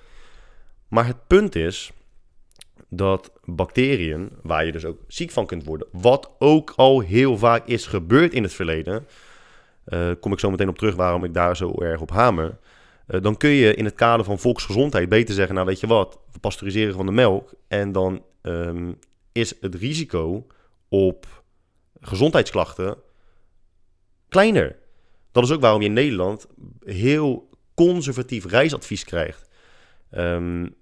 Maar 0.87 1.05
het 1.05 1.27
punt 1.27 1.55
is 1.55 1.91
dat 2.89 3.31
bacteriën, 3.43 4.29
waar 4.41 4.65
je 4.65 4.71
dus 4.71 4.85
ook 4.85 4.97
ziek 5.07 5.31
van 5.31 5.45
kunt 5.45 5.65
worden, 5.65 5.87
wat 5.91 6.31
ook 6.39 6.73
al 6.75 6.99
heel 6.99 7.37
vaak 7.37 7.67
is 7.67 7.85
gebeurd 7.87 8.33
in 8.33 8.43
het 8.43 8.53
verleden, 8.53 9.07
uh, 9.87 10.11
kom 10.19 10.31
ik 10.31 10.39
zo 10.39 10.51
meteen 10.51 10.69
op 10.69 10.77
terug 10.77 10.95
waarom 10.95 11.23
ik 11.23 11.33
daar 11.33 11.57
zo 11.57 11.81
erg 11.81 12.01
op 12.01 12.09
hamer. 12.09 12.57
Uh, 13.07 13.21
dan 13.21 13.37
kun 13.37 13.49
je 13.49 13.75
in 13.75 13.85
het 13.85 13.95
kader 13.95 14.25
van 14.25 14.39
volksgezondheid 14.39 15.09
beter 15.09 15.33
zeggen, 15.33 15.55
nou 15.55 15.67
weet 15.67 15.79
je 15.79 15.87
wat, 15.87 16.19
we 16.31 16.39
pasteuriseren 16.39 16.93
van 16.93 17.05
de 17.05 17.11
melk. 17.11 17.53
En 17.67 17.91
dan 17.91 18.23
um, 18.41 18.99
is 19.31 19.53
het 19.61 19.75
risico 19.75 20.47
op 20.89 21.43
gezondheidsklachten 22.01 22.97
kleiner. 24.29 24.75
Dat 25.31 25.43
is 25.43 25.51
ook 25.51 25.61
waarom 25.61 25.81
je 25.81 25.87
in 25.87 25.93
Nederland 25.93 26.47
heel 26.83 27.49
conservatief 27.73 28.45
reisadvies 28.45 29.03
krijgt. 29.03 29.49
Um, 30.11 30.75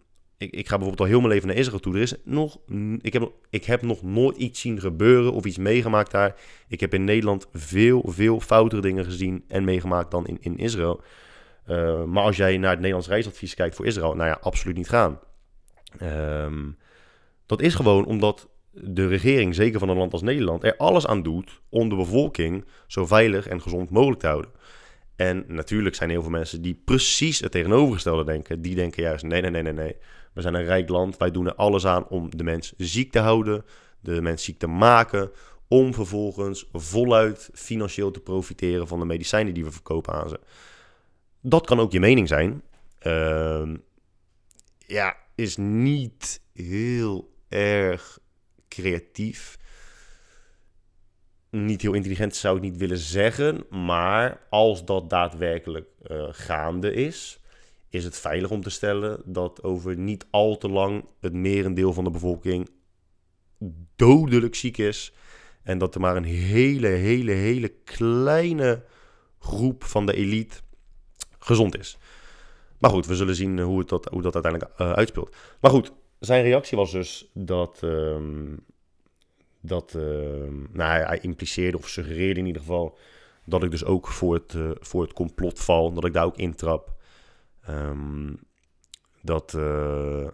ik, 0.44 0.52
ik, 0.52 0.68
ga 0.68 0.78
bijvoorbeeld 0.78 1.00
al 1.00 1.06
heel 1.06 1.20
mijn 1.20 1.34
leven 1.34 1.48
naar 1.48 1.58
Israël 1.58 1.80
toe. 1.80 1.96
Er 1.96 2.02
is 2.02 2.16
nog, 2.24 2.58
ik, 3.02 3.14
heb, 3.14 3.32
ik 3.50 3.66
heb 3.66 3.82
nog 3.82 4.04
nooit 4.04 4.38
iets 4.38 4.62
zien 4.62 4.80
gebeuren 4.80 5.34
of 5.34 5.46
iets 5.46 5.58
meegemaakt 5.58 6.12
daar. 6.12 6.36
Ik 6.68 6.80
heb 6.80 6.94
in 6.94 7.04
Nederland 7.04 7.48
veel, 7.54 8.04
veel 8.08 8.40
foutere 8.40 8.82
dingen 8.82 9.06
gezien 9.06 9.44
en 9.48 9.64
meegemaakt 9.64 10.12
dan 10.12 10.28
in, 10.28 10.38
in 10.40 10.58
Israël. 10.58 11.02
Uh, 11.68 12.04
maar 12.04 12.24
als 12.24 12.38
jij 12.38 12.58
naar 12.58 12.70
het 12.70 12.80
Nederlands 12.80 13.08
reisadvies 13.08 13.54
kijkt 13.54 13.76
voor 13.76 13.86
Israël, 13.86 14.16
nou 14.16 14.30
ja, 14.30 14.38
absoluut 14.42 14.76
niet 14.76 14.90
gaan. 14.90 15.20
Um, 16.02 16.78
dat 17.46 17.62
is 17.62 17.76
gewoon 17.76 18.06
omdat 18.06 18.50
de 18.72 19.08
regering, 19.08 19.56
zeker 19.56 19.80
van 19.80 19.90
een 19.90 19.98
land 19.98 20.14
als 20.14 20.22
Nederland, 20.22 20.64
er 20.64 20.78
alles 20.78 21.08
aan 21.08 21.24
doet 21.24 21.62
om 21.70 21.90
de 21.90 21.96
bevolking 21.96 22.66
zo 22.88 23.06
veilig 23.06 23.48
en 23.48 23.62
gezond 23.62 23.90
mogelijk 23.90 24.20
te 24.20 24.28
houden. 24.28 24.52
En 25.16 25.44
natuurlijk 25.48 25.96
zijn 25.96 26.10
er 26.10 26.16
heel 26.16 26.24
veel 26.24 26.38
mensen 26.38 26.62
die 26.62 26.82
precies 26.86 27.40
het 27.40 27.52
tegenovergestelde 27.52 28.24
denken. 28.24 28.62
Die 28.62 28.76
denken 28.76 29.04
juist: 29.04 29.24
nee, 29.24 29.42
nee, 29.42 29.52
nee, 29.52 29.62
nee, 29.62 29.74
nee. 29.74 29.96
We 30.34 30.42
zijn 30.42 30.54
een 30.54 30.66
rijk 30.66 30.90
land. 30.90 31.18
Wij 31.18 31.32
doen 31.32 31.46
er 31.46 31.56
alles 31.56 31.86
aan 31.86 32.08
om 32.08 32.38
de 32.38 32.44
mens 32.44 32.74
ziek 32.78 33.12
te 33.12 33.20
houden, 33.20 33.66
de 34.00 34.22
mens 34.22 34.44
ziek 34.44 34.60
te 34.60 34.68
maken. 34.68 35.32
Om 35.68 35.94
vervolgens 35.94 36.70
voluit 36.72 37.50
financieel 37.54 38.12
te 38.12 38.20
profiteren 38.20 38.88
van 38.88 39.00
de 39.00 39.06
medicijnen 39.06 39.54
die 39.54 39.64
we 39.64 39.72
verkopen 39.72 40.14
aan 40.14 40.30
ze. 40.30 40.40
Dat 41.42 41.66
kan 41.66 41.80
ook 41.80 41.92
je 41.92 42.00
mening 42.00 42.28
zijn. 42.28 42.64
Ehm, 43.00 43.76
ja, 44.78 45.18
is 45.36 45.58
niet 45.58 46.42
heel 46.54 47.34
erg 47.50 48.20
creatief. 48.68 49.58
Niet 51.50 51.82
heel 51.82 51.94
intelligent 51.94 52.36
zou 52.36 52.56
ik 52.56 52.62
niet 52.62 52.78
willen 52.78 52.98
zeggen. 52.98 53.66
Maar 53.70 54.40
als 54.50 54.86
dat 54.86 55.10
daadwerkelijk 55.10 55.88
uh, 56.12 56.28
gaande 56.32 56.94
is, 56.94 57.43
is 57.94 58.04
het 58.04 58.18
veilig 58.18 58.52
om 58.52 58.62
te 58.62 58.70
stellen 58.70 59.22
dat 59.26 59.64
over 59.64 59.98
niet 59.98 60.26
al 60.30 60.58
te 60.58 60.70
lang 60.70 61.06
het 61.20 61.34
merendeel 61.34 61.94
van 61.94 62.04
de 62.04 62.10
bevolking 62.10 62.70
dodelijk 63.96 64.56
ziek 64.56 64.78
is. 64.78 65.14
En 65.64 65.78
dat 65.78 65.96
er 65.96 66.02
maar 66.02 66.16
een 66.16 66.24
hele, 66.24 66.88
hele, 66.88 67.32
hele 67.32 67.68
kleine 67.68 68.84
groep 69.40 69.84
van 69.84 70.06
de 70.06 70.14
elite 70.14 70.58
gezond 71.40 71.78
is. 71.78 71.98
Maar 72.78 72.90
goed, 72.90 73.06
we 73.06 73.16
zullen 73.16 73.36
zien 73.36 73.60
hoe, 73.60 73.80
het 73.80 73.90
dat, 73.90 74.06
hoe 74.06 74.22
dat 74.22 74.34
uiteindelijk 74.34 74.80
uh, 74.80 74.92
uitspeelt. 74.92 75.36
Maar 75.60 75.72
goed, 75.72 75.92
zijn 76.20 76.44
reactie 76.44 76.78
was 76.78 76.92
dus 76.92 77.30
dat. 77.34 77.80
Um, 77.84 78.66
dat 79.62 79.94
uh, 79.98 80.04
nou, 80.72 81.04
hij 81.04 81.20
impliceerde 81.22 81.78
of 81.78 81.88
suggereerde 81.88 82.40
in 82.40 82.46
ieder 82.46 82.62
geval. 82.62 82.98
dat 83.46 83.64
ik 83.64 83.72
dus 83.72 83.86
ook 83.86 84.08
voor 84.08 84.34
het, 84.34 84.54
uh, 84.54 84.72
voor 84.80 85.02
het 85.02 85.14
complot 85.14 85.60
val. 85.60 85.94
Dat 85.94 86.06
ik 86.06 86.14
daar 86.14 86.26
ook 86.26 86.38
intrap. 86.38 87.02
Um, 87.70 88.40
dat. 89.22 89.54
Uh, 89.54 90.28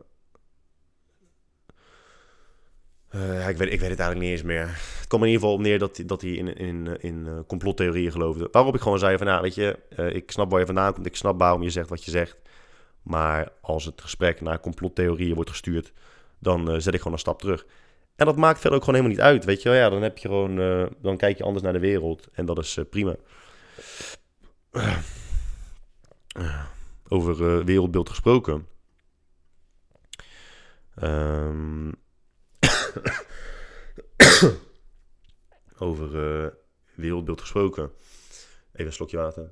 uh, 3.15 3.49
ik, 3.49 3.57
weet, 3.57 3.73
ik 3.73 3.79
weet 3.79 3.89
het 3.89 3.99
eigenlijk 3.99 4.19
niet 4.19 4.29
eens 4.29 4.41
meer. 4.41 4.67
Het 4.67 5.07
kwam 5.07 5.21
in 5.21 5.27
ieder 5.27 5.41
geval 5.41 5.57
op 5.57 5.61
neer 5.61 5.79
dat, 5.79 6.01
dat 6.05 6.21
hij 6.21 6.31
in, 6.31 6.55
in, 6.55 7.01
in 7.01 7.25
uh, 7.27 7.39
complottheorieën 7.47 8.11
geloofde. 8.11 8.49
Waarop 8.51 8.75
ik 8.75 8.81
gewoon 8.81 8.99
zei 8.99 9.17
van, 9.17 9.27
nou 9.27 9.41
weet 9.41 9.55
je, 9.55 9.77
ik 10.13 10.31
snap 10.31 10.51
waar 10.51 10.59
je 10.59 10.65
vandaan 10.65 10.93
komt. 10.93 11.05
Ik 11.05 11.15
snap 11.15 11.39
waarom 11.39 11.61
je 11.61 11.69
zegt 11.69 11.89
wat 11.89 12.03
je 12.03 12.11
zegt. 12.11 12.37
Maar 13.01 13.51
als 13.61 13.85
het 13.85 14.01
gesprek 14.01 14.41
naar 14.41 14.59
complottheorieën 14.59 15.35
wordt 15.35 15.49
gestuurd, 15.49 15.93
dan 16.39 16.81
zet 16.81 16.93
ik 16.93 16.99
gewoon 16.99 17.13
een 17.13 17.19
stap 17.19 17.39
terug. 17.39 17.65
En 18.15 18.25
dat 18.25 18.35
maakt 18.35 18.59
verder 18.59 18.77
ook 18.77 18.85
gewoon 18.85 18.99
helemaal 18.99 19.17
niet 19.17 19.33
uit, 19.33 19.45
weet 19.45 19.61
je. 19.61 19.69
Ja, 19.69 19.89
dan 19.89 20.01
heb 20.01 20.17
je 20.17 20.27
gewoon, 20.27 20.55
dan 21.01 21.17
kijk 21.17 21.37
je 21.37 21.43
anders 21.43 21.63
naar 21.63 21.73
de 21.73 21.79
wereld. 21.79 22.27
En 22.33 22.45
dat 22.45 22.57
is 22.57 22.79
prima. 22.89 23.15
Over 27.11 27.65
wereldbeeld 27.65 28.09
gesproken. 28.09 28.67
Um, 31.03 31.93
Over 35.77 36.43
uh, 36.43 36.47
wereldbeeld 36.95 37.41
gesproken. 37.41 37.91
Even 38.71 38.85
een 38.85 38.93
slokje 38.93 39.17
water. 39.17 39.51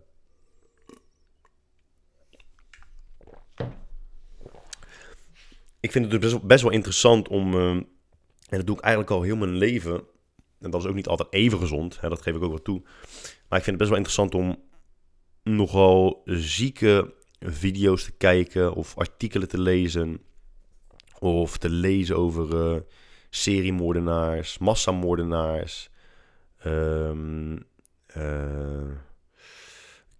Ik 5.79 5.91
vind 5.91 6.11
het 6.11 6.21
dus 6.21 6.41
best, 6.41 6.61
wel 6.61 6.71
interessant 6.71 7.27
om, 7.27 7.53
uh, 7.53 7.69
en 7.69 7.87
dat 8.49 8.65
doe 8.65 8.75
ik 8.75 8.81
eigenlijk 8.81 9.13
al 9.13 9.21
heel 9.21 9.35
mijn 9.35 9.55
leven, 9.55 10.03
en 10.59 10.71
dat 10.71 10.81
is 10.81 10.87
ook 10.87 10.95
niet 10.95 11.07
altijd 11.07 11.33
even 11.33 11.59
gezond, 11.59 11.99
hè, 11.99 12.09
dat 12.09 12.21
geef 12.21 12.35
ik 12.35 12.41
ook 12.41 12.49
wel 12.49 12.61
toe. 12.61 12.81
Maar 13.47 13.59
ik 13.59 13.65
vind 13.65 13.65
het 13.65 13.77
best 13.77 13.89
wel 13.89 13.97
interessant 13.97 14.35
om 14.35 14.63
nogal 15.43 16.21
zieke 16.25 17.13
video's 17.39 18.03
te 18.03 18.11
kijken 18.11 18.73
of 18.73 18.97
artikelen 18.97 19.47
te 19.47 19.59
lezen. 19.59 20.21
Of 21.19 21.57
te 21.57 21.69
lezen 21.69 22.17
over 22.17 22.73
uh, 22.73 22.81
seriemoordenaars, 23.29 24.57
massamoordenaars. 24.57 25.89
Um, 26.65 27.55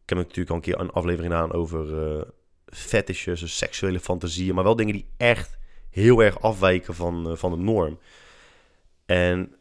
ik 0.07 0.15
heb 0.15 0.17
natuurlijk 0.17 0.49
al 0.49 0.55
een 0.55 0.61
keer 0.61 0.79
een 0.79 0.91
aflevering 0.91 1.33
aan 1.33 1.51
over 1.53 2.15
uh, 2.17 2.21
fetishes, 2.65 3.57
seksuele 3.57 3.99
fantasieën, 3.99 4.55
maar 4.55 4.63
wel 4.63 4.75
dingen 4.75 4.93
die 4.93 5.09
echt 5.17 5.57
heel 5.89 6.23
erg 6.23 6.41
afwijken 6.41 6.95
van, 6.95 7.37
van 7.37 7.51
de 7.51 7.57
norm. 7.57 7.99
En 9.05 9.55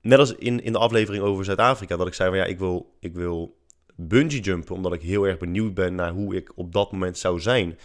net 0.00 0.18
als 0.18 0.34
in, 0.34 0.62
in 0.62 0.72
de 0.72 0.78
aflevering 0.78 1.24
over 1.24 1.44
Zuid-Afrika, 1.44 1.96
dat 1.96 2.06
ik 2.06 2.14
zei 2.14 2.28
van 2.28 2.38
ja, 2.38 2.44
ik 2.44 2.58
wil, 2.58 2.96
ik 3.00 3.14
wil 3.14 3.57
bungee 4.00 4.40
jumpen, 4.40 4.74
omdat 4.74 4.92
ik 4.92 5.02
heel 5.02 5.26
erg 5.26 5.38
benieuwd 5.38 5.74
ben 5.74 5.94
naar 5.94 6.12
hoe 6.12 6.36
ik 6.36 6.52
op 6.54 6.72
dat 6.72 6.92
moment 6.92 7.18
zou 7.18 7.40
zijn 7.40 7.78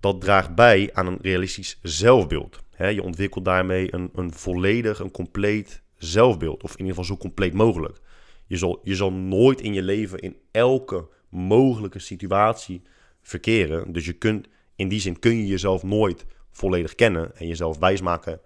dat 0.00 0.20
draagt 0.20 0.54
bij 0.54 0.90
aan 0.92 1.06
een 1.06 1.18
realistisch 1.20 1.78
zelfbeeld. 1.82 2.62
je 2.78 3.02
ontwikkelt 3.02 3.44
daarmee 3.44 3.94
een, 3.94 4.10
een 4.14 4.32
volledig, 4.32 4.98
een 4.98 5.10
compleet 5.10 5.82
zelfbeeld. 5.96 6.62
Of 6.62 6.72
in 6.72 6.78
ieder 6.78 6.94
geval 6.94 7.04
zo 7.04 7.16
compleet 7.16 7.52
mogelijk. 7.52 7.98
Je 8.46 8.56
zal, 8.56 8.80
je 8.82 8.94
zal 8.94 9.12
nooit 9.12 9.60
in 9.60 9.74
je 9.74 9.82
leven 9.82 10.18
in 10.18 10.36
elke 10.50 11.08
mogelijke 11.28 11.98
situatie 11.98 12.82
verkeren. 13.22 13.92
Dus 13.92 14.04
je 14.04 14.12
kunt, 14.12 14.48
in 14.76 14.88
die 14.88 15.00
zin 15.00 15.18
kun 15.18 15.36
je 15.36 15.46
jezelf 15.46 15.82
nooit 15.82 16.26
volledig 16.50 16.94
kennen 16.94 17.36
en 17.36 17.46
jezelf 17.46 17.78
wijsmaken 17.78 18.40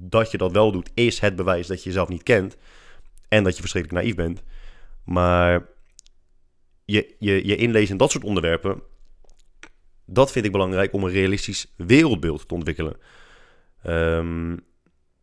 dat 0.00 0.30
je 0.30 0.38
dat 0.38 0.52
wel 0.52 0.72
doet, 0.72 0.90
is 0.94 1.18
het 1.18 1.36
bewijs 1.36 1.66
dat 1.66 1.82
je 1.82 1.88
jezelf 1.88 2.08
niet 2.08 2.22
kent 2.22 2.56
en 3.28 3.44
dat 3.44 3.54
je 3.54 3.60
verschrikkelijk 3.60 4.02
naïef 4.02 4.16
bent. 4.16 4.42
Maar 5.04 5.66
je, 6.84 7.14
je, 7.18 7.46
je 7.46 7.56
inlezen 7.56 7.90
in 7.90 7.96
dat 7.96 8.10
soort 8.10 8.24
onderwerpen 8.24 8.82
dat 10.12 10.32
vind 10.32 10.44
ik 10.44 10.52
belangrijk 10.52 10.92
om 10.92 11.04
een 11.04 11.10
realistisch 11.10 11.72
wereldbeeld 11.76 12.48
te 12.48 12.54
ontwikkelen. 12.54 12.96
Um, 13.86 14.60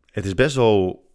het 0.06 0.24
is 0.24 0.34
best 0.34 0.56
wel. 0.56 1.08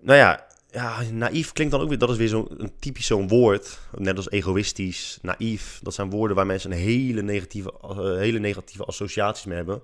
Nou 0.00 0.18
ja, 0.18 0.46
ja, 0.70 1.02
naïef 1.12 1.52
klinkt 1.52 1.72
dan 1.72 1.82
ook 1.82 1.88
weer. 1.88 1.98
Dat 1.98 2.10
is 2.10 2.16
weer 2.16 2.28
zo'n 2.28 2.72
typisch 2.78 3.06
zo'n 3.06 3.28
woord. 3.28 3.78
Net 3.94 4.16
als 4.16 4.30
egoïstisch, 4.30 5.18
naïef. 5.22 5.80
Dat 5.82 5.94
zijn 5.94 6.10
woorden 6.10 6.36
waar 6.36 6.46
mensen 6.46 6.70
een 6.70 6.78
hele 6.78 7.22
negatieve, 7.22 7.72
uh, 7.84 7.96
hele 7.96 8.38
negatieve 8.38 8.84
associaties 8.84 9.44
mee 9.44 9.56
hebben. 9.56 9.82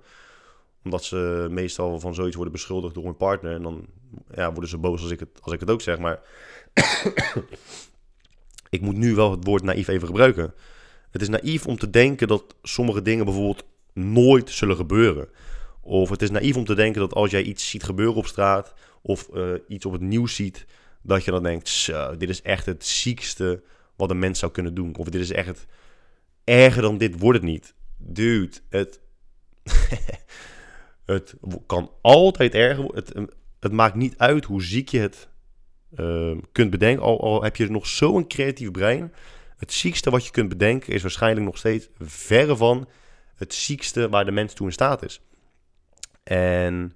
Omdat 0.84 1.04
ze 1.04 1.46
meestal 1.50 2.00
van 2.00 2.14
zoiets 2.14 2.34
worden 2.34 2.52
beschuldigd 2.52 2.94
door 2.94 3.04
hun 3.04 3.16
partner. 3.16 3.54
En 3.54 3.62
dan 3.62 3.86
ja, 4.34 4.52
worden 4.52 4.70
ze 4.70 4.78
boos 4.78 5.02
als 5.02 5.10
ik 5.10 5.20
het, 5.20 5.28
als 5.40 5.52
ik 5.52 5.60
het 5.60 5.70
ook 5.70 5.80
zeg. 5.80 5.98
Maar 5.98 6.20
ik 8.70 8.80
moet 8.80 8.96
nu 8.96 9.14
wel 9.14 9.30
het 9.30 9.44
woord 9.44 9.62
naïef 9.62 9.88
even 9.88 10.06
gebruiken. 10.06 10.54
Het 11.10 11.22
is 11.22 11.28
naïef 11.28 11.66
om 11.66 11.78
te 11.78 11.90
denken 11.90 12.28
dat 12.28 12.54
sommige 12.62 13.02
dingen 13.02 13.24
bijvoorbeeld 13.24 13.64
nooit 13.92 14.50
zullen 14.50 14.76
gebeuren. 14.76 15.28
Of 15.80 16.10
het 16.10 16.22
is 16.22 16.30
naïef 16.30 16.56
om 16.56 16.64
te 16.64 16.74
denken 16.74 17.00
dat 17.00 17.14
als 17.14 17.30
jij 17.30 17.42
iets 17.42 17.68
ziet 17.68 17.82
gebeuren 17.82 18.14
op 18.14 18.26
straat 18.26 18.74
of 19.02 19.28
uh, 19.34 19.52
iets 19.68 19.86
op 19.86 19.92
het 19.92 20.00
nieuws 20.00 20.34
ziet, 20.34 20.66
dat 21.02 21.24
je 21.24 21.30
dan 21.30 21.42
denkt: 21.42 21.92
dit 22.18 22.28
is 22.28 22.42
echt 22.42 22.66
het 22.66 22.86
ziekste 22.86 23.62
wat 23.96 24.10
een 24.10 24.18
mens 24.18 24.38
zou 24.38 24.52
kunnen 24.52 24.74
doen. 24.74 24.96
Of 24.96 25.08
dit 25.08 25.20
is 25.20 25.32
echt 25.32 25.66
erger 26.44 26.82
dan 26.82 26.98
dit 26.98 27.18
wordt 27.18 27.38
het 27.38 27.48
niet. 27.48 27.74
Dude, 27.96 28.56
het, 28.68 29.00
het 31.04 31.34
kan 31.66 31.90
altijd 32.00 32.54
erger 32.54 32.82
worden. 32.82 33.04
Het, 33.04 33.32
het 33.60 33.72
maakt 33.72 33.94
niet 33.94 34.18
uit 34.18 34.44
hoe 34.44 34.62
ziek 34.62 34.88
je 34.88 34.98
het 34.98 35.28
uh, 35.96 36.36
kunt 36.52 36.70
bedenken. 36.70 37.04
Al, 37.04 37.20
al 37.20 37.42
heb 37.42 37.56
je 37.56 37.70
nog 37.70 37.86
zo'n 37.86 38.26
creatief 38.26 38.70
brein 38.70 39.12
het 39.56 39.72
ziekste 39.72 40.10
wat 40.10 40.24
je 40.24 40.30
kunt 40.30 40.48
bedenken 40.48 40.92
is 40.92 41.02
waarschijnlijk 41.02 41.46
nog 41.46 41.58
steeds 41.58 41.88
verre 41.98 42.56
van 42.56 42.88
het 43.34 43.54
ziekste 43.54 44.08
waar 44.08 44.24
de 44.24 44.30
mens 44.30 44.54
toe 44.54 44.66
in 44.66 44.72
staat 44.72 45.04
is. 45.04 45.20
En 46.22 46.92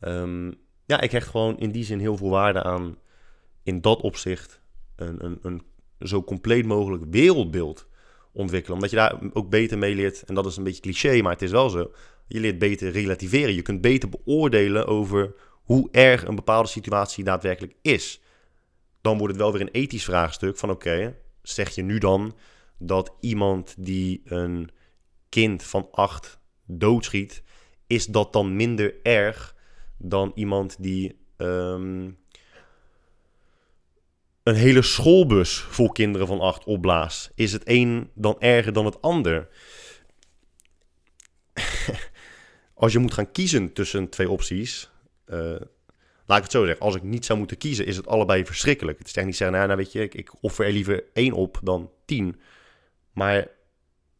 um, 0.00 0.54
ja, 0.86 1.00
ik 1.00 1.10
hecht 1.10 1.28
gewoon 1.28 1.58
in 1.58 1.70
die 1.70 1.84
zin 1.84 1.98
heel 1.98 2.16
veel 2.16 2.30
waarde 2.30 2.62
aan 2.62 2.98
in 3.62 3.80
dat 3.80 4.00
opzicht 4.00 4.60
een, 4.96 5.24
een, 5.24 5.38
een 5.42 5.62
zo 5.98 6.22
compleet 6.22 6.66
mogelijk 6.66 7.04
wereldbeeld 7.10 7.86
ontwikkelen. 8.32 8.74
Omdat 8.74 8.90
je 8.90 8.96
daar 8.96 9.18
ook 9.32 9.50
beter 9.50 9.78
mee 9.78 9.94
leert, 9.94 10.22
en 10.22 10.34
dat 10.34 10.46
is 10.46 10.56
een 10.56 10.64
beetje 10.64 10.82
cliché, 10.82 11.22
maar 11.22 11.32
het 11.32 11.42
is 11.42 11.50
wel 11.50 11.70
zo. 11.70 11.90
Je 12.26 12.40
leert 12.40 12.58
beter 12.58 12.90
relativeren. 12.90 13.54
Je 13.54 13.62
kunt 13.62 13.80
beter 13.80 14.08
beoordelen 14.08 14.86
over 14.86 15.34
hoe 15.62 15.88
erg 15.90 16.24
een 16.24 16.34
bepaalde 16.34 16.68
situatie 16.68 17.24
daadwerkelijk 17.24 17.74
is. 17.82 18.20
Dan 19.00 19.18
wordt 19.18 19.32
het 19.32 19.42
wel 19.42 19.52
weer 19.52 19.60
een 19.60 19.68
ethisch 19.68 20.04
vraagstuk 20.04 20.56
van 20.56 20.70
oké, 20.70 21.16
zeg 21.42 21.74
je 21.74 21.82
nu 21.82 21.98
dan 21.98 22.36
dat 22.78 23.12
iemand 23.20 23.74
die 23.78 24.22
een 24.24 24.70
kind 25.28 25.62
van 25.62 25.88
acht 25.90 26.40
doodschiet, 26.66 27.42
is 27.86 28.06
dat 28.06 28.32
dan 28.32 28.56
minder 28.56 28.94
erg 29.02 29.56
dan 29.98 30.32
iemand 30.34 30.76
die 30.82 31.16
um, 31.36 32.18
een 34.42 34.54
hele 34.54 34.82
schoolbus 34.82 35.60
vol 35.60 35.92
kinderen 35.92 36.26
van 36.26 36.40
acht 36.40 36.64
opblaast? 36.64 37.32
Is 37.34 37.52
het 37.52 37.62
een 37.64 38.10
dan 38.14 38.40
erger 38.40 38.72
dan 38.72 38.84
het 38.84 39.02
ander? 39.02 39.48
als 42.82 42.92
je 42.92 42.98
moet 42.98 43.14
gaan 43.14 43.32
kiezen 43.32 43.72
tussen 43.72 44.08
twee 44.08 44.30
opties, 44.30 44.90
uh, 45.26 45.36
laat 46.26 46.36
ik 46.38 46.42
het 46.42 46.50
zo 46.50 46.64
zeggen, 46.64 46.84
als 46.84 46.94
ik 46.94 47.02
niet 47.02 47.24
zou 47.24 47.38
moeten 47.38 47.56
kiezen, 47.56 47.86
is 47.86 47.96
het 47.96 48.06
allebei 48.06 48.44
verschrikkelijk. 48.44 48.98
Het 48.98 49.06
is 49.06 49.14
echt 49.14 49.26
niet 49.26 49.36
zeggen, 49.36 49.56
nou, 49.56 49.68
nou 49.68 49.78
weet 49.78 49.92
je, 49.92 50.02
ik, 50.02 50.14
ik 50.14 50.42
offer 50.42 50.66
er 50.66 50.72
liever 50.72 51.04
één 51.12 51.32
op 51.32 51.60
dan 51.62 51.90
tien. 52.04 52.40
Maar 53.12 53.48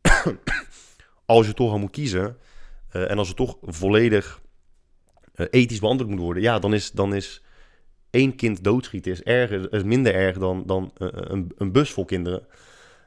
als 1.27 1.47
je 1.47 1.55
toch 1.55 1.71
al 1.71 1.79
moet 1.79 1.91
kiezen, 1.91 2.37
uh, 2.93 3.11
en 3.11 3.19
als 3.19 3.29
het 3.29 3.37
toch 3.37 3.57
volledig 3.63 4.41
uh, 5.35 5.47
ethisch 5.51 5.81
beantwoord 5.81 6.11
moet 6.11 6.21
worden, 6.21 6.43
ja, 6.43 6.59
dan 6.59 6.75
is, 6.75 6.91
dan 6.91 7.15
is 7.15 7.43
één 8.11 8.37
kind 8.37 8.65
doodschieten 8.65 9.13
is, 9.13 9.23
erger, 9.23 9.73
is 9.73 9.83
minder 9.83 10.15
erg 10.15 10.39
dan, 10.39 10.63
dan 10.67 10.91
een, 10.95 11.53
een 11.57 11.73
bus 11.73 11.91
vol 11.91 12.05
kinderen. 12.05 12.47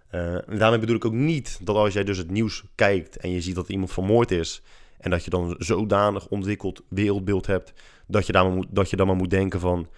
En 0.09 0.57
daarmee 0.57 0.79
bedoel 0.79 0.95
ik 0.95 1.05
ook 1.05 1.13
niet 1.13 1.59
dat 1.61 1.75
als 1.75 1.93
jij 1.93 2.03
dus 2.03 2.17
het 2.17 2.31
nieuws 2.31 2.63
kijkt 2.75 3.17
en 3.17 3.29
je 3.29 3.41
ziet 3.41 3.55
dat 3.55 3.69
iemand 3.69 3.91
vermoord 3.91 4.31
is, 4.31 4.61
en 4.97 5.09
dat 5.09 5.23
je 5.23 5.29
dan 5.29 5.55
zodanig 5.57 6.27
ontwikkeld 6.27 6.81
wereldbeeld 6.89 7.45
hebt, 7.45 7.73
dat 8.07 8.25
je 8.25 8.31
dan 8.31 8.45
maar 8.45 8.55
moet, 8.55 8.67
dat 8.69 8.89
je 8.89 8.95
dan 8.95 9.07
maar 9.07 9.15
moet 9.15 9.29
denken 9.29 9.59
van, 9.59 9.89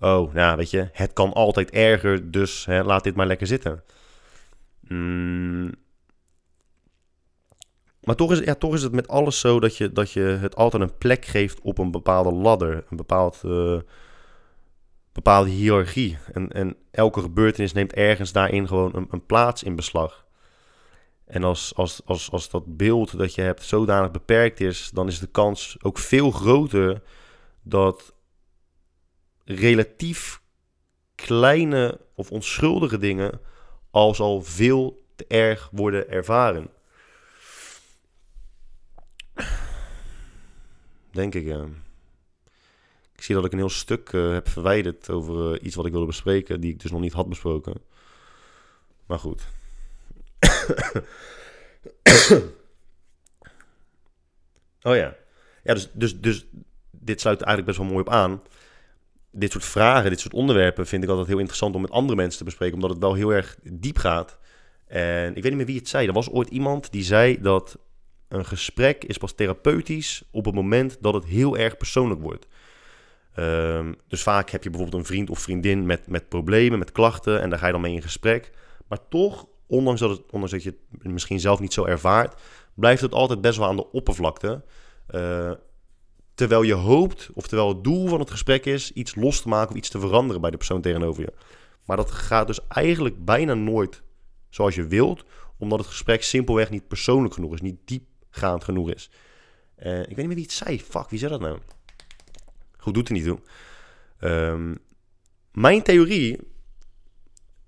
oh, 0.00 0.34
nou 0.34 0.56
weet 0.56 0.70
je, 0.70 0.88
het 0.92 1.12
kan 1.12 1.32
altijd 1.32 1.70
erger, 1.70 2.30
dus 2.30 2.64
hè, 2.64 2.84
laat 2.84 3.04
dit 3.04 3.16
maar 3.16 3.26
lekker 3.26 3.46
zitten. 3.46 3.82
Mm. 4.80 5.74
Maar 8.00 8.16
toch 8.16 8.32
is, 8.32 8.38
ja, 8.38 8.54
toch 8.54 8.74
is 8.74 8.82
het 8.82 8.92
met 8.92 9.08
alles 9.08 9.40
zo 9.40 9.60
dat 9.60 9.76
je, 9.76 9.92
dat 9.92 10.12
je 10.12 10.20
het 10.20 10.56
altijd 10.56 10.82
een 10.82 10.98
plek 10.98 11.24
geeft 11.24 11.60
op 11.60 11.78
een 11.78 11.90
bepaalde 11.90 12.32
ladder, 12.32 12.84
een 12.90 12.96
bepaald... 12.96 13.42
Uh, 13.44 13.78
bepaalde 15.16 15.50
hiërarchie. 15.50 16.18
En, 16.32 16.52
en 16.52 16.76
elke 16.90 17.20
gebeurtenis 17.20 17.72
neemt 17.72 17.92
ergens 17.92 18.32
daarin 18.32 18.68
gewoon 18.68 18.90
een, 18.94 19.06
een 19.10 19.26
plaats 19.26 19.62
in 19.62 19.76
beslag. 19.76 20.25
En 21.26 21.44
als, 21.44 21.74
als, 21.74 22.00
als, 22.04 22.30
als 22.30 22.50
dat 22.50 22.76
beeld 22.76 23.18
dat 23.18 23.34
je 23.34 23.40
hebt 23.40 23.62
zodanig 23.62 24.10
beperkt 24.10 24.60
is, 24.60 24.90
dan 24.90 25.08
is 25.08 25.18
de 25.18 25.26
kans 25.26 25.76
ook 25.80 25.98
veel 25.98 26.30
groter 26.30 27.02
dat 27.62 28.14
relatief 29.44 30.40
kleine 31.14 32.00
of 32.14 32.30
onschuldige 32.30 32.98
dingen 32.98 33.40
als 33.90 34.20
al 34.20 34.42
veel 34.42 35.04
te 35.16 35.24
erg 35.28 35.68
worden 35.72 36.10
ervaren. 36.10 36.70
Denk 41.10 41.34
ik. 41.34 41.46
Ik 43.14 43.22
zie 43.22 43.34
dat 43.34 43.44
ik 43.44 43.52
een 43.52 43.58
heel 43.58 43.68
stuk 43.68 44.12
uh, 44.12 44.32
heb 44.32 44.48
verwijderd 44.48 45.10
over 45.10 45.54
uh, 45.54 45.64
iets 45.66 45.74
wat 45.74 45.86
ik 45.86 45.92
wilde 45.92 46.06
bespreken, 46.06 46.60
die 46.60 46.72
ik 46.72 46.80
dus 46.80 46.90
nog 46.90 47.00
niet 47.00 47.12
had 47.12 47.28
besproken. 47.28 47.74
Maar 49.06 49.18
goed. 49.18 49.42
oh 54.82 54.94
ja. 54.96 55.16
Ja, 55.62 55.74
dus, 55.74 55.90
dus, 55.92 56.20
dus 56.20 56.46
dit 56.90 57.20
sluit 57.20 57.42
eigenlijk 57.42 57.66
best 57.66 57.78
wel 57.78 57.86
mooi 57.86 58.00
op 58.00 58.10
aan. 58.10 58.42
Dit 59.30 59.52
soort 59.52 59.64
vragen, 59.64 60.10
dit 60.10 60.20
soort 60.20 60.34
onderwerpen 60.34 60.86
vind 60.86 61.02
ik 61.02 61.08
altijd 61.08 61.28
heel 61.28 61.38
interessant 61.38 61.74
om 61.74 61.80
met 61.80 61.90
andere 61.90 62.16
mensen 62.16 62.38
te 62.38 62.44
bespreken, 62.44 62.74
omdat 62.74 62.90
het 62.90 62.98
wel 62.98 63.14
heel 63.14 63.30
erg 63.30 63.58
diep 63.62 63.98
gaat. 63.98 64.38
En 64.86 65.28
ik 65.28 65.42
weet 65.42 65.44
niet 65.44 65.56
meer 65.56 65.66
wie 65.66 65.78
het 65.78 65.88
zei. 65.88 66.06
Er 66.06 66.12
was 66.12 66.30
ooit 66.30 66.48
iemand 66.48 66.92
die 66.92 67.04
zei 67.04 67.40
dat 67.40 67.78
een 68.28 68.44
gesprek 68.44 69.04
is 69.04 69.18
pas 69.18 69.34
therapeutisch 69.34 70.22
op 70.30 70.44
het 70.44 70.54
moment 70.54 70.98
dat 71.00 71.14
het 71.14 71.24
heel 71.24 71.56
erg 71.56 71.76
persoonlijk 71.76 72.20
wordt. 72.20 72.46
Um, 73.38 73.96
dus 74.08 74.22
vaak 74.22 74.50
heb 74.50 74.62
je 74.62 74.70
bijvoorbeeld 74.70 75.00
een 75.02 75.08
vriend 75.08 75.30
of 75.30 75.38
vriendin 75.38 75.86
met, 75.86 76.06
met 76.06 76.28
problemen, 76.28 76.78
met 76.78 76.92
klachten, 76.92 77.40
en 77.40 77.50
daar 77.50 77.58
ga 77.58 77.66
je 77.66 77.72
dan 77.72 77.80
mee 77.80 77.94
in 77.94 78.02
gesprek. 78.02 78.50
Maar 78.88 79.08
toch, 79.08 79.46
ondanks 79.66 80.00
dat, 80.00 80.22
het, 80.30 80.62
je 80.62 80.74
het 80.98 81.12
misschien 81.12 81.40
zelf 81.40 81.60
niet 81.60 81.72
zo 81.72 81.84
ervaart, 81.84 82.40
blijft 82.74 83.02
het 83.02 83.12
altijd 83.12 83.40
best 83.40 83.58
wel 83.58 83.68
aan 83.68 83.76
de 83.76 83.90
oppervlakte. 83.92 84.64
Uh, 85.10 85.52
terwijl 86.34 86.62
je 86.62 86.74
hoopt, 86.74 87.30
of 87.34 87.46
terwijl 87.46 87.68
het 87.68 87.84
doel 87.84 88.08
van 88.08 88.20
het 88.20 88.30
gesprek 88.30 88.66
is, 88.66 88.92
iets 88.92 89.14
los 89.14 89.40
te 89.40 89.48
maken 89.48 89.70
of 89.70 89.76
iets 89.76 89.88
te 89.88 90.00
veranderen 90.00 90.40
bij 90.40 90.50
de 90.50 90.56
persoon 90.56 90.80
tegenover 90.80 91.22
je. 91.22 91.32
Maar 91.84 91.96
dat 91.96 92.10
gaat 92.10 92.46
dus 92.46 92.66
eigenlijk 92.68 93.24
bijna 93.24 93.54
nooit 93.54 94.02
zoals 94.48 94.74
je 94.74 94.86
wilt, 94.86 95.24
omdat 95.58 95.78
het 95.78 95.88
gesprek 95.88 96.22
simpelweg 96.22 96.70
niet 96.70 96.88
persoonlijk 96.88 97.34
genoeg 97.34 97.52
is, 97.52 97.60
niet 97.60 97.78
diepgaand 97.84 98.64
genoeg 98.64 98.90
is. 98.90 99.10
Uh, 99.78 100.00
ik 100.00 100.06
weet 100.06 100.16
niet 100.16 100.26
meer 100.26 100.34
wie 100.34 100.44
het 100.44 100.52
zei. 100.52 100.80
Fuck, 100.80 101.10
wie 101.10 101.18
zei 101.18 101.30
dat 101.30 101.40
nou? 101.40 101.58
Goed, 102.76 102.94
doet 102.94 103.08
er 103.08 103.14
niet 103.14 103.24
toe. 103.24 103.40
Um, 104.20 104.78
mijn 105.52 105.82
theorie, 105.82 106.38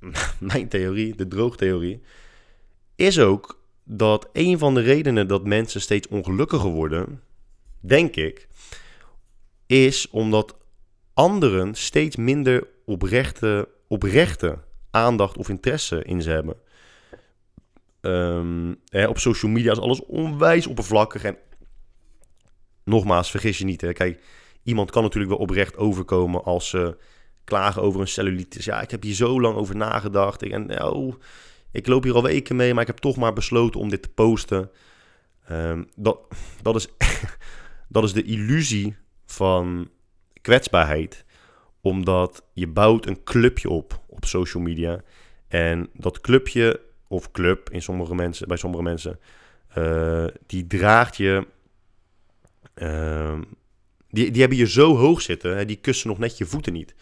mijn 0.38 0.68
theorie, 0.68 1.16
de 1.16 1.28
droogtheorie, 1.28 2.02
is 2.96 3.18
ook 3.18 3.60
dat 3.84 4.28
een 4.32 4.58
van 4.58 4.74
de 4.74 4.80
redenen 4.80 5.28
dat 5.28 5.44
mensen 5.44 5.80
steeds 5.80 6.08
ongelukkiger 6.08 6.70
worden, 6.70 7.22
denk 7.80 8.16
ik, 8.16 8.48
is 9.66 10.10
omdat 10.10 10.56
anderen 11.14 11.74
steeds 11.74 12.16
minder 12.16 12.66
oprechte, 12.84 13.68
oprechte 13.88 14.58
aandacht 14.90 15.36
of 15.36 15.48
interesse 15.48 16.04
in 16.04 16.22
ze 16.22 16.30
hebben. 16.30 16.56
Um, 18.00 18.76
hè, 18.88 19.06
op 19.06 19.18
social 19.18 19.52
media 19.52 19.72
is 19.72 19.78
alles 19.78 20.04
onwijs 20.04 20.66
oppervlakkig. 20.66 21.24
En 21.24 21.36
nogmaals, 22.84 23.30
vergis 23.30 23.58
je 23.58 23.64
niet. 23.64 23.80
Hè. 23.80 23.92
Kijk, 23.92 24.22
iemand 24.62 24.90
kan 24.90 25.02
natuurlijk 25.02 25.32
wel 25.32 25.40
oprecht 25.40 25.76
overkomen 25.76 26.44
als 26.44 26.68
ze 26.68 26.96
klagen 27.48 27.82
over 27.82 28.00
een 28.00 28.08
cellulitis. 28.08 28.64
Ja, 28.64 28.80
ik 28.80 28.90
heb 28.90 29.02
hier 29.02 29.14
zo 29.14 29.40
lang 29.40 29.56
over 29.56 29.76
nagedacht. 29.76 30.42
En 30.42 30.66
nou, 30.66 31.14
ik 31.72 31.86
loop 31.86 32.02
hier 32.02 32.14
al 32.14 32.22
weken 32.22 32.56
mee, 32.56 32.72
maar 32.72 32.82
ik 32.82 32.88
heb 32.88 32.98
toch 32.98 33.16
maar 33.16 33.32
besloten 33.32 33.80
om 33.80 33.88
dit 33.88 34.02
te 34.02 34.08
posten. 34.08 34.70
Um, 35.50 35.88
dat, 35.96 36.18
dat, 36.62 36.76
is, 36.76 36.88
dat 37.88 38.04
is 38.04 38.12
de 38.12 38.22
illusie 38.22 38.96
van 39.26 39.90
kwetsbaarheid. 40.40 41.24
Omdat 41.80 42.42
je 42.52 42.66
bouwt 42.66 43.06
een 43.06 43.24
clubje 43.24 43.70
op 43.70 44.00
op 44.06 44.24
social 44.24 44.62
media. 44.62 45.02
En 45.48 45.88
dat 45.92 46.20
clubje, 46.20 46.80
of 47.08 47.30
club 47.30 47.70
in 47.70 47.82
sommige 47.82 48.14
mensen, 48.14 48.48
bij 48.48 48.56
sommige 48.56 48.82
mensen, 48.82 49.18
uh, 49.78 50.26
die 50.46 50.66
draagt 50.66 51.16
je 51.16 51.46
uh, 52.74 53.38
die, 54.10 54.30
die 54.30 54.40
hebben 54.40 54.58
je 54.58 54.68
zo 54.68 54.96
hoog 54.96 55.22
zitten, 55.22 55.56
hè, 55.56 55.64
die 55.64 55.76
kussen 55.76 56.08
nog 56.08 56.18
net 56.18 56.38
je 56.38 56.44
voeten 56.44 56.72
niet. 56.72 56.94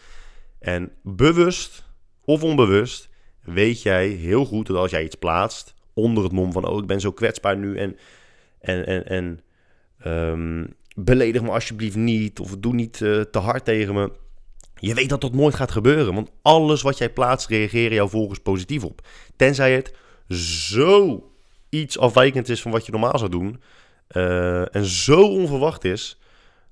En 0.66 0.92
bewust 1.02 1.84
of 2.24 2.42
onbewust 2.42 3.08
weet 3.42 3.82
jij 3.82 4.08
heel 4.08 4.44
goed 4.44 4.66
dat 4.66 4.76
als 4.76 4.90
jij 4.90 5.04
iets 5.04 5.14
plaatst 5.14 5.74
onder 5.94 6.24
het 6.24 6.32
mom 6.32 6.52
van, 6.52 6.68
oh, 6.68 6.78
ik 6.78 6.86
ben 6.86 7.00
zo 7.00 7.12
kwetsbaar 7.12 7.56
nu 7.56 7.76
en, 7.76 7.96
en, 8.60 9.06
en, 9.06 9.40
um, 10.06 10.74
beledig 10.94 11.42
me 11.42 11.50
alsjeblieft 11.50 11.96
niet 11.96 12.40
of 12.40 12.56
doe 12.58 12.74
niet 12.74 13.00
uh, 13.00 13.20
te 13.20 13.38
hard 13.38 13.64
tegen 13.64 13.94
me. 13.94 14.12
Je 14.74 14.94
weet 14.94 15.08
dat 15.08 15.20
dat 15.20 15.32
nooit 15.32 15.54
gaat 15.54 15.70
gebeuren, 15.70 16.14
want 16.14 16.30
alles 16.42 16.82
wat 16.82 16.98
jij 16.98 17.10
plaatst 17.10 17.48
reageren 17.48 17.94
jouw 17.94 18.08
volgers 18.08 18.38
positief 18.38 18.84
op. 18.84 19.06
Tenzij 19.36 19.72
het 19.74 19.94
zo 20.28 21.24
iets 21.68 21.98
afwijkend 21.98 22.48
is 22.48 22.62
van 22.62 22.70
wat 22.70 22.86
je 22.86 22.92
normaal 22.92 23.18
zou 23.18 23.30
doen 23.30 23.60
uh, 24.10 24.74
en 24.74 24.84
zo 24.84 25.20
onverwacht 25.20 25.84
is 25.84 26.18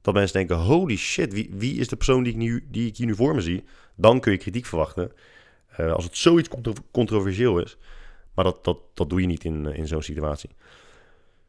dat 0.04 0.14
mensen 0.14 0.36
denken, 0.36 0.56
holy 0.56 0.96
shit, 0.96 1.32
wie, 1.32 1.50
wie 1.52 1.78
is 1.78 1.88
de 1.88 1.96
persoon 1.96 2.22
die 2.22 2.32
ik, 2.32 2.38
nu, 2.38 2.66
die 2.70 2.86
ik 2.86 2.96
hier 2.96 3.06
nu 3.06 3.14
voor 3.14 3.34
me 3.34 3.40
zie? 3.40 3.64
Dan 3.94 4.20
kun 4.20 4.32
je 4.32 4.38
kritiek 4.38 4.66
verwachten. 4.66 5.12
Uh, 5.80 5.92
als 5.92 6.04
het 6.04 6.16
zoiets 6.16 6.48
controversieel 6.92 7.58
is. 7.58 7.76
Maar 8.34 8.44
dat, 8.44 8.64
dat, 8.64 8.78
dat 8.94 9.10
doe 9.10 9.20
je 9.20 9.26
niet 9.26 9.44
in, 9.44 9.66
in 9.66 9.86
zo'n 9.86 10.02
situatie. 10.02 10.50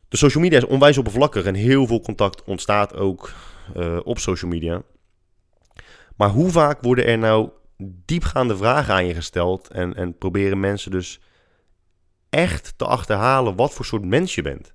De 0.08 0.18
social 0.18 0.44
media 0.44 0.58
is 0.58 0.66
onwijs 0.66 0.98
oppervlakkig 0.98 1.46
en 1.46 1.54
heel 1.54 1.88
veel 1.88 2.02
contact 2.02 2.44
ontstaat 2.44 2.96
ook 2.96 3.32
uh, 3.78 4.00
op 4.04 4.20
social 4.20 4.52
media. 4.52 4.82
Maar 6.16 6.30
hoe 6.30 6.50
vaak 6.50 6.82
worden 6.82 7.06
er 7.06 7.18
nou 7.18 7.50
diepgaande 8.06 8.58
vragen 8.58 8.94
aan 8.94 9.06
je 9.06 9.14
gesteld 9.14 9.68
en, 9.68 9.96
en 9.96 10.18
proberen 10.18 10.60
mensen 10.60 10.92
dus 10.92 11.20
echt 12.30 12.74
te 12.78 12.86
achterhalen 12.86 13.56
wat 13.56 13.74
voor 13.74 13.86
soort 13.86 14.06
mens 14.06 14.36
je 14.36 14.42
bent? 14.42 14.74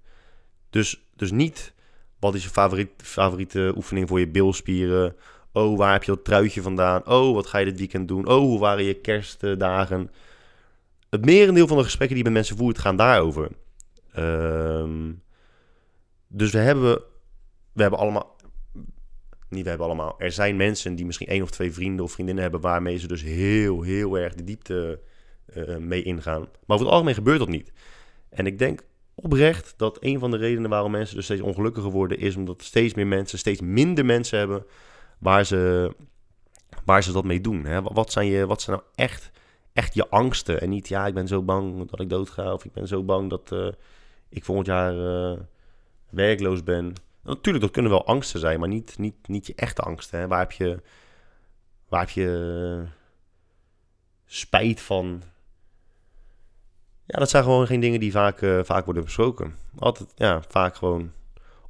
Dus, 0.70 1.02
dus 1.16 1.30
niet 1.30 1.74
wat 2.18 2.34
is 2.34 2.42
je 2.42 2.48
favoriet, 2.48 2.90
favoriete 2.96 3.72
oefening 3.76 4.08
voor 4.08 4.18
je 4.18 4.28
bilspieren? 4.28 5.16
Oh, 5.52 5.78
waar 5.78 5.92
heb 5.92 6.02
je 6.02 6.12
dat 6.12 6.24
truitje 6.24 6.62
vandaan? 6.62 7.06
Oh, 7.06 7.34
wat 7.34 7.46
ga 7.46 7.58
je 7.58 7.64
dit 7.64 7.78
weekend 7.78 8.08
doen? 8.08 8.28
Oh, 8.28 8.38
hoe 8.38 8.58
waren 8.58 8.84
je 8.84 8.94
kerstdagen? 8.94 10.10
Het 11.10 11.24
merendeel 11.24 11.66
van 11.66 11.76
de 11.76 11.82
gesprekken 11.82 12.16
die 12.16 12.24
je 12.24 12.30
met 12.30 12.40
mensen 12.40 12.56
voert 12.56 12.78
gaan 12.78 12.96
daarover. 12.96 13.48
Um, 14.18 15.22
dus 16.28 16.50
we 16.50 16.58
hebben, 16.58 17.02
we 17.72 17.82
hebben 17.82 17.98
allemaal, 18.00 18.36
niet 19.48 19.62
we 19.62 19.68
hebben 19.68 19.86
allemaal, 19.86 20.14
er 20.18 20.32
zijn 20.32 20.56
mensen 20.56 20.94
die 20.94 21.06
misschien 21.06 21.26
één 21.26 21.42
of 21.42 21.50
twee 21.50 21.72
vrienden 21.72 22.04
of 22.04 22.12
vriendinnen 22.12 22.42
hebben 22.42 22.60
waarmee 22.60 22.98
ze 22.98 23.06
dus 23.06 23.22
heel, 23.22 23.82
heel 23.82 24.18
erg 24.18 24.34
de 24.34 24.44
diepte 24.44 25.00
uh, 25.54 25.76
mee 25.76 26.02
ingaan. 26.02 26.40
Maar 26.40 26.76
over 26.76 26.84
het 26.84 26.94
algemeen 26.94 27.14
gebeurt 27.14 27.38
dat 27.38 27.48
niet. 27.48 27.72
En 28.30 28.46
ik 28.46 28.58
denk 28.58 28.82
oprecht 29.14 29.74
dat 29.76 29.96
een 30.00 30.18
van 30.18 30.30
de 30.30 30.36
redenen 30.36 30.70
waarom 30.70 30.90
mensen 30.90 31.16
dus 31.16 31.24
steeds 31.24 31.40
ongelukkiger 31.40 31.90
worden, 31.90 32.18
is 32.18 32.36
omdat 32.36 32.62
steeds 32.62 32.94
meer 32.94 33.06
mensen, 33.06 33.38
steeds 33.38 33.60
minder 33.60 34.04
mensen 34.04 34.38
hebben 34.38 34.64
waar 35.20 35.44
ze, 35.44 35.92
waar 36.84 37.02
ze 37.02 37.12
dat 37.12 37.24
mee 37.24 37.40
doen. 37.40 37.64
Hè? 37.64 37.82
Wat, 37.82 38.12
zijn 38.12 38.26
je, 38.26 38.46
wat 38.46 38.62
zijn 38.62 38.76
nou 38.76 38.88
echt, 38.94 39.30
echt 39.72 39.94
je 39.94 40.08
angsten? 40.08 40.60
En 40.60 40.68
niet, 40.68 40.88
ja, 40.88 41.06
ik 41.06 41.14
ben 41.14 41.28
zo 41.28 41.42
bang 41.42 41.90
dat 41.90 42.00
ik 42.00 42.08
doodga, 42.08 42.52
of 42.52 42.64
ik 42.64 42.72
ben 42.72 42.88
zo 42.88 43.02
bang 43.02 43.30
dat 43.30 43.50
uh, 43.52 43.68
ik 44.28 44.44
volgend 44.44 44.66
jaar 44.66 44.94
uh, 44.94 45.38
werkloos 46.10 46.62
ben. 46.62 46.94
Natuurlijk, 47.22 47.64
dat 47.64 47.72
kunnen 47.72 47.90
wel 47.90 48.06
angsten 48.06 48.40
zijn, 48.40 48.60
maar 48.60 48.68
niet, 48.68 48.98
niet, 48.98 49.28
niet 49.28 49.46
je 49.46 49.54
echte 49.54 49.82
angsten. 49.82 50.18
Hè? 50.18 50.28
Waar 50.28 50.38
heb 50.38 50.52
je, 50.52 50.82
waar 51.88 52.00
heb 52.00 52.10
je 52.10 52.84
spijt 54.26 54.80
van? 54.80 55.22
Ja, 57.06 57.18
dat 57.18 57.30
zijn 57.30 57.42
gewoon 57.42 57.66
geen 57.66 57.80
dingen 57.80 58.00
die 58.00 58.12
vaak, 58.12 58.38
vaak 58.62 58.84
worden 58.84 59.04
besproken. 59.04 59.56
Altijd, 59.78 60.12
ja, 60.14 60.42
vaak 60.48 60.76
gewoon 60.76 61.12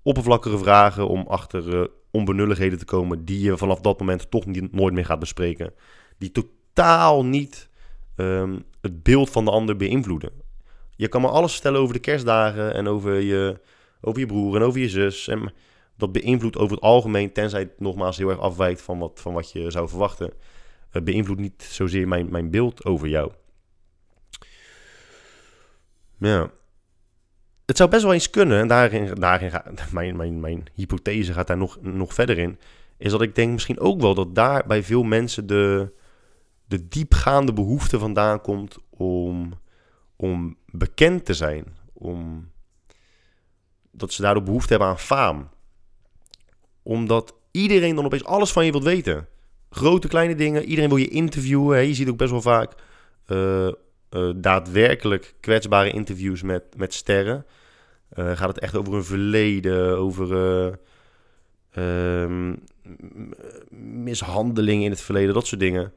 oppervlakkige 0.02 0.58
vragen 0.58 1.08
om 1.08 1.26
achter 1.26 1.90
onbenulligheden 2.10 2.78
te 2.78 2.84
komen 2.84 3.24
die 3.24 3.40
je 3.40 3.56
vanaf 3.56 3.80
dat 3.80 3.98
moment 3.98 4.30
toch 4.30 4.46
niet, 4.46 4.72
nooit 4.72 4.94
meer 4.94 5.04
gaat 5.04 5.18
bespreken. 5.18 5.72
Die 6.18 6.32
totaal 6.32 7.24
niet 7.24 7.68
um, 8.16 8.64
het 8.80 9.02
beeld 9.02 9.30
van 9.30 9.44
de 9.44 9.50
ander 9.50 9.76
beïnvloeden. 9.76 10.32
Je 10.96 11.08
kan 11.08 11.20
maar 11.20 11.30
alles 11.30 11.52
vertellen 11.52 11.80
over 11.80 11.94
de 11.94 12.00
kerstdagen 12.00 12.74
en 12.74 12.88
over 12.88 13.14
je, 13.14 13.60
over 14.00 14.20
je 14.20 14.26
broer 14.26 14.56
en 14.56 14.62
over 14.62 14.80
je 14.80 14.88
zus. 14.88 15.28
En 15.28 15.52
dat 15.96 16.12
beïnvloedt 16.12 16.56
over 16.56 16.74
het 16.74 16.84
algemeen, 16.84 17.32
tenzij 17.32 17.60
het 17.60 17.80
nogmaals 17.80 18.16
heel 18.16 18.30
erg 18.30 18.38
afwijkt 18.38 18.82
van 18.82 18.98
wat, 18.98 19.20
van 19.20 19.32
wat 19.32 19.52
je 19.52 19.70
zou 19.70 19.88
verwachten. 19.88 20.32
Het 20.90 21.04
beïnvloedt 21.04 21.40
niet 21.40 21.62
zozeer 21.62 22.08
mijn, 22.08 22.30
mijn 22.30 22.50
beeld 22.50 22.84
over 22.84 23.08
jou. 23.08 23.32
Ja. 26.18 26.50
Het 27.70 27.78
zou 27.78 27.90
best 27.90 28.02
wel 28.02 28.12
eens 28.12 28.30
kunnen, 28.30 28.60
en 28.60 28.68
daarin, 28.68 29.14
daarin 29.14 29.50
gaat, 29.50 29.64
mijn, 29.92 30.16
mijn, 30.16 30.40
mijn 30.40 30.66
hypothese 30.74 31.32
gaat 31.32 31.46
daar 31.46 31.56
nog, 31.56 31.78
nog 31.80 32.14
verder 32.14 32.38
in, 32.38 32.58
is 32.96 33.10
dat 33.10 33.22
ik 33.22 33.34
denk 33.34 33.52
misschien 33.52 33.80
ook 33.80 34.00
wel 34.00 34.14
dat 34.14 34.34
daar 34.34 34.66
bij 34.66 34.82
veel 34.82 35.02
mensen 35.02 35.46
de, 35.46 35.92
de 36.66 36.88
diepgaande 36.88 37.52
behoefte 37.52 37.98
vandaan 37.98 38.40
komt 38.40 38.78
om, 38.88 39.52
om 40.16 40.56
bekend 40.66 41.24
te 41.24 41.34
zijn. 41.34 41.64
Om, 41.92 42.50
dat 43.90 44.12
ze 44.12 44.22
daardoor 44.22 44.42
behoefte 44.42 44.70
hebben 44.70 44.88
aan 44.88 44.98
faam. 44.98 45.48
Omdat 46.82 47.34
iedereen 47.50 47.94
dan 47.94 48.04
opeens 48.04 48.24
alles 48.24 48.52
van 48.52 48.64
je 48.64 48.70
wilt 48.70 48.84
weten. 48.84 49.28
Grote, 49.70 50.08
kleine 50.08 50.34
dingen. 50.34 50.64
Iedereen 50.64 50.88
wil 50.88 50.98
je 50.98 51.08
interviewen. 51.08 51.76
Hè. 51.76 51.82
Je 51.82 51.94
ziet 51.94 52.08
ook 52.08 52.16
best 52.16 52.30
wel 52.30 52.42
vaak 52.42 52.74
uh, 53.26 53.66
uh, 53.66 54.30
daadwerkelijk 54.36 55.34
kwetsbare 55.40 55.90
interviews 55.90 56.42
met, 56.42 56.62
met 56.76 56.94
sterren. 56.94 57.46
Uh, 58.14 58.36
gaat 58.36 58.48
het 58.48 58.58
echt 58.58 58.76
over 58.76 58.94
een 58.94 59.04
verleden, 59.04 59.98
over 59.98 60.78
ehm, 61.70 62.54
mishandeling 64.02 64.84
in 64.84 64.90
het 64.90 65.00
verleden, 65.00 65.34
dat 65.34 65.46
soort 65.46 65.60
dingen. 65.60 65.92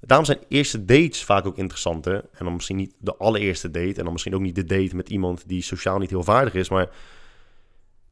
Daarom 0.00 0.26
zijn 0.26 0.38
eerste 0.48 0.84
dates 0.84 1.24
vaak 1.24 1.46
ook 1.46 1.56
interessant. 1.56 2.06
En 2.06 2.22
dan 2.38 2.54
misschien 2.54 2.76
niet 2.76 2.94
de 2.98 3.16
allereerste 3.16 3.70
date. 3.70 3.94
En 3.94 4.04
dan 4.04 4.12
misschien 4.12 4.34
ook 4.34 4.40
niet 4.40 4.54
de 4.54 4.64
date 4.64 4.96
met 4.96 5.08
iemand 5.08 5.48
die 5.48 5.62
sociaal 5.62 5.98
niet 5.98 6.10
heel 6.10 6.22
vaardig 6.22 6.54
is. 6.54 6.68
Maar 6.68 6.88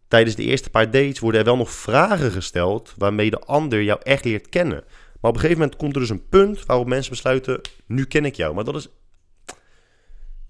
tijdens 0.09 0.37
de 0.37 0.43
eerste 0.43 0.71
paar 0.71 0.91
dates 0.91 1.19
worden 1.19 1.41
er 1.41 1.47
wel 1.47 1.57
nog 1.57 1.71
vragen 1.71 2.31
gesteld. 2.31 2.95
waarmee 2.99 3.31
de 3.31 3.39
ander 3.39 3.83
jou 3.83 4.01
echt 4.03 4.25
leert 4.25 4.49
kennen. 4.49 4.85
Maar 5.21 5.31
op 5.31 5.35
een 5.35 5.41
gegeven 5.43 5.63
moment 5.63 5.79
komt 5.79 5.95
er 5.95 6.01
dus 6.01 6.11
een 6.11 6.29
punt 6.29 6.67
waarop 6.67 6.87
mensen 6.87 7.11
besluiten: 7.11 7.61
nu 7.87 8.05
ken 8.05 8.25
ik 8.25 8.35
jou. 8.35 8.55
Maar 8.55 8.65
dat 8.65 8.77
is. 8.77 8.89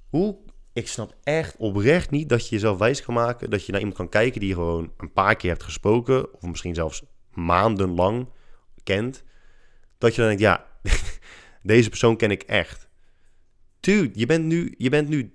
Hoe. 0.08 0.36
Ik 0.74 0.88
snap 0.88 1.14
echt 1.22 1.56
oprecht 1.56 2.10
niet 2.10 2.28
dat 2.28 2.48
je 2.48 2.54
jezelf 2.54 2.78
wijs 2.78 3.02
kan 3.02 3.14
maken. 3.14 3.50
Dat 3.50 3.66
je 3.66 3.72
naar 3.72 3.80
iemand 3.80 3.98
kan 3.98 4.08
kijken 4.08 4.40
die 4.40 4.48
je 4.48 4.54
gewoon 4.54 4.92
een 4.96 5.12
paar 5.12 5.36
keer 5.36 5.50
hebt 5.50 5.62
gesproken. 5.62 6.34
Of 6.34 6.42
misschien 6.42 6.74
zelfs 6.74 7.02
maandenlang 7.32 8.28
kent. 8.82 9.22
Dat 9.98 10.14
je 10.14 10.20
dan 10.20 10.26
denkt: 10.26 10.42
ja, 10.42 10.66
deze 11.62 11.88
persoon 11.88 12.16
ken 12.16 12.30
ik 12.30 12.42
echt. 12.42 12.88
Dude, 13.80 14.10
je 14.12 14.26
bent 14.26 14.44
nu, 14.44 14.74
je 14.78 14.88
bent 14.88 15.08
nu 15.08 15.30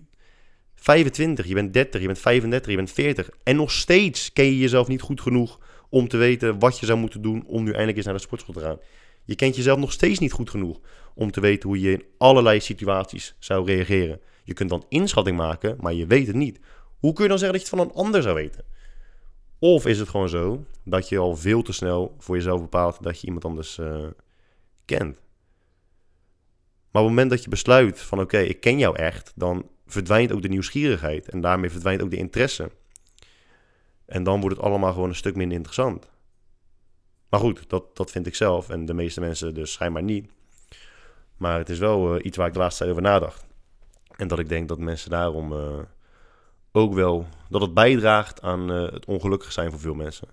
25, 0.76 1.48
je 1.48 1.54
bent 1.54 1.74
30, 1.74 2.02
je 2.02 2.08
bent 2.08 2.20
35, 2.20 2.70
je 2.70 2.76
bent 2.76 2.92
40. 2.92 3.30
En 3.44 3.56
nog 3.56 3.72
steeds 3.72 4.34
ken 4.34 4.46
je 4.46 4.58
jezelf 4.58 4.88
niet 4.88 5.02
goed 5.02 5.22
genoeg 5.22 5.60
om 5.90 6.08
te 6.08 6.18
weten 6.18 6.60
wat 6.60 6.80
je 6.80 6.86
zou 6.86 7.00
moeten 7.00 7.22
doen 7.22 7.46
om 7.46 7.64
nu 7.64 7.70
eindelijk 7.70 7.98
eens 7.98 8.06
naar 8.06 8.16
de 8.16 8.22
sportschool 8.22 8.54
te 8.54 8.62
gaan. 8.62 8.80
Je 9.24 9.36
kent 9.36 9.56
jezelf 9.56 9.80
nog 9.80 9.92
steeds 9.92 10.20
niet 10.20 10.32
goed 10.32 10.50
genoeg 10.50 10.80
om 11.16 11.32
te 11.32 11.42
weten 11.42 11.70
hoe 11.70 11.80
je 11.80 11.92
in 11.92 12.04
allerlei 12.18 12.60
situaties 12.60 13.36
zou 13.40 13.66
reageren. 13.66 14.20
Je 14.50 14.56
kunt 14.56 14.70
dan 14.70 14.86
inschatting 14.90 15.38
maken, 15.38 15.78
maar 15.80 15.94
je 15.94 16.06
weet 16.06 16.28
het 16.28 16.36
niet. 16.36 16.60
Hoe 17.00 17.14
kun 17.14 17.24
je 17.24 17.30
dan 17.30 17.40
zeggen 17.40 17.60
dat 17.60 17.68
je 17.68 17.76
het 17.76 17.86
van 17.86 17.90
een 17.90 18.06
ander 18.06 18.22
zou 18.22 18.36
weten? 18.36 18.64
Of 19.60 19.86
is 19.86 20.00
het 20.00 20.10
gewoon 20.10 20.30
zo 20.30 20.66
dat 20.84 21.10
je 21.10 21.18
al 21.18 21.36
veel 21.36 21.62
te 21.62 21.74
snel 21.74 22.16
voor 22.18 22.36
jezelf 22.36 22.62
bepaalt 22.62 23.04
dat 23.04 23.22
je 23.22 23.28
iemand 23.28 23.46
anders 23.46 23.78
uh, 23.78 24.08
kent? 24.86 25.16
Maar 26.92 27.02
op 27.02 27.08
het 27.08 27.10
moment 27.10 27.30
dat 27.30 27.44
je 27.44 27.50
besluit 27.50 28.02
van 28.02 28.20
oké, 28.20 28.38
ik 28.38 28.60
ken 28.60 28.78
jou 28.78 28.96
echt, 28.96 29.32
dan 29.36 29.70
verdwijnt 29.86 30.32
ook 30.32 30.42
de 30.42 30.48
nieuwsgierigheid 30.48 31.30
en 31.30 31.42
daarmee 31.42 31.70
verdwijnt 31.70 32.02
ook 32.02 32.12
de 32.12 32.18
interesse. 32.18 32.72
En 34.06 34.24
dan 34.24 34.42
wordt 34.42 34.56
het 34.56 34.66
allemaal 34.66 34.94
gewoon 34.94 35.10
een 35.10 35.16
stuk 35.16 35.36
minder 35.36 35.58
interessant. 35.58 36.10
Maar 37.30 37.40
goed, 37.40 37.70
dat, 37.70 37.96
dat 37.98 38.12
vind 38.12 38.28
ik 38.28 38.36
zelf 38.36 38.70
en 38.70 38.86
de 38.86 38.94
meeste 38.94 39.20
mensen 39.20 39.54
dus 39.54 39.72
schijnbaar 39.72 40.04
niet. 40.04 40.32
Maar 41.38 41.58
het 41.58 41.70
is 41.70 41.80
wel 41.80 42.16
uh, 42.16 42.26
iets 42.26 42.38
waar 42.38 42.48
ik 42.48 42.54
de 42.54 42.60
laatste 42.60 42.80
tijd 42.80 42.92
over 42.92 43.10
nadacht. 43.10 43.48
En 44.20 44.28
dat 44.28 44.40
ik 44.40 44.50
denk 44.50 44.68
dat 44.68 44.80
mensen 44.80 45.10
daarom 45.10 45.54
uh, 45.54 45.80
ook 46.72 46.94
wel, 46.94 47.28
dat 47.50 47.62
het 47.62 47.74
bijdraagt 47.74 48.42
aan 48.42 48.72
uh, 48.72 48.92
het 48.92 49.06
ongelukkig 49.06 49.52
zijn 49.52 49.72
voor 49.72 49.80
veel 49.80 49.94
mensen. 49.94 50.28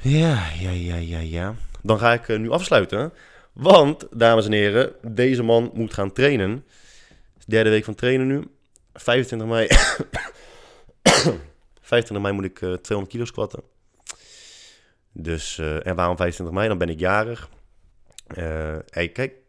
Ja, 0.00 0.48
ja, 0.58 0.70
ja, 0.70 0.96
ja, 0.96 1.18
ja. 1.18 1.54
Dan 1.82 1.98
ga 1.98 2.12
ik 2.12 2.28
nu 2.28 2.50
afsluiten. 2.50 3.12
Want, 3.52 4.06
dames 4.10 4.46
en 4.46 4.52
heren, 4.52 4.92
deze 5.02 5.42
man 5.42 5.70
moet 5.74 5.94
gaan 5.94 6.12
trainen. 6.12 6.64
Derde 7.46 7.70
week 7.70 7.84
van 7.84 7.94
trainen 7.94 8.26
nu. 8.26 8.44
25 8.92 9.48
mei. 9.48 9.66
25 11.80 12.20
mei 12.20 12.34
moet 12.34 12.44
ik 12.44 12.60
uh, 12.60 12.74
200 12.74 13.08
kilo 13.08 13.24
squatten. 13.24 13.62
Dus, 15.12 15.58
en 15.58 15.96
waarom 15.96 16.16
25 16.16 16.56
mei? 16.56 16.68
Dan 16.68 16.78
ben 16.78 16.88
ik 16.88 16.98
jarig. 16.98 17.48
Hey, 18.90 19.08
kijk, 19.08 19.41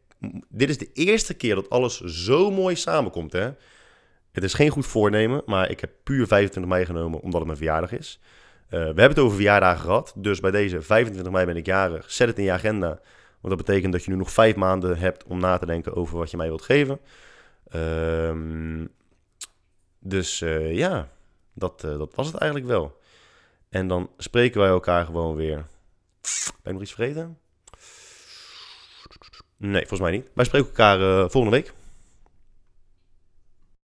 dit 0.50 0.70
is 0.70 0.78
de 0.78 0.92
eerste 0.94 1.34
keer 1.34 1.56
dat 1.56 1.70
alles 1.70 2.02
zo 2.02 2.52
mooi 2.52 2.76
samenkomt, 2.76 3.32
hè. 3.32 3.52
Het 4.32 4.44
is 4.44 4.54
geen 4.54 4.70
goed 4.70 4.86
voornemen, 4.86 5.42
maar 5.46 5.70
ik 5.70 5.80
heb 5.80 5.92
puur 6.04 6.28
25 6.28 6.72
mei 6.72 6.86
genomen 6.86 7.20
omdat 7.20 7.40
het 7.40 7.46
mijn 7.46 7.58
verjaardag 7.58 7.92
is. 7.92 8.20
Uh, 8.66 8.70
we 8.70 8.78
hebben 8.78 9.10
het 9.10 9.20
over 9.20 9.36
verjaardagen 9.36 9.82
gehad, 9.82 10.14
dus 10.16 10.40
bij 10.40 10.52
deze 10.52 10.82
25 10.82 11.34
mei 11.34 11.46
ben 11.46 11.56
ik 11.56 11.66
jarig. 11.66 12.12
Zet 12.12 12.28
het 12.28 12.38
in 12.38 12.44
je 12.44 12.52
agenda. 12.52 12.88
Want 13.42 13.58
dat 13.58 13.66
betekent 13.66 13.94
dat 13.94 14.04
je 14.04 14.12
nu 14.12 14.18
nog 14.18 14.32
vijf 14.32 14.56
maanden 14.56 14.98
hebt 14.98 15.24
om 15.24 15.40
na 15.40 15.58
te 15.58 15.66
denken 15.66 15.96
over 15.96 16.18
wat 16.18 16.32
je 16.32 16.38
mij 16.38 16.48
wilt 16.48 16.62
geven. 16.62 17.00
Um, 17.76 18.90
dus 20.00 20.42
uh, 20.42 20.76
ja, 20.76 21.10
dat, 21.54 21.84
uh, 21.86 21.98
dat 21.98 22.16
was 22.16 22.28
het 22.28 22.36
eigenlijk 22.36 22.72
wel. 22.72 23.00
En 23.70 23.88
dan 23.88 24.10
spreken 24.18 24.60
wij 24.60 24.70
elkaar 24.70 25.06
gewoon 25.06 25.36
weer. 25.36 25.66
Ben 26.62 26.64
ik 26.64 26.74
nog 26.74 26.82
iets 26.82 26.94
vergeten? 26.94 27.38
Nee, 29.66 29.80
volgens 29.80 30.00
mij 30.00 30.12
niet. 30.12 30.26
Wij 30.34 30.46
spreken 30.46 30.68
elkaar 30.68 31.00
uh, 31.00 31.26
volgende 31.30 31.50
week. 31.58 31.74